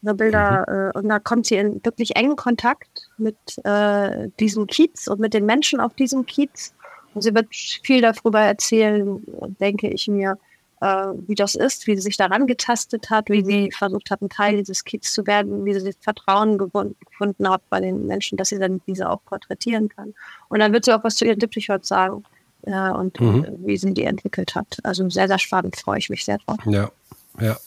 So 0.03 0.15
Bilder, 0.15 0.65
mhm. 0.67 0.75
äh, 0.75 0.99
und 0.99 1.09
da 1.09 1.19
kommt 1.19 1.45
sie 1.45 1.55
in 1.55 1.83
wirklich 1.83 2.15
engen 2.15 2.35
Kontakt 2.35 3.09
mit 3.17 3.37
äh, 3.63 4.29
diesem 4.39 4.65
Kiez 4.65 5.07
und 5.07 5.19
mit 5.19 5.33
den 5.33 5.45
Menschen 5.45 5.79
auf 5.79 5.93
diesem 5.93 6.25
Kiez. 6.25 6.73
Und 7.13 7.21
sie 7.21 7.35
wird 7.35 7.47
viel 7.51 8.01
darüber 8.01 8.39
erzählen, 8.39 9.21
denke 9.59 9.89
ich 9.89 10.07
mir, 10.07 10.39
äh, 10.79 11.07
wie 11.27 11.35
das 11.35 11.53
ist, 11.53 11.85
wie 11.85 11.95
sie 11.95 12.01
sich 12.01 12.17
daran 12.17 12.47
getastet 12.47 13.11
hat, 13.11 13.29
wie 13.29 13.45
sie 13.45 13.69
versucht 13.71 14.09
hat, 14.09 14.21
ein 14.21 14.29
Teil 14.29 14.57
dieses 14.57 14.83
Kiez 14.83 15.13
zu 15.13 15.27
werden, 15.27 15.65
wie 15.65 15.73
sie 15.73 15.85
das 15.85 15.97
Vertrauen 15.99 16.57
gefunden 16.57 17.47
hat 17.47 17.61
bei 17.69 17.79
den 17.79 18.07
Menschen, 18.07 18.37
dass 18.37 18.49
sie 18.49 18.57
dann 18.57 18.81
diese 18.87 19.07
auch 19.07 19.23
porträtieren 19.25 19.89
kann. 19.89 20.15
Und 20.49 20.59
dann 20.59 20.73
wird 20.73 20.85
sie 20.85 20.93
auch 20.95 21.03
was 21.03 21.17
zu 21.17 21.25
ihren 21.25 21.37
Diptychot 21.37 21.85
sagen 21.85 22.23
äh, 22.63 22.91
und 22.91 23.19
mhm. 23.19 23.45
wie 23.65 23.77
sie 23.77 23.93
die 23.93 24.03
entwickelt 24.03 24.55
hat. 24.55 24.77
Also 24.83 25.09
sehr, 25.09 25.27
sehr 25.27 25.39
spannend, 25.39 25.75
freue 25.75 25.99
ich 25.99 26.09
mich 26.09 26.25
sehr 26.25 26.37
drauf. 26.39 26.59
Ja. 26.65 26.91
Ja, 27.39 27.57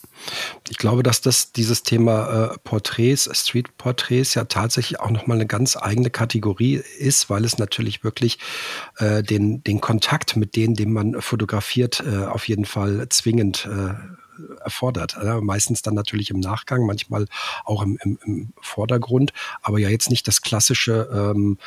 ich 0.69 0.77
glaube, 0.77 1.01
dass 1.01 1.21
das 1.21 1.51
dieses 1.51 1.81
Thema 1.81 2.53
äh, 2.53 2.57
Porträts, 2.63 3.27
Street-Porträts 3.33 4.35
ja 4.35 4.43
tatsächlich 4.43 4.99
auch 4.99 5.09
nochmal 5.09 5.37
eine 5.37 5.47
ganz 5.47 5.75
eigene 5.75 6.11
Kategorie 6.11 6.83
ist, 6.99 7.31
weil 7.31 7.43
es 7.43 7.57
natürlich 7.57 8.03
wirklich 8.03 8.37
äh, 8.97 9.23
den, 9.23 9.63
den 9.63 9.81
Kontakt 9.81 10.35
mit 10.35 10.55
denen, 10.55 10.75
den 10.75 10.93
man 10.93 11.19
fotografiert, 11.19 12.03
äh, 12.05 12.25
auf 12.25 12.47
jeden 12.47 12.65
Fall 12.65 13.09
zwingend 13.09 13.65
äh, 13.65 13.95
erfordert. 14.63 15.17
Äh, 15.21 15.41
meistens 15.41 15.81
dann 15.81 15.93
natürlich 15.93 16.29
im 16.29 16.39
Nachgang, 16.39 16.85
manchmal 16.85 17.25
auch 17.63 17.81
im, 17.83 17.97
im, 18.03 18.19
im 18.25 18.53
Vordergrund, 18.61 19.33
aber 19.61 19.79
ja 19.79 19.89
jetzt 19.89 20.09
nicht 20.09 20.27
das 20.27 20.41
klassische 20.41 21.09
ähm, 21.11 21.57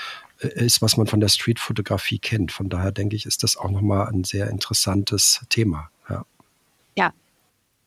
ist, 0.40 0.82
was 0.82 0.96
man 0.96 1.06
von 1.06 1.20
der 1.20 1.28
Streetfotografie 1.28 2.18
kennt. 2.18 2.52
Von 2.52 2.68
daher 2.68 2.92
denke 2.92 3.16
ich, 3.16 3.26
ist 3.26 3.42
das 3.42 3.56
auch 3.56 3.70
nochmal 3.70 4.08
ein 4.08 4.24
sehr 4.24 4.48
interessantes 4.50 5.44
Thema. 5.48 5.90
Ja. 6.08 6.24
ja. 6.96 7.12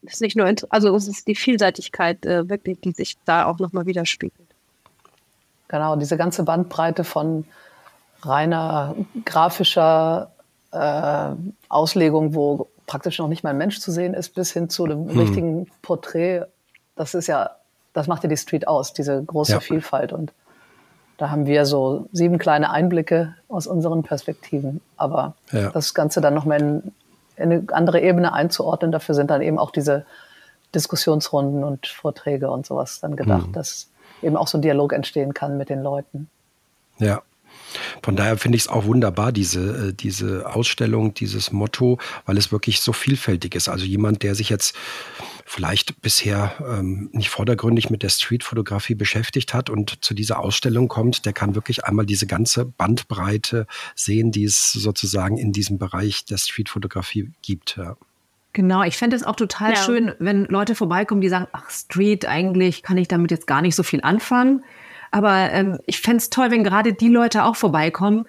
Es 0.03 0.15
ist 0.15 0.21
nicht 0.21 0.35
nur, 0.35 0.53
also 0.69 0.95
es 0.95 1.07
ist 1.07 1.27
die 1.27 1.35
Vielseitigkeit 1.35 2.25
äh, 2.25 2.49
wirklich, 2.49 2.79
die 2.81 2.91
sich 2.91 3.17
da 3.25 3.45
auch 3.45 3.59
nochmal 3.59 3.85
widerspiegelt. 3.85 4.33
Genau, 5.67 5.95
diese 5.95 6.17
ganze 6.17 6.43
Bandbreite 6.43 7.03
von 7.03 7.45
reiner 8.23 8.95
grafischer 9.23 10.31
äh, 10.71 11.35
Auslegung, 11.69 12.35
wo 12.35 12.67
praktisch 12.87 13.19
noch 13.19 13.27
nicht 13.27 13.43
mal 13.43 13.51
ein 13.51 13.57
Mensch 13.57 13.79
zu 13.79 13.91
sehen 13.91 14.13
ist, 14.13 14.35
bis 14.35 14.51
hin 14.51 14.69
zu 14.69 14.85
einem 14.85 15.09
hm. 15.09 15.19
richtigen 15.19 15.67
Porträt. 15.81 16.43
Das 16.95 17.13
ist 17.13 17.27
ja, 17.27 17.51
das 17.93 18.07
macht 18.07 18.23
ja 18.23 18.29
die 18.29 18.37
Street 18.37 18.67
aus, 18.67 18.93
diese 18.93 19.23
große 19.23 19.53
ja. 19.53 19.59
Vielfalt. 19.59 20.13
Und 20.13 20.33
da 21.17 21.29
haben 21.29 21.45
wir 21.45 21.65
so 21.65 22.07
sieben 22.11 22.37
kleine 22.37 22.71
Einblicke 22.71 23.35
aus 23.47 23.67
unseren 23.67 24.03
Perspektiven. 24.03 24.81
Aber 24.97 25.35
ja. 25.51 25.69
das 25.69 25.93
Ganze 25.93 26.21
dann 26.21 26.33
nochmal 26.33 26.61
in, 26.61 26.91
in 27.37 27.51
eine 27.51 27.63
andere 27.71 28.01
Ebene 28.01 28.33
einzuordnen, 28.33 28.91
dafür 28.91 29.15
sind 29.15 29.29
dann 29.29 29.41
eben 29.41 29.57
auch 29.57 29.71
diese 29.71 30.05
Diskussionsrunden 30.73 31.63
und 31.63 31.87
Vorträge 31.87 32.49
und 32.49 32.65
sowas 32.65 32.99
dann 33.01 33.15
gedacht, 33.15 33.47
mhm. 33.47 33.53
dass 33.53 33.89
eben 34.21 34.37
auch 34.37 34.47
so 34.47 34.57
ein 34.57 34.61
Dialog 34.61 34.93
entstehen 34.93 35.33
kann 35.33 35.57
mit 35.57 35.69
den 35.69 35.81
Leuten. 35.81 36.29
Ja, 36.97 37.21
von 38.03 38.15
daher 38.15 38.37
finde 38.37 38.57
ich 38.57 38.63
es 38.63 38.67
auch 38.67 38.85
wunderbar, 38.85 39.31
diese, 39.31 39.89
äh, 39.89 39.93
diese 39.93 40.53
Ausstellung, 40.53 41.13
dieses 41.13 41.51
Motto, 41.51 41.99
weil 42.25 42.37
es 42.37 42.51
wirklich 42.51 42.81
so 42.81 42.93
vielfältig 42.93 43.55
ist. 43.55 43.69
Also 43.69 43.85
jemand, 43.85 44.23
der 44.23 44.35
sich 44.35 44.49
jetzt 44.49 44.75
vielleicht 45.45 46.01
bisher 46.01 46.53
ähm, 46.59 47.09
nicht 47.11 47.29
vordergründig 47.29 47.89
mit 47.89 48.03
der 48.03 48.09
Streetfotografie 48.09 48.95
beschäftigt 48.95 49.53
hat 49.53 49.69
und 49.69 50.03
zu 50.03 50.13
dieser 50.13 50.39
Ausstellung 50.39 50.87
kommt, 50.87 51.25
der 51.25 51.33
kann 51.33 51.55
wirklich 51.55 51.85
einmal 51.85 52.05
diese 52.05 52.27
ganze 52.27 52.65
Bandbreite 52.65 53.67
sehen, 53.95 54.31
die 54.31 54.45
es 54.45 54.71
sozusagen 54.71 55.37
in 55.37 55.51
diesem 55.51 55.77
Bereich 55.77 56.25
der 56.25 56.37
Streetfotografie 56.37 57.31
gibt. 57.41 57.77
Ja. 57.77 57.97
Genau, 58.53 58.83
ich 58.83 58.97
fände 58.97 59.15
es 59.15 59.23
auch 59.23 59.35
total 59.35 59.73
ja. 59.73 59.75
schön, 59.77 60.11
wenn 60.19 60.45
Leute 60.45 60.75
vorbeikommen, 60.75 61.21
die 61.21 61.29
sagen, 61.29 61.47
ach, 61.53 61.69
Street, 61.69 62.25
eigentlich 62.25 62.83
kann 62.83 62.97
ich 62.97 63.07
damit 63.07 63.31
jetzt 63.31 63.47
gar 63.47 63.61
nicht 63.61 63.75
so 63.75 63.83
viel 63.83 64.01
anfangen. 64.01 64.63
Aber 65.11 65.51
ähm, 65.51 65.79
ich 65.85 65.99
fände 65.99 66.17
es 66.17 66.29
toll, 66.29 66.51
wenn 66.51 66.63
gerade 66.63 66.93
die 66.93 67.09
Leute 67.09 67.43
auch 67.43 67.57
vorbeikommen, 67.57 68.25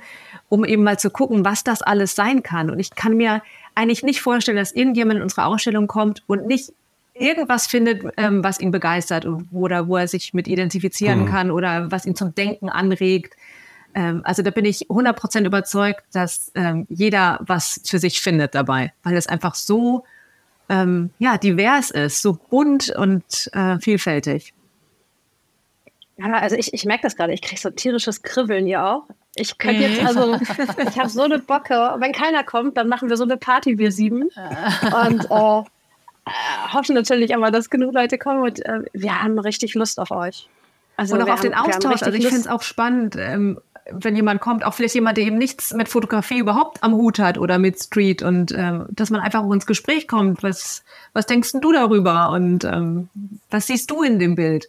um 0.49 0.65
eben 0.65 0.83
mal 0.83 0.99
zu 0.99 1.11
gucken, 1.11 1.45
was 1.45 1.65
das 1.65 1.81
alles 1.81 2.15
sein 2.15 2.43
kann. 2.43 2.71
Und 2.71 2.81
ich 2.81 2.95
kann 2.95 3.17
mir 3.17 3.43
eigentlich 3.75 4.03
nicht 4.03 4.21
vorstellen, 4.21 4.59
dass 4.59 4.73
irgendjemand 4.73 5.19
in 5.19 5.23
unsere 5.23 5.47
Ausstellung 5.47 5.87
kommt 5.87 6.23
und 6.27 6.47
nicht 6.47 6.73
irgendwas 7.15 7.67
findet, 7.67 8.05
ähm, 8.17 8.43
was 8.43 8.61
ihn 8.61 8.71
begeistert 8.71 9.27
oder 9.53 9.87
wo 9.87 9.97
er 9.97 10.09
sich 10.09 10.35
mit 10.35 10.49
identifizieren 10.49 11.21
mhm. 11.21 11.27
kann 11.27 11.51
oder 11.51 11.91
was 11.91 12.05
ihn 12.05 12.17
zum 12.17 12.35
Denken 12.35 12.69
anregt. 12.69 13.35
Ähm, 13.95 14.23
also 14.25 14.43
da 14.43 14.51
bin 14.51 14.65
ich 14.65 14.89
100% 14.89 15.47
überzeugt, 15.47 16.03
dass 16.13 16.51
ähm, 16.55 16.87
jeder 16.89 17.39
was 17.43 17.81
für 17.85 17.99
sich 17.99 18.21
findet 18.21 18.55
dabei, 18.55 18.93
weil 19.03 19.17
es 19.17 19.27
einfach 19.27 19.55
so 19.55 20.05
ähm, 20.69 21.11
ja, 21.19 21.39
divers 21.39 21.91
ist, 21.91 22.23
so 22.23 22.39
bunt 22.49 22.91
und 22.97 23.51
äh, 23.53 23.79
vielfältig. 23.79 24.55
Ja, 26.17 26.33
also 26.35 26.57
ich, 26.57 26.75
ich 26.75 26.85
merke 26.85 27.03
das 27.03 27.17
gerade, 27.17 27.33
ich 27.33 27.43
kriege 27.43 27.61
so 27.61 27.71
tierisches 27.71 28.23
Kribbeln 28.23 28.67
hier 28.67 28.85
auch. 28.85 29.05
Ich 29.35 29.57
könnte 29.57 29.83
jetzt, 29.83 30.05
also, 30.05 30.35
ich 30.89 30.99
habe 30.99 31.09
so 31.09 31.23
eine 31.23 31.39
Bocke. 31.39 31.95
Wenn 31.99 32.13
keiner 32.13 32.45
kommt, 32.45 32.77
dann 32.77 32.89
machen 32.89 33.09
wir 33.09 33.17
so 33.17 33.25
eine 33.25 33.39
Party, 33.39 33.79
wir 33.79 33.91
sieben. 33.91 34.29
Und 35.05 35.31
äh, 35.31 35.63
äh, 36.25 36.73
hoffen 36.73 36.95
natürlich 36.95 37.31
immer, 37.31 37.51
dass 37.51 37.71
genug 37.71 37.95
Leute 37.95 38.19
kommen 38.19 38.43
und 38.43 38.65
äh, 38.65 38.83
wir 38.93 39.23
haben 39.23 39.39
richtig 39.39 39.75
Lust 39.75 39.99
auf 39.99 40.11
euch. 40.11 40.49
Also 40.97 41.15
und 41.15 41.23
auch 41.23 41.29
auf 41.29 41.39
haben, 41.39 41.43
den 41.43 41.55
Austausch. 41.55 42.03
Also 42.03 42.17
ich 42.17 42.27
finde 42.27 42.41
es 42.41 42.47
auch 42.47 42.63
spannend, 42.63 43.17
ähm, 43.19 43.59
wenn 43.91 44.15
jemand 44.15 44.41
kommt, 44.41 44.65
auch 44.65 44.75
vielleicht 44.75 44.95
jemand, 44.95 45.17
der 45.17 45.25
eben 45.25 45.39
nichts 45.39 45.73
mit 45.73 45.89
Fotografie 45.89 46.39
überhaupt 46.39 46.83
am 46.83 46.95
Hut 46.95 47.19
hat 47.19 47.39
oder 47.39 47.59
mit 47.59 47.81
Street 47.81 48.23
und 48.23 48.53
ähm, 48.53 48.87
dass 48.91 49.11
man 49.11 49.21
einfach 49.21 49.43
ins 49.51 49.67
Gespräch 49.67 50.07
kommt. 50.07 50.43
Was, 50.43 50.85
was 51.13 51.27
denkst 51.27 51.53
du 51.61 51.73
darüber 51.73 52.31
und 52.31 52.65
ähm, 52.65 53.09
was 53.51 53.67
siehst 53.67 53.91
du 53.91 54.03
in 54.03 54.19
dem 54.19 54.37
Bild? 54.37 54.69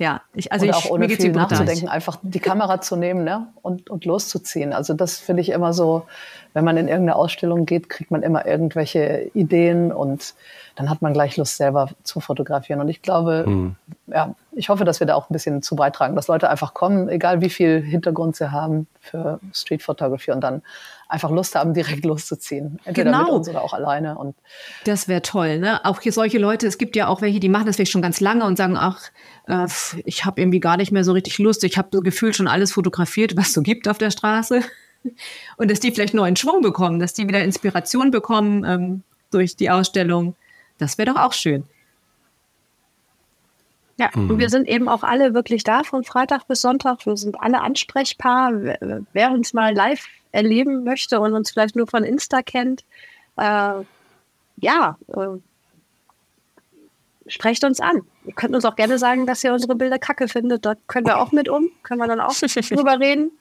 Ja, 0.00 0.22
ich, 0.32 0.50
also 0.50 0.64
ich, 0.64 0.72
auch 0.72 0.88
ohne 0.88 1.10
viel 1.10 1.30
nachzudenken, 1.30 1.86
einfach 1.86 2.16
die 2.22 2.40
Kamera 2.40 2.80
zu 2.80 2.96
nehmen 2.96 3.22
ne? 3.22 3.48
und, 3.60 3.90
und 3.90 4.06
loszuziehen. 4.06 4.72
Also 4.72 4.94
das 4.94 5.18
finde 5.18 5.42
ich 5.42 5.50
immer 5.50 5.74
so, 5.74 6.06
wenn 6.54 6.64
man 6.64 6.78
in 6.78 6.88
irgendeine 6.88 7.16
Ausstellung 7.16 7.66
geht, 7.66 7.90
kriegt 7.90 8.10
man 8.10 8.22
immer 8.22 8.46
irgendwelche 8.46 9.30
Ideen 9.34 9.92
und 9.92 10.34
dann 10.74 10.88
hat 10.88 11.02
man 11.02 11.12
gleich 11.12 11.36
Lust, 11.36 11.58
selber 11.58 11.90
zu 12.02 12.20
fotografieren. 12.20 12.80
Und 12.80 12.88
ich 12.88 13.02
glaube, 13.02 13.44
mhm. 13.46 13.76
ja, 14.06 14.34
ich 14.52 14.70
hoffe, 14.70 14.86
dass 14.86 15.00
wir 15.00 15.06
da 15.06 15.16
auch 15.16 15.28
ein 15.28 15.34
bisschen 15.34 15.60
zu 15.60 15.76
beitragen, 15.76 16.16
dass 16.16 16.28
Leute 16.28 16.48
einfach 16.48 16.72
kommen, 16.72 17.10
egal 17.10 17.42
wie 17.42 17.50
viel 17.50 17.82
Hintergrund 17.82 18.36
sie 18.36 18.50
haben 18.50 18.86
für 19.00 19.38
Street 19.52 19.82
Photography 19.82 20.30
und 20.30 20.40
dann 20.40 20.62
einfach 21.10 21.30
Lust 21.30 21.54
haben, 21.54 21.74
direkt 21.74 22.04
loszuziehen. 22.06 22.78
Entweder 22.84 23.10
genau. 23.10 23.24
mit 23.24 23.32
uns 23.32 23.48
oder 23.48 23.62
auch 23.62 23.72
alleine. 23.72 24.16
Und 24.16 24.36
das 24.84 25.08
wäre 25.08 25.22
toll, 25.22 25.58
ne? 25.58 25.84
Auch 25.84 26.00
hier 26.00 26.12
solche 26.12 26.38
Leute, 26.38 26.66
es 26.66 26.78
gibt 26.78 26.96
ja 26.96 27.08
auch 27.08 27.20
welche, 27.22 27.40
die 27.40 27.48
machen 27.48 27.66
das 27.66 27.76
vielleicht 27.76 27.92
schon 27.92 28.02
ganz 28.02 28.20
lange 28.20 28.44
und 28.44 28.56
sagen, 28.56 28.76
ach, 28.76 29.10
äh, 29.46 29.66
ich 30.04 30.24
habe 30.24 30.40
irgendwie 30.40 30.60
gar 30.60 30.76
nicht 30.76 30.92
mehr 30.92 31.04
so 31.04 31.12
richtig 31.12 31.38
Lust. 31.38 31.64
Ich 31.64 31.76
habe 31.78 31.88
so 31.92 32.00
gefühlt 32.00 32.36
schon 32.36 32.48
alles 32.48 32.72
fotografiert, 32.72 33.36
was 33.36 33.48
es 33.48 33.54
so 33.54 33.62
gibt 33.62 33.88
auf 33.88 33.98
der 33.98 34.10
Straße. 34.10 34.62
Und 35.56 35.70
dass 35.70 35.80
die 35.80 35.92
vielleicht 35.92 36.12
neuen 36.12 36.36
Schwung 36.36 36.60
bekommen, 36.60 37.00
dass 37.00 37.14
die 37.14 37.26
wieder 37.26 37.42
Inspiration 37.42 38.10
bekommen 38.10 38.64
ähm, 38.64 39.02
durch 39.30 39.56
die 39.56 39.70
Ausstellung. 39.70 40.36
Das 40.76 40.98
wäre 40.98 41.14
doch 41.14 41.20
auch 41.20 41.32
schön. 41.32 41.64
Ja, 44.00 44.08
mhm. 44.14 44.30
und 44.30 44.38
wir 44.38 44.48
sind 44.48 44.66
eben 44.66 44.88
auch 44.88 45.02
alle 45.02 45.34
wirklich 45.34 45.62
da 45.62 45.84
von 45.84 46.04
Freitag 46.04 46.48
bis 46.48 46.62
Sonntag. 46.62 47.04
Wir 47.04 47.18
sind 47.18 47.38
alle 47.38 47.60
ansprechbar. 47.60 48.52
Wer 49.12 49.30
uns 49.30 49.52
mal 49.52 49.74
live 49.74 50.06
erleben 50.32 50.84
möchte 50.84 51.20
und 51.20 51.34
uns 51.34 51.50
vielleicht 51.50 51.76
nur 51.76 51.86
von 51.86 52.04
Insta 52.04 52.42
kennt, 52.42 52.84
äh, 53.36 53.84
ja, 54.56 54.96
äh, 55.08 55.38
sprecht 57.26 57.64
uns 57.64 57.80
an. 57.80 58.02
Ihr 58.24 58.34
könnt 58.34 58.54
uns 58.54 58.64
auch 58.64 58.76
gerne 58.76 58.98
sagen, 58.98 59.26
dass 59.26 59.42
ihr 59.44 59.52
unsere 59.52 59.74
Bilder 59.74 59.98
kacke 59.98 60.28
findet. 60.28 60.66
Dort 60.66 60.78
können 60.86 61.06
wir 61.06 61.18
auch 61.18 61.32
mit 61.32 61.48
um, 61.48 61.70
können 61.82 62.00
wir 62.00 62.08
dann 62.08 62.20
auch 62.20 62.34
drüber 62.34 63.00
reden. 63.00 63.32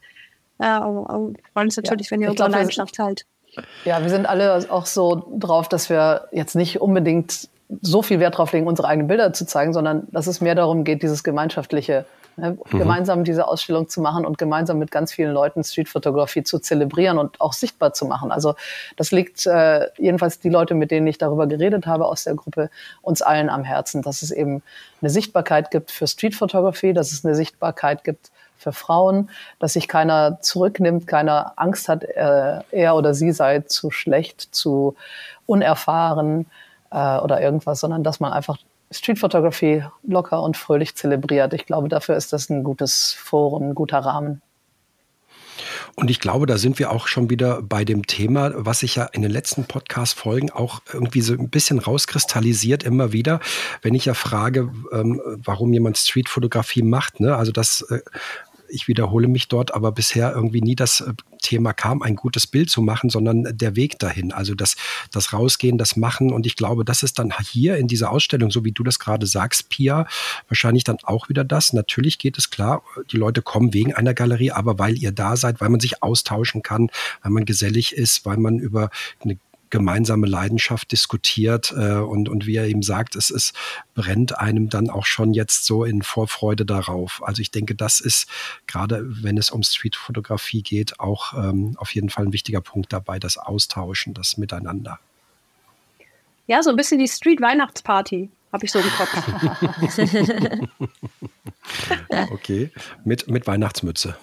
Äh, 0.60 0.80
freuen 0.80 1.36
uns 1.56 1.78
natürlich, 1.78 2.08
ja, 2.08 2.12
wenn 2.12 2.22
ihr 2.22 2.30
unsere 2.30 2.50
Leidenschaft 2.50 2.96
teilt. 2.96 3.26
Ja, 3.84 4.02
wir 4.02 4.10
sind 4.10 4.28
alle 4.28 4.66
auch 4.70 4.86
so 4.86 5.28
drauf, 5.38 5.70
dass 5.70 5.90
wir 5.90 6.28
jetzt 6.32 6.56
nicht 6.56 6.82
unbedingt 6.82 7.50
so 7.82 8.02
viel 8.02 8.20
Wert 8.20 8.38
drauf 8.38 8.52
legen, 8.52 8.68
unsere 8.68 8.88
eigenen 8.88 9.08
Bilder 9.08 9.34
zu 9.34 9.46
zeigen, 9.46 9.74
sondern 9.74 10.08
dass 10.12 10.28
es 10.28 10.42
mehr 10.42 10.56
darum 10.56 10.84
geht, 10.84 11.04
dieses 11.04 11.24
gemeinschaftliche 11.24 12.06
Ne? 12.40 12.58
Mhm. 12.72 12.78
Gemeinsam 12.78 13.24
diese 13.24 13.48
Ausstellung 13.48 13.90
zu 13.90 14.02
machen 14.02 14.26
und 14.26 14.38
gemeinsam 14.38 14.80
mit 14.80 14.92
ganz 14.92 15.12
vielen 15.12 15.34
Leuten 15.34 15.64
Streetfotografie 15.64 16.44
zu 16.44 16.60
zelebrieren 16.60 17.18
und 17.18 17.40
auch 17.42 17.54
sichtbar 17.54 17.94
zu 17.94 18.06
machen. 18.06 18.32
Also 18.32 18.56
das 18.98 19.12
liegt 19.12 19.46
äh, 19.46 19.88
jedenfalls 19.98 20.40
die 20.40 20.50
Leute, 20.50 20.74
mit 20.74 20.92
denen 20.92 21.08
ich 21.08 21.18
darüber 21.18 21.48
geredet 21.48 21.88
habe 21.88 22.06
aus 22.06 22.24
der 22.24 22.36
Gruppe, 22.36 22.70
uns 23.02 23.22
allen 23.22 23.50
am 23.50 23.64
Herzen, 23.64 24.02
dass 24.02 24.22
es 24.22 24.32
eben 24.32 24.62
eine 25.02 25.10
Sichtbarkeit 25.10 25.72
gibt 25.72 25.92
für 25.92 26.08
Streetfotografie, 26.08 26.94
dass 26.94 27.12
es 27.12 27.24
eine 27.24 27.36
Sichtbarkeit 27.36 28.04
gibt 28.04 28.32
für 28.60 28.74
Frauen, 28.74 29.30
dass 29.60 29.74
sich 29.74 29.88
keiner 29.88 30.42
zurücknimmt, 30.42 31.08
keiner 31.08 31.54
Angst 31.56 31.88
hat, 31.88 32.04
äh, 32.04 32.60
er 32.72 32.96
oder 32.96 33.14
sie 33.14 33.32
sei 33.32 33.62
zu 33.62 33.90
schlecht, 33.90 34.54
zu 34.54 34.96
unerfahren 35.46 36.46
äh, 36.92 37.18
oder 37.18 37.42
irgendwas, 37.42 37.80
sondern 37.80 38.04
dass 38.04 38.20
man 38.20 38.34
einfach 38.34 38.58
Street 38.92 39.20
Photography 39.20 39.84
locker 40.04 40.42
und 40.42 40.58
fröhlich 40.58 40.96
zelebriert. 40.96 41.54
Ich 41.54 41.66
glaube, 41.66 41.90
dafür 41.90 42.16
ist 42.16 42.34
das 42.34 42.50
ein 42.50 42.64
gutes 42.64 43.14
Forum, 43.14 43.70
ein 43.70 43.76
guter 43.76 44.00
Rahmen. 44.00 44.42
Und 45.96 46.10
ich 46.10 46.20
glaube, 46.20 46.46
da 46.46 46.58
sind 46.58 46.80
wir 46.80 46.92
auch 46.92 47.08
schon 47.08 47.30
wieder 47.30 47.62
bei 47.62 47.84
dem 47.84 48.08
Thema, 48.08 48.52
was 48.56 48.80
sich 48.80 48.96
ja 48.96 49.06
in 49.06 49.22
den 49.22 49.32
letzten 49.32 49.66
Podcast-Folgen 49.66 50.50
auch 50.50 50.80
irgendwie 50.94 51.22
so 51.22 51.34
ein 51.34 51.50
bisschen 51.50 51.80
rauskristallisiert, 51.80 52.84
immer 52.84 53.12
wieder, 53.12 53.42
wenn 53.82 53.96
ich 53.96 54.06
ja 54.06 54.14
frage, 54.14 54.72
ähm, 54.94 55.22
warum 55.44 55.74
jemand 55.74 55.98
Street-Fotografie 55.98 56.84
macht. 56.84 57.20
Ne? 57.20 57.36
Also 57.36 57.52
das 57.52 57.82
äh, 57.90 58.00
ich 58.70 58.88
wiederhole 58.88 59.28
mich 59.28 59.48
dort, 59.48 59.74
aber 59.74 59.92
bisher 59.92 60.34
irgendwie 60.34 60.62
nie 60.62 60.76
das 60.76 61.02
äh, 61.02 61.14
Thema 61.42 61.74
kam, 61.74 62.02
ein 62.02 62.16
gutes 62.16 62.48
Bild 62.48 62.70
zu 62.70 62.82
machen, 62.82 63.10
sondern 63.10 63.58
der 63.58 63.76
Weg 63.76 64.00
dahin. 64.00 64.32
Also 64.32 64.56
das, 64.56 64.76
das 65.12 65.34
Rausgehen, 65.34 65.78
das 65.78 65.96
Machen. 65.96 66.32
Und 66.32 66.46
ich 66.46 66.56
glaube, 66.56 66.86
das 66.86 67.04
ist 67.04 67.20
dann 67.20 67.34
hier 67.40 67.78
in 67.78 67.88
dieser 67.88 68.12
Ausstellung, 68.12 68.52
so 68.52 68.66
wie 68.66 68.72
du 68.72 68.84
das 68.84 69.00
gerade 69.00 69.26
sagst, 69.26 69.70
Pia, 69.70 70.08
wahrscheinlich 70.48 70.84
dann 70.84 70.98
auch 71.04 71.30
wieder 71.30 71.44
das. 71.44 71.74
Natürlich 71.74 72.18
geht 72.20 72.38
es 72.38 72.50
klar, 72.50 72.84
die 73.12 73.18
Leute 73.18 73.42
kommen 73.42 73.74
wegen 73.74 73.94
einer 73.94 74.14
Galerie, 74.14 74.52
aber 74.52 74.80
weil 74.80 74.98
ihr 74.98 75.12
da 75.12 75.36
seid, 75.36 75.62
weil 75.62 75.70
man 75.70 75.80
sich 75.80 76.04
austauschen 76.04 76.62
kann, 76.62 76.90
weil 77.22 77.32
man 77.32 77.46
gesellig 77.46 77.94
ist, 77.94 78.26
weil 78.26 78.38
man 78.38 78.60
über 78.60 78.90
eine 79.22 79.38
gemeinsame 79.70 80.28
Leidenschaft 80.28 80.92
diskutiert 80.92 81.74
äh, 81.78 81.96
und, 81.96 82.30
und 82.30 82.46
wie 82.46 82.56
er 82.56 82.68
eben 82.68 82.82
sagt, 82.82 83.16
es 83.16 83.30
ist, 83.30 83.54
brennt 83.94 84.38
einem 84.38 84.70
dann 84.70 84.90
auch 84.90 85.06
schon 85.06 85.34
jetzt 85.34 85.66
so 85.66 85.84
in 85.84 86.02
Vorfreude 86.02 86.66
darauf. 86.66 87.22
Also 87.24 87.42
ich 87.42 87.52
denke, 87.52 87.76
das 87.76 88.00
ist 88.00 88.28
gerade, 88.68 89.04
wenn 89.24 89.38
es 89.38 89.52
um 89.52 89.64
Streetfotografie 89.64 90.62
geht, 90.62 91.00
auch 91.00 91.34
ähm, 91.34 91.76
auf 91.78 91.94
jeden 91.94 92.10
Fall 92.10 92.26
ein 92.26 92.34
wichtiger 92.34 92.62
Punkt 92.62 92.92
dabei, 92.94 93.20
das 93.20 93.38
Austauschen, 93.38 94.14
das 94.14 94.38
Miteinander. 94.38 95.00
Ja, 96.48 96.64
so 96.64 96.72
ein 96.72 96.76
bisschen 96.76 96.98
die 96.98 97.08
Street-Weihnachtsparty 97.08 98.30
habe 98.52 98.66
ich 98.66 98.72
so 98.72 98.80
im 98.80 98.90
Kopf. 98.90 99.16
okay, 102.32 102.72
mit, 103.06 103.30
mit 103.30 103.46
Weihnachtsmütze. 103.46 104.18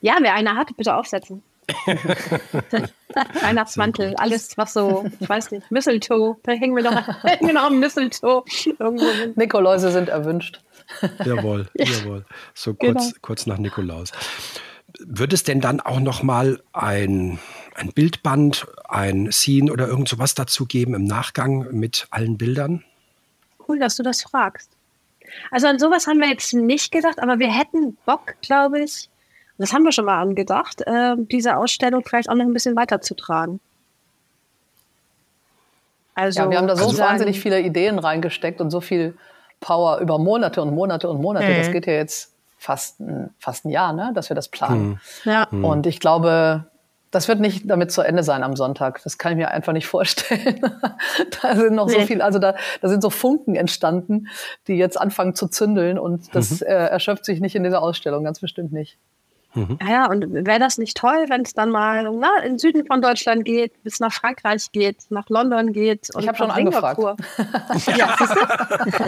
Ja, 0.00 0.16
wer 0.22 0.34
eine 0.34 0.56
hat, 0.56 0.74
bitte 0.76 0.94
aufsetzen. 0.94 1.42
Weihnachtsmantel, 3.42 4.14
alles, 4.16 4.56
was 4.56 4.72
so, 4.72 5.04
ich 5.18 5.28
weiß 5.28 5.50
nicht, 5.50 5.70
Mistletoe, 5.70 6.36
da 6.42 6.52
hängen 6.52 6.76
wir 6.76 6.82
doch 6.82 7.02
genau 7.40 7.66
am 7.66 7.80
Mistletoe. 7.80 8.44
Irgendwo 8.78 9.06
Nikoläuse 9.34 9.90
sind 9.90 10.08
erwünscht. 10.08 10.60
Jawohl, 11.24 11.68
jawohl. 11.74 12.24
So 12.54 12.74
kurz, 12.74 13.08
genau. 13.08 13.18
kurz 13.22 13.46
nach 13.46 13.58
Nikolaus. 13.58 14.12
Wird 14.98 15.32
es 15.32 15.44
denn 15.44 15.60
dann 15.60 15.80
auch 15.80 16.00
noch 16.00 16.22
mal 16.22 16.60
ein, 16.72 17.38
ein 17.74 17.92
Bildband, 17.92 18.66
ein 18.88 19.30
Scene 19.30 19.72
oder 19.72 19.86
irgend 19.86 20.08
sowas 20.08 20.34
dazu 20.34 20.66
geben 20.66 20.94
im 20.94 21.04
Nachgang 21.04 21.68
mit 21.70 22.08
allen 22.10 22.38
Bildern? 22.38 22.84
Cool, 23.68 23.78
dass 23.78 23.96
du 23.96 24.02
das 24.02 24.22
fragst. 24.22 24.70
Also 25.50 25.68
an 25.68 25.78
sowas 25.78 26.06
haben 26.06 26.18
wir 26.18 26.28
jetzt 26.28 26.52
nicht 26.54 26.90
gedacht, 26.90 27.20
aber 27.20 27.38
wir 27.38 27.52
hätten 27.52 27.96
Bock, 28.04 28.34
glaube 28.42 28.82
ich, 28.82 29.09
das 29.60 29.74
haben 29.74 29.84
wir 29.84 29.92
schon 29.92 30.06
mal 30.06 30.20
angedacht, 30.20 30.82
äh, 30.86 31.16
diese 31.18 31.56
Ausstellung 31.56 32.02
vielleicht 32.04 32.30
auch 32.30 32.34
noch 32.34 32.44
ein 32.44 32.52
bisschen 32.52 32.76
weiterzutragen. 32.76 33.60
Also, 36.14 36.40
ja, 36.40 36.50
wir 36.50 36.58
haben 36.58 36.66
da 36.66 36.76
so 36.76 36.86
also, 36.86 36.98
wahnsinnig 36.98 37.40
viele 37.40 37.60
Ideen 37.60 37.98
reingesteckt 37.98 38.60
und 38.60 38.70
so 38.70 38.80
viel 38.80 39.16
Power 39.60 39.98
über 39.98 40.18
Monate 40.18 40.62
und 40.62 40.74
Monate 40.74 41.08
und 41.08 41.20
Monate. 41.20 41.46
Mhm. 41.46 41.58
Das 41.58 41.70
geht 41.70 41.86
ja 41.86 41.92
jetzt 41.92 42.32
fast 42.58 43.00
ein, 43.00 43.30
fast 43.38 43.64
ein 43.64 43.70
Jahr, 43.70 43.92
ne, 43.92 44.12
dass 44.14 44.30
wir 44.30 44.34
das 44.34 44.48
planen. 44.48 44.98
Mhm. 45.24 45.30
Ja. 45.30 45.48
Mhm. 45.50 45.64
Und 45.64 45.86
ich 45.86 46.00
glaube, 46.00 46.64
das 47.10 47.28
wird 47.28 47.40
nicht 47.40 47.68
damit 47.68 47.92
zu 47.92 48.00
Ende 48.00 48.22
sein 48.22 48.42
am 48.42 48.56
Sonntag. 48.56 49.02
Das 49.04 49.18
kann 49.18 49.32
ich 49.32 49.38
mir 49.38 49.50
einfach 49.50 49.74
nicht 49.74 49.86
vorstellen. 49.88 50.60
da 51.42 51.54
sind 51.54 51.74
noch 51.74 51.86
nee. 51.86 52.00
so 52.00 52.00
viel, 52.06 52.22
also 52.22 52.38
da, 52.38 52.54
da 52.80 52.88
sind 52.88 53.02
so 53.02 53.10
Funken 53.10 53.56
entstanden, 53.56 54.28
die 54.68 54.74
jetzt 54.74 54.98
anfangen 54.98 55.34
zu 55.34 55.48
zündeln 55.48 55.98
und 55.98 56.34
das 56.34 56.60
mhm. 56.60 56.66
äh, 56.66 56.86
erschöpft 56.86 57.26
sich 57.26 57.40
nicht 57.40 57.54
in 57.54 57.62
dieser 57.62 57.82
Ausstellung, 57.82 58.24
ganz 58.24 58.40
bestimmt 58.40 58.72
nicht. 58.72 58.98
Mhm. 59.54 59.78
Ja, 59.86 60.08
und 60.08 60.32
wäre 60.32 60.60
das 60.60 60.78
nicht 60.78 60.96
toll, 60.96 61.26
wenn 61.28 61.42
es 61.42 61.54
dann 61.54 61.70
mal 61.70 62.08
na, 62.12 62.38
in 62.44 62.52
den 62.52 62.58
Süden 62.58 62.86
von 62.86 63.02
Deutschland 63.02 63.44
geht, 63.44 63.82
bis 63.82 63.98
nach 63.98 64.12
Frankreich 64.12 64.70
geht, 64.70 64.98
nach 65.10 65.28
London 65.28 65.72
geht 65.72 66.14
und 66.14 66.22
ich 66.22 66.28
habe 66.28 66.38
schon 66.38 66.52
angefragt. 66.52 67.00
ja, 67.96 68.16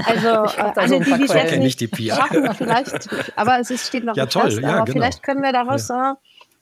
Also 0.06 0.28
äh, 0.28 0.72
alle, 0.74 0.88
so 0.88 0.98
die, 0.98 1.12
die 1.12 1.24
es 1.24 1.32
jetzt 1.32 1.58
nicht, 1.58 1.80
die 1.80 2.10
schaffen, 2.10 2.54
vielleicht, 2.54 3.08
aber 3.36 3.60
es 3.60 3.70
ist, 3.70 3.86
steht 3.86 4.04
noch 4.04 4.16
ja, 4.16 4.26
toll, 4.26 4.50
fest, 4.50 4.60
ja, 4.60 4.68
aber 4.70 4.84
genau. 4.84 4.92
vielleicht 4.94 5.22
können 5.22 5.42
wir 5.42 5.52
daraus 5.52 5.88
ja. 5.88 6.12
äh, 6.12 6.14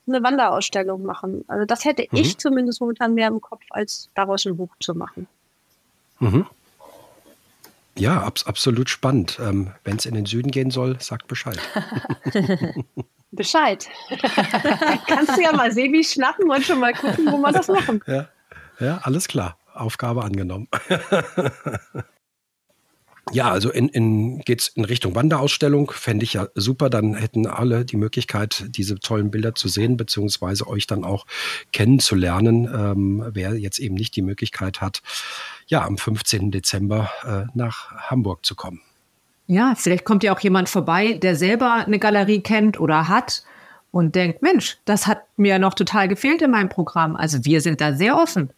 eine 0.08 0.22
Wanderausstellung 0.22 1.02
machen. 1.02 1.44
Also 1.48 1.64
das 1.64 1.84
hätte 1.86 2.02
mhm. 2.10 2.18
ich 2.18 2.36
zumindest 2.36 2.82
momentan 2.82 3.14
mehr 3.14 3.28
im 3.28 3.40
Kopf, 3.40 3.62
als 3.70 4.10
daraus 4.14 4.44
ein 4.44 4.58
Buch 4.58 4.74
zu 4.80 4.94
machen. 4.94 5.26
Mhm. 6.18 6.46
Ja, 7.96 8.22
ab, 8.22 8.38
absolut 8.44 8.90
spannend. 8.90 9.38
Ähm, 9.42 9.72
Wenn 9.84 9.96
es 9.96 10.06
in 10.06 10.14
den 10.14 10.26
Süden 10.26 10.50
gehen 10.50 10.70
soll, 10.70 11.00
sagt 11.00 11.28
Bescheid. 11.28 11.58
Bescheid. 13.32 13.88
Kannst 15.06 15.36
du 15.36 15.42
ja 15.42 15.52
mal 15.52 15.72
Sebi 15.72 16.04
schnappen 16.04 16.50
und 16.50 16.64
schon 16.64 16.80
mal 16.80 16.92
gucken, 16.92 17.30
wo 17.30 17.36
man 17.36 17.54
das 17.54 17.68
machen. 17.68 18.02
Ja, 18.06 18.28
ja 18.78 18.98
alles 19.02 19.28
klar. 19.28 19.58
Aufgabe 19.72 20.24
angenommen. 20.24 20.68
Ja, 23.32 23.50
also 23.50 23.70
in, 23.70 23.88
in, 23.88 24.40
geht 24.40 24.60
es 24.60 24.68
in 24.68 24.84
Richtung 24.84 25.14
Wanderausstellung, 25.14 25.92
fände 25.92 26.24
ich 26.24 26.32
ja 26.32 26.48
super. 26.54 26.90
Dann 26.90 27.14
hätten 27.14 27.46
alle 27.46 27.84
die 27.84 27.96
Möglichkeit, 27.96 28.64
diese 28.70 28.98
tollen 28.98 29.30
Bilder 29.30 29.54
zu 29.54 29.68
sehen, 29.68 29.96
beziehungsweise 29.96 30.66
euch 30.66 30.88
dann 30.88 31.04
auch 31.04 31.26
kennenzulernen, 31.72 32.68
ähm, 32.74 33.24
wer 33.32 33.54
jetzt 33.56 33.78
eben 33.78 33.94
nicht 33.94 34.16
die 34.16 34.22
Möglichkeit 34.22 34.80
hat, 34.80 35.02
ja, 35.66 35.84
am 35.84 35.96
15. 35.96 36.50
Dezember 36.50 37.10
äh, 37.24 37.46
nach 37.54 37.92
Hamburg 38.10 38.44
zu 38.44 38.56
kommen. 38.56 38.80
Ja, 39.50 39.74
vielleicht 39.74 40.04
kommt 40.04 40.22
ja 40.22 40.32
auch 40.32 40.38
jemand 40.38 40.68
vorbei, 40.68 41.14
der 41.14 41.34
selber 41.34 41.84
eine 41.84 41.98
Galerie 41.98 42.40
kennt 42.40 42.78
oder 42.78 43.08
hat 43.08 43.42
und 43.90 44.14
denkt, 44.14 44.42
Mensch, 44.42 44.78
das 44.84 45.08
hat 45.08 45.24
mir 45.36 45.58
noch 45.58 45.74
total 45.74 46.06
gefehlt 46.06 46.40
in 46.40 46.52
meinem 46.52 46.68
Programm. 46.68 47.16
Also 47.16 47.44
wir 47.44 47.60
sind 47.60 47.80
da 47.80 47.92
sehr 47.92 48.16
offen. 48.16 48.50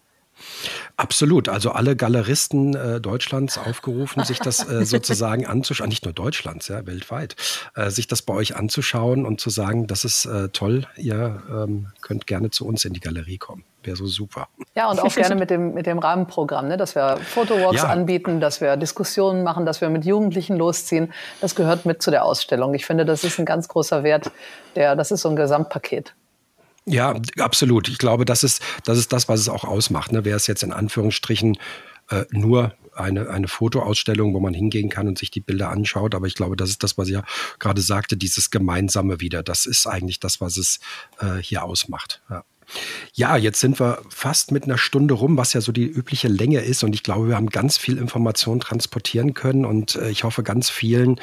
Absolut. 0.97 1.49
Also 1.49 1.71
alle 1.71 1.95
Galeristen 1.95 2.75
äh, 2.75 3.01
Deutschlands 3.01 3.57
aufgerufen, 3.57 4.23
sich 4.23 4.39
das 4.39 4.67
äh, 4.67 4.85
sozusagen 4.85 5.45
anzuschauen, 5.45 5.89
nicht 5.89 6.05
nur 6.05 6.13
Deutschlands, 6.13 6.67
ja, 6.67 6.85
weltweit, 6.85 7.35
äh, 7.75 7.89
sich 7.89 8.07
das 8.07 8.21
bei 8.21 8.33
euch 8.33 8.55
anzuschauen 8.55 9.25
und 9.25 9.39
zu 9.39 9.49
sagen, 9.49 9.87
das 9.87 10.05
ist 10.05 10.25
äh, 10.25 10.49
toll, 10.49 10.85
ihr 10.97 11.41
ähm, 11.49 11.87
könnt 12.01 12.27
gerne 12.27 12.51
zu 12.51 12.65
uns 12.65 12.85
in 12.85 12.93
die 12.93 12.99
Galerie 12.99 13.37
kommen. 13.37 13.63
wäre 13.83 13.95
so 13.95 14.05
super. 14.05 14.47
Ja, 14.75 14.89
und 14.89 14.99
auch 14.99 15.13
gerne 15.15 15.35
mit 15.35 15.49
dem, 15.49 15.73
mit 15.73 15.85
dem 15.85 15.99
Rahmenprogramm, 15.99 16.67
ne? 16.67 16.77
dass 16.77 16.95
wir 16.95 17.17
Fotowalks 17.17 17.81
ja. 17.81 17.89
anbieten, 17.89 18.39
dass 18.39 18.61
wir 18.61 18.77
Diskussionen 18.77 19.43
machen, 19.43 19.65
dass 19.65 19.81
wir 19.81 19.89
mit 19.89 20.05
Jugendlichen 20.05 20.57
losziehen. 20.57 21.13
Das 21.41 21.55
gehört 21.55 21.85
mit 21.85 22.01
zu 22.01 22.11
der 22.11 22.25
Ausstellung. 22.25 22.73
Ich 22.73 22.85
finde, 22.85 23.05
das 23.05 23.23
ist 23.23 23.39
ein 23.39 23.45
ganz 23.45 23.67
großer 23.67 24.03
Wert. 24.03 24.31
Der, 24.75 24.95
das 24.95 25.11
ist 25.11 25.21
so 25.21 25.29
ein 25.29 25.35
Gesamtpaket. 25.35 26.15
Ja, 26.85 27.15
absolut. 27.39 27.87
Ich 27.87 27.97
glaube, 27.97 28.25
das 28.25 28.43
ist, 28.43 28.61
das 28.83 28.97
ist 28.97 29.13
das, 29.13 29.29
was 29.29 29.39
es 29.39 29.49
auch 29.49 29.63
ausmacht. 29.63 30.11
Ne? 30.11 30.25
Wer 30.25 30.35
es 30.35 30.47
jetzt 30.47 30.63
in 30.63 30.73
Anführungsstrichen 30.73 31.57
äh, 32.09 32.25
nur 32.31 32.73
eine, 32.95 33.29
eine 33.29 33.47
Fotoausstellung, 33.47 34.33
wo 34.33 34.39
man 34.39 34.53
hingehen 34.53 34.89
kann 34.89 35.07
und 35.07 35.17
sich 35.17 35.31
die 35.31 35.39
Bilder 35.39 35.69
anschaut. 35.69 36.13
Aber 36.13 36.27
ich 36.27 36.35
glaube, 36.35 36.55
das 36.55 36.69
ist 36.69 36.83
das, 36.83 36.97
was 36.97 37.07
ich 37.07 37.13
ja 37.13 37.23
gerade 37.59 37.81
sagte, 37.81 38.17
dieses 38.17 38.51
Gemeinsame 38.51 39.19
wieder. 39.19 39.43
Das 39.43 39.65
ist 39.65 39.87
eigentlich 39.87 40.19
das, 40.19 40.41
was 40.41 40.57
es 40.57 40.79
äh, 41.19 41.37
hier 41.37 41.63
ausmacht. 41.63 42.21
Ja. 42.29 42.43
Ja, 43.13 43.37
jetzt 43.37 43.59
sind 43.59 43.79
wir 43.79 44.01
fast 44.09 44.51
mit 44.51 44.63
einer 44.63 44.77
Stunde 44.77 45.13
rum, 45.13 45.37
was 45.37 45.53
ja 45.53 45.61
so 45.61 45.71
die 45.71 45.85
übliche 45.85 46.27
Länge 46.27 46.59
ist. 46.59 46.83
Und 46.83 46.95
ich 46.95 47.03
glaube, 47.03 47.27
wir 47.27 47.35
haben 47.35 47.49
ganz 47.49 47.77
viel 47.77 47.97
Information 47.97 48.59
transportieren 48.59 49.33
können 49.33 49.65
und 49.65 49.95
äh, 49.95 50.09
ich 50.09 50.23
hoffe, 50.23 50.43
ganz 50.43 50.69
vielen 50.69 51.19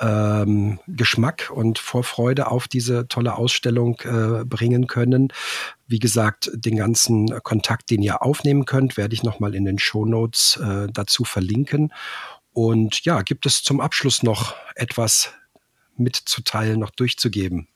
ähm, 0.00 0.78
Geschmack 0.86 1.50
und 1.54 1.78
Vorfreude 1.78 2.50
auf 2.50 2.68
diese 2.68 3.08
tolle 3.08 3.36
Ausstellung 3.36 4.00
äh, 4.00 4.44
bringen 4.44 4.86
können. 4.86 5.32
Wie 5.86 5.98
gesagt, 5.98 6.50
den 6.54 6.76
ganzen 6.76 7.42
Kontakt, 7.42 7.90
den 7.90 8.02
ihr 8.02 8.22
aufnehmen 8.22 8.64
könnt, 8.64 8.96
werde 8.96 9.14
ich 9.14 9.22
nochmal 9.22 9.54
in 9.54 9.64
den 9.64 9.78
Show 9.78 10.04
Notes 10.04 10.60
äh, 10.62 10.88
dazu 10.92 11.24
verlinken. 11.24 11.92
Und 12.52 13.04
ja, 13.04 13.22
gibt 13.22 13.46
es 13.46 13.62
zum 13.62 13.80
Abschluss 13.80 14.22
noch 14.22 14.54
etwas 14.74 15.32
mitzuteilen, 15.96 16.80
noch 16.80 16.90
durchzugeben? 16.90 17.69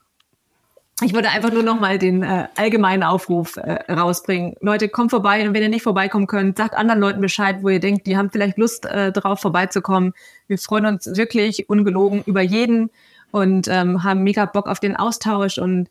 Ich 1.03 1.13
würde 1.13 1.31
einfach 1.31 1.53
nur 1.53 1.65
noch 1.65 1.81
mal 1.81 1.99
den 1.99 2.23
äh, 2.23 2.47
allgemeinen 2.55 3.03
Aufruf 3.03 3.57
äh, 3.57 3.93
rausbringen. 3.93 4.55
Leute, 4.61 4.89
kommt 4.89 5.11
vorbei 5.11 5.47
und 5.47 5.53
wenn 5.53 5.63
ihr 5.63 5.69
nicht 5.69 5.83
vorbeikommen 5.83 6.29
könnt, 6.29 6.57
sagt 6.57 6.75
anderen 6.75 7.01
Leuten 7.01 7.21
Bescheid, 7.21 7.59
wo 7.63 7.69
ihr 7.69 7.81
denkt, 7.81 8.07
die 8.07 8.17
haben 8.17 8.31
vielleicht 8.31 8.59
Lust 8.59 8.87
äh, 8.87 9.11
drauf 9.11 9.41
vorbeizukommen. 9.41 10.13
Wir 10.47 10.57
freuen 10.57 10.87
uns 10.87 11.07
wirklich 11.17 11.69
ungelogen 11.69 12.23
über 12.27 12.43
jeden 12.43 12.91
und 13.33 13.67
ähm, 13.67 14.05
haben 14.05 14.23
mega 14.23 14.45
Bock 14.45 14.69
auf 14.69 14.79
den 14.79 14.95
Austausch 14.95 15.59
und 15.59 15.89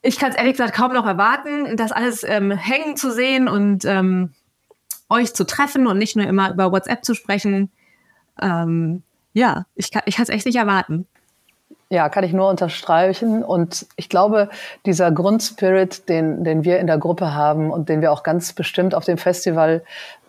ich 0.00 0.18
kann 0.18 0.30
es 0.30 0.36
ehrlich 0.36 0.52
gesagt 0.52 0.74
kaum 0.74 0.92
noch 0.92 1.06
erwarten, 1.06 1.76
das 1.76 1.90
alles 1.90 2.22
ähm, 2.22 2.52
hängen 2.52 2.96
zu 2.96 3.12
sehen 3.12 3.48
und 3.48 3.84
ähm, 3.84 4.32
euch 5.08 5.34
zu 5.34 5.44
treffen 5.44 5.88
und 5.88 5.98
nicht 5.98 6.14
nur 6.14 6.26
immer 6.26 6.52
über 6.52 6.70
WhatsApp 6.70 7.04
zu 7.04 7.14
sprechen. 7.14 7.72
Ähm, 8.40 9.02
ja, 9.32 9.66
ich 9.74 9.90
kann 9.90 10.02
es 10.06 10.28
echt 10.28 10.46
nicht 10.46 10.56
erwarten. 10.56 11.08
Ja, 11.90 12.10
kann 12.10 12.22
ich 12.22 12.34
nur 12.34 12.50
unterstreichen. 12.50 13.42
Und 13.42 13.86
ich 13.96 14.10
glaube, 14.10 14.50
dieser 14.84 15.10
Grundspirit, 15.10 16.08
den, 16.10 16.44
den 16.44 16.62
wir 16.62 16.80
in 16.80 16.86
der 16.86 16.98
Gruppe 16.98 17.34
haben 17.34 17.70
und 17.70 17.88
den 17.88 18.02
wir 18.02 18.12
auch 18.12 18.22
ganz 18.22 18.52
bestimmt 18.52 18.94
auf 18.94 19.06
dem 19.06 19.16
Festival 19.16 19.82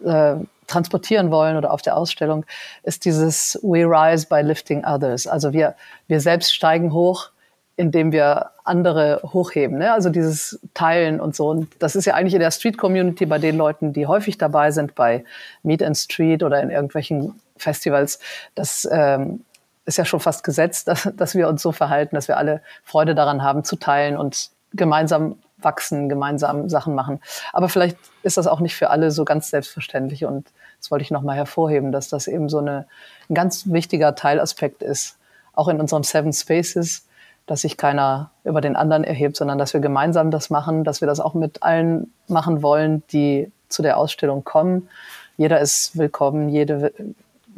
äh, 0.06 0.36
transportieren 0.68 1.32
wollen 1.32 1.58
oder 1.58 1.74
auf 1.74 1.82
der 1.82 1.98
Ausstellung, 1.98 2.46
ist 2.84 3.04
dieses 3.04 3.60
We 3.62 3.84
rise 3.84 4.28
by 4.28 4.42
lifting 4.42 4.86
others. 4.86 5.28
Also 5.28 5.52
wir, 5.52 5.76
wir 6.08 6.22
selbst 6.22 6.56
steigen 6.56 6.94
hoch, 6.94 7.32
indem 7.76 8.14
wir 8.14 8.52
andere 8.64 9.20
hochheben. 9.24 9.80
Ne? 9.80 9.92
Also 9.92 10.10
dieses 10.10 10.60
Teilen 10.74 11.20
und 11.20 11.36
so. 11.36 11.50
Und 11.50 11.68
das 11.80 11.96
ist 11.98 12.06
ja 12.06 12.14
eigentlich 12.14 12.36
in 12.36 12.40
der 12.40 12.52
Street 12.52 12.78
Community 12.78 13.26
bei 13.26 13.38
den 13.38 13.58
Leuten, 13.58 13.92
die 13.92 14.08
häufig 14.08 14.38
dabei 14.38 14.72
sind 14.72 14.96
bei 14.96 15.26
Meet 15.64 15.84
and 15.84 15.98
Street 15.98 16.42
oder 16.42 16.62
in 16.62 16.70
irgendwelchen 16.70 17.42
Festivals, 17.58 18.20
dass 18.56 18.88
ähm, 18.90 19.44
ist 19.90 19.98
ja 19.98 20.06
schon 20.06 20.20
fast 20.20 20.44
gesetzt, 20.44 20.88
dass, 20.88 21.10
dass 21.14 21.36
wir 21.36 21.50
uns 21.50 21.62
so 21.62 21.72
verhalten, 21.72 22.16
dass 22.16 22.28
wir 22.28 22.38
alle 22.38 22.62
Freude 22.84 23.16
daran 23.16 23.44
haben 23.44 23.64
zu 23.64 23.76
teilen 23.76 24.18
und 24.18 24.52
gemeinsam 24.74 25.40
wachsen, 25.58 26.08
gemeinsam 26.08 26.70
Sachen 26.70 26.96
machen. 26.96 27.20
Aber 27.52 27.68
vielleicht 27.68 27.98
ist 28.24 28.38
das 28.38 28.48
auch 28.48 28.62
nicht 28.62 28.76
für 28.76 28.92
alle 28.92 29.12
so 29.12 29.26
ganz 29.26 29.50
selbstverständlich 29.50 30.24
und 30.24 30.48
das 30.80 30.90
wollte 30.92 31.04
ich 31.04 31.12
nochmal 31.12 31.36
hervorheben, 31.36 31.92
dass 31.92 32.08
das 32.08 32.28
eben 32.28 32.48
so 32.48 32.60
eine, 32.60 32.86
ein 33.30 33.34
ganz 33.34 33.70
wichtiger 33.70 34.16
Teilaspekt 34.16 34.82
ist, 34.82 35.18
auch 35.54 35.68
in 35.68 35.82
unserem 35.82 36.04
Seven 36.04 36.32
Spaces, 36.32 37.06
dass 37.48 37.62
sich 37.62 37.76
keiner 37.76 38.32
über 38.46 38.62
den 38.62 38.78
anderen 38.78 39.04
erhebt, 39.04 39.36
sondern 39.36 39.58
dass 39.58 39.74
wir 39.74 39.82
gemeinsam 39.82 40.32
das 40.32 40.50
machen, 40.50 40.86
dass 40.86 41.02
wir 41.02 41.08
das 41.08 41.20
auch 41.20 41.34
mit 41.34 41.64
allen 41.64 42.14
machen 42.28 42.62
wollen, 42.62 43.04
die 43.12 43.52
zu 43.68 43.82
der 43.82 43.98
Ausstellung 43.98 44.46
kommen. 44.46 44.88
Jeder 45.36 45.60
ist 45.60 45.98
willkommen, 45.98 46.48
jede 46.48 46.94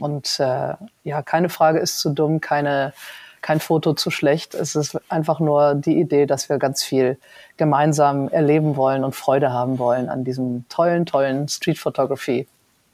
und 0.01 0.39
äh, 0.39 0.73
ja, 1.03 1.21
keine 1.21 1.49
Frage 1.49 1.79
ist 1.79 1.99
zu 1.99 2.09
dumm, 2.09 2.41
keine, 2.41 2.93
kein 3.41 3.59
Foto 3.59 3.93
zu 3.93 4.11
schlecht. 4.11 4.55
Es 4.55 4.75
ist 4.75 4.99
einfach 5.09 5.39
nur 5.39 5.75
die 5.75 5.99
Idee, 5.99 6.25
dass 6.25 6.49
wir 6.49 6.57
ganz 6.57 6.83
viel 6.83 7.17
gemeinsam 7.57 8.27
erleben 8.29 8.75
wollen 8.75 9.03
und 9.03 9.15
Freude 9.15 9.51
haben 9.51 9.77
wollen 9.79 10.09
an 10.09 10.23
diesem 10.23 10.65
tollen, 10.69 11.05
tollen 11.05 11.47
Street 11.47 11.77
Photography 11.77 12.47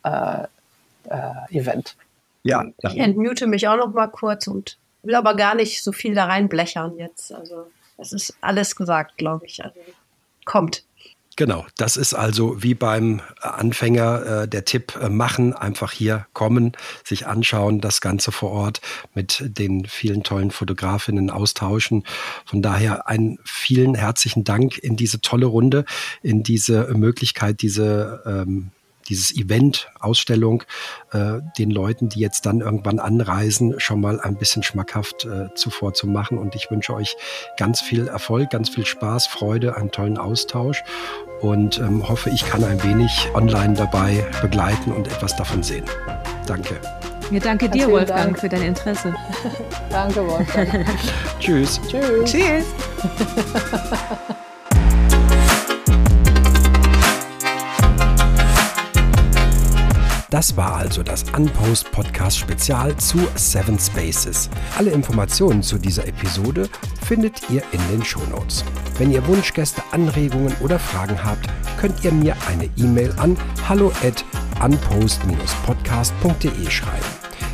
äh, 0.03 0.43
äh, 1.09 1.57
Event. 1.57 1.95
Ja, 2.43 2.63
ich 2.81 2.97
entmute 2.97 3.47
mich 3.47 3.67
auch 3.67 3.77
noch 3.77 3.93
mal 3.93 4.07
kurz 4.07 4.47
und 4.47 4.77
will 5.03 5.15
aber 5.15 5.35
gar 5.35 5.55
nicht 5.55 5.83
so 5.83 5.91
viel 5.91 6.13
da 6.15 6.25
reinblechern 6.25 6.97
jetzt. 6.97 7.33
Also 7.33 7.67
es 7.97 8.13
ist 8.13 8.37
alles 8.41 8.75
gesagt, 8.75 9.17
glaube 9.17 9.45
ich. 9.45 9.63
Also 9.63 9.79
kommt. 10.45 10.83
Genau, 11.37 11.67
das 11.77 11.97
ist 11.97 12.15
also 12.15 12.63
wie 12.63 12.73
beim 12.73 13.21
Anfänger 13.41 14.25
äh, 14.25 14.47
der 14.47 14.65
Tipp, 14.65 14.97
äh, 14.99 15.07
machen, 15.07 15.53
einfach 15.53 15.91
hier 15.91 16.25
kommen, 16.33 16.71
sich 17.03 17.27
anschauen, 17.27 17.79
das 17.79 18.01
Ganze 18.01 18.31
vor 18.31 18.49
Ort 18.49 18.81
mit 19.13 19.43
den 19.45 19.85
vielen 19.85 20.23
tollen 20.23 20.49
Fotografinnen 20.49 21.29
austauschen. 21.29 22.05
Von 22.43 22.63
daher 22.63 23.07
einen 23.07 23.37
vielen 23.45 23.93
herzlichen 23.93 24.45
Dank 24.45 24.79
in 24.79 24.95
diese 24.95 25.21
tolle 25.21 25.45
Runde, 25.45 25.85
in 26.23 26.41
diese 26.41 26.91
Möglichkeit, 26.95 27.61
diese 27.61 28.23
ähm, 28.25 28.71
dieses 29.09 29.35
Event, 29.35 29.89
Ausstellung, 29.99 30.63
äh, 31.11 31.39
den 31.57 31.71
Leuten, 31.71 32.09
die 32.09 32.19
jetzt 32.19 32.45
dann 32.45 32.61
irgendwann 32.61 32.99
anreisen, 32.99 33.79
schon 33.79 34.01
mal 34.01 34.19
ein 34.19 34.37
bisschen 34.37 34.63
schmackhaft 34.63 35.25
äh, 35.25 35.53
zuvor 35.55 35.93
zu 35.93 36.07
machen. 36.07 36.37
Und 36.37 36.55
ich 36.55 36.69
wünsche 36.71 36.93
euch 36.93 37.15
ganz 37.57 37.81
viel 37.81 38.07
Erfolg, 38.07 38.49
ganz 38.49 38.69
viel 38.69 38.85
Spaß, 38.85 39.27
Freude, 39.27 39.75
einen 39.75 39.91
tollen 39.91 40.17
Austausch 40.17 40.83
und 41.41 41.79
ähm, 41.79 42.07
hoffe, 42.07 42.29
ich 42.29 42.45
kann 42.45 42.63
ein 42.63 42.83
wenig 42.83 43.29
online 43.33 43.73
dabei 43.73 44.25
begleiten 44.41 44.91
und 44.91 45.07
etwas 45.07 45.35
davon 45.35 45.63
sehen. 45.63 45.85
Danke. 46.45 46.79
Ja, 47.29 47.39
danke 47.39 47.69
dir, 47.69 47.91
Wolfgang, 47.91 48.23
Dank. 48.23 48.39
für 48.39 48.49
dein 48.49 48.61
Interesse. 48.61 49.13
danke, 49.89 50.25
Wolfgang. 50.25 50.85
Tschüss. 51.39 51.79
Tschüss. 51.89 52.31
Tschüss. 52.31 52.65
Das 60.29 60.57
war 60.57 60.75
also 60.75 61.03
das 61.03 61.23
Unpost 61.31 61.89
Podcast 61.91 62.37
Spezial 62.37 62.97
zu 62.97 63.17
Seven 63.35 63.79
Spaces. 63.79 64.49
Alle 64.77 64.91
Informationen 64.91 65.63
zu 65.63 65.77
dieser 65.77 66.05
Episode 66.05 66.67
findet 67.05 67.49
ihr 67.49 67.63
in 67.71 67.79
den 67.89 68.03
Shownotes. 68.03 68.65
Wenn 68.97 69.11
ihr 69.11 69.25
Wunschgäste, 69.25 69.81
Anregungen 69.91 70.53
oder 70.59 70.79
Fragen 70.79 71.23
habt, 71.23 71.47
könnt 71.79 72.03
ihr 72.03 72.11
mir 72.11 72.35
eine 72.49 72.65
E-Mail 72.75 73.13
an 73.17 73.37
hallo 73.69 73.93
at 74.03 74.25
unpost-podcast.de 74.61 76.69
schreiben. 76.69 77.05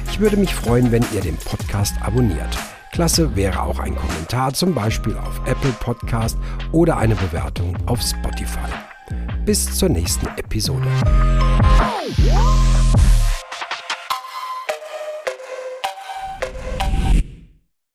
Ich 0.10 0.20
würde 0.20 0.38
mich 0.38 0.56
freuen, 0.56 0.92
wenn 0.92 1.06
ihr 1.14 1.22
den 1.22 1.38
Podcast 1.38 1.94
abonniert. 2.02 2.58
Klasse 2.92 3.36
wäre 3.36 3.62
auch 3.62 3.78
ein 3.80 3.96
Kommentar, 3.96 4.52
zum 4.54 4.74
Beispiel 4.74 5.16
auf 5.18 5.42
Apple 5.46 5.74
Podcast 5.80 6.40
oder 6.72 6.98
eine 6.98 7.16
Bewertung 7.16 7.78
auf 7.86 8.02
Spotify. 8.02 8.70
Bis 9.46 9.78
zur 9.78 9.89
nächsten 9.89 10.28
Episode. 10.38 10.88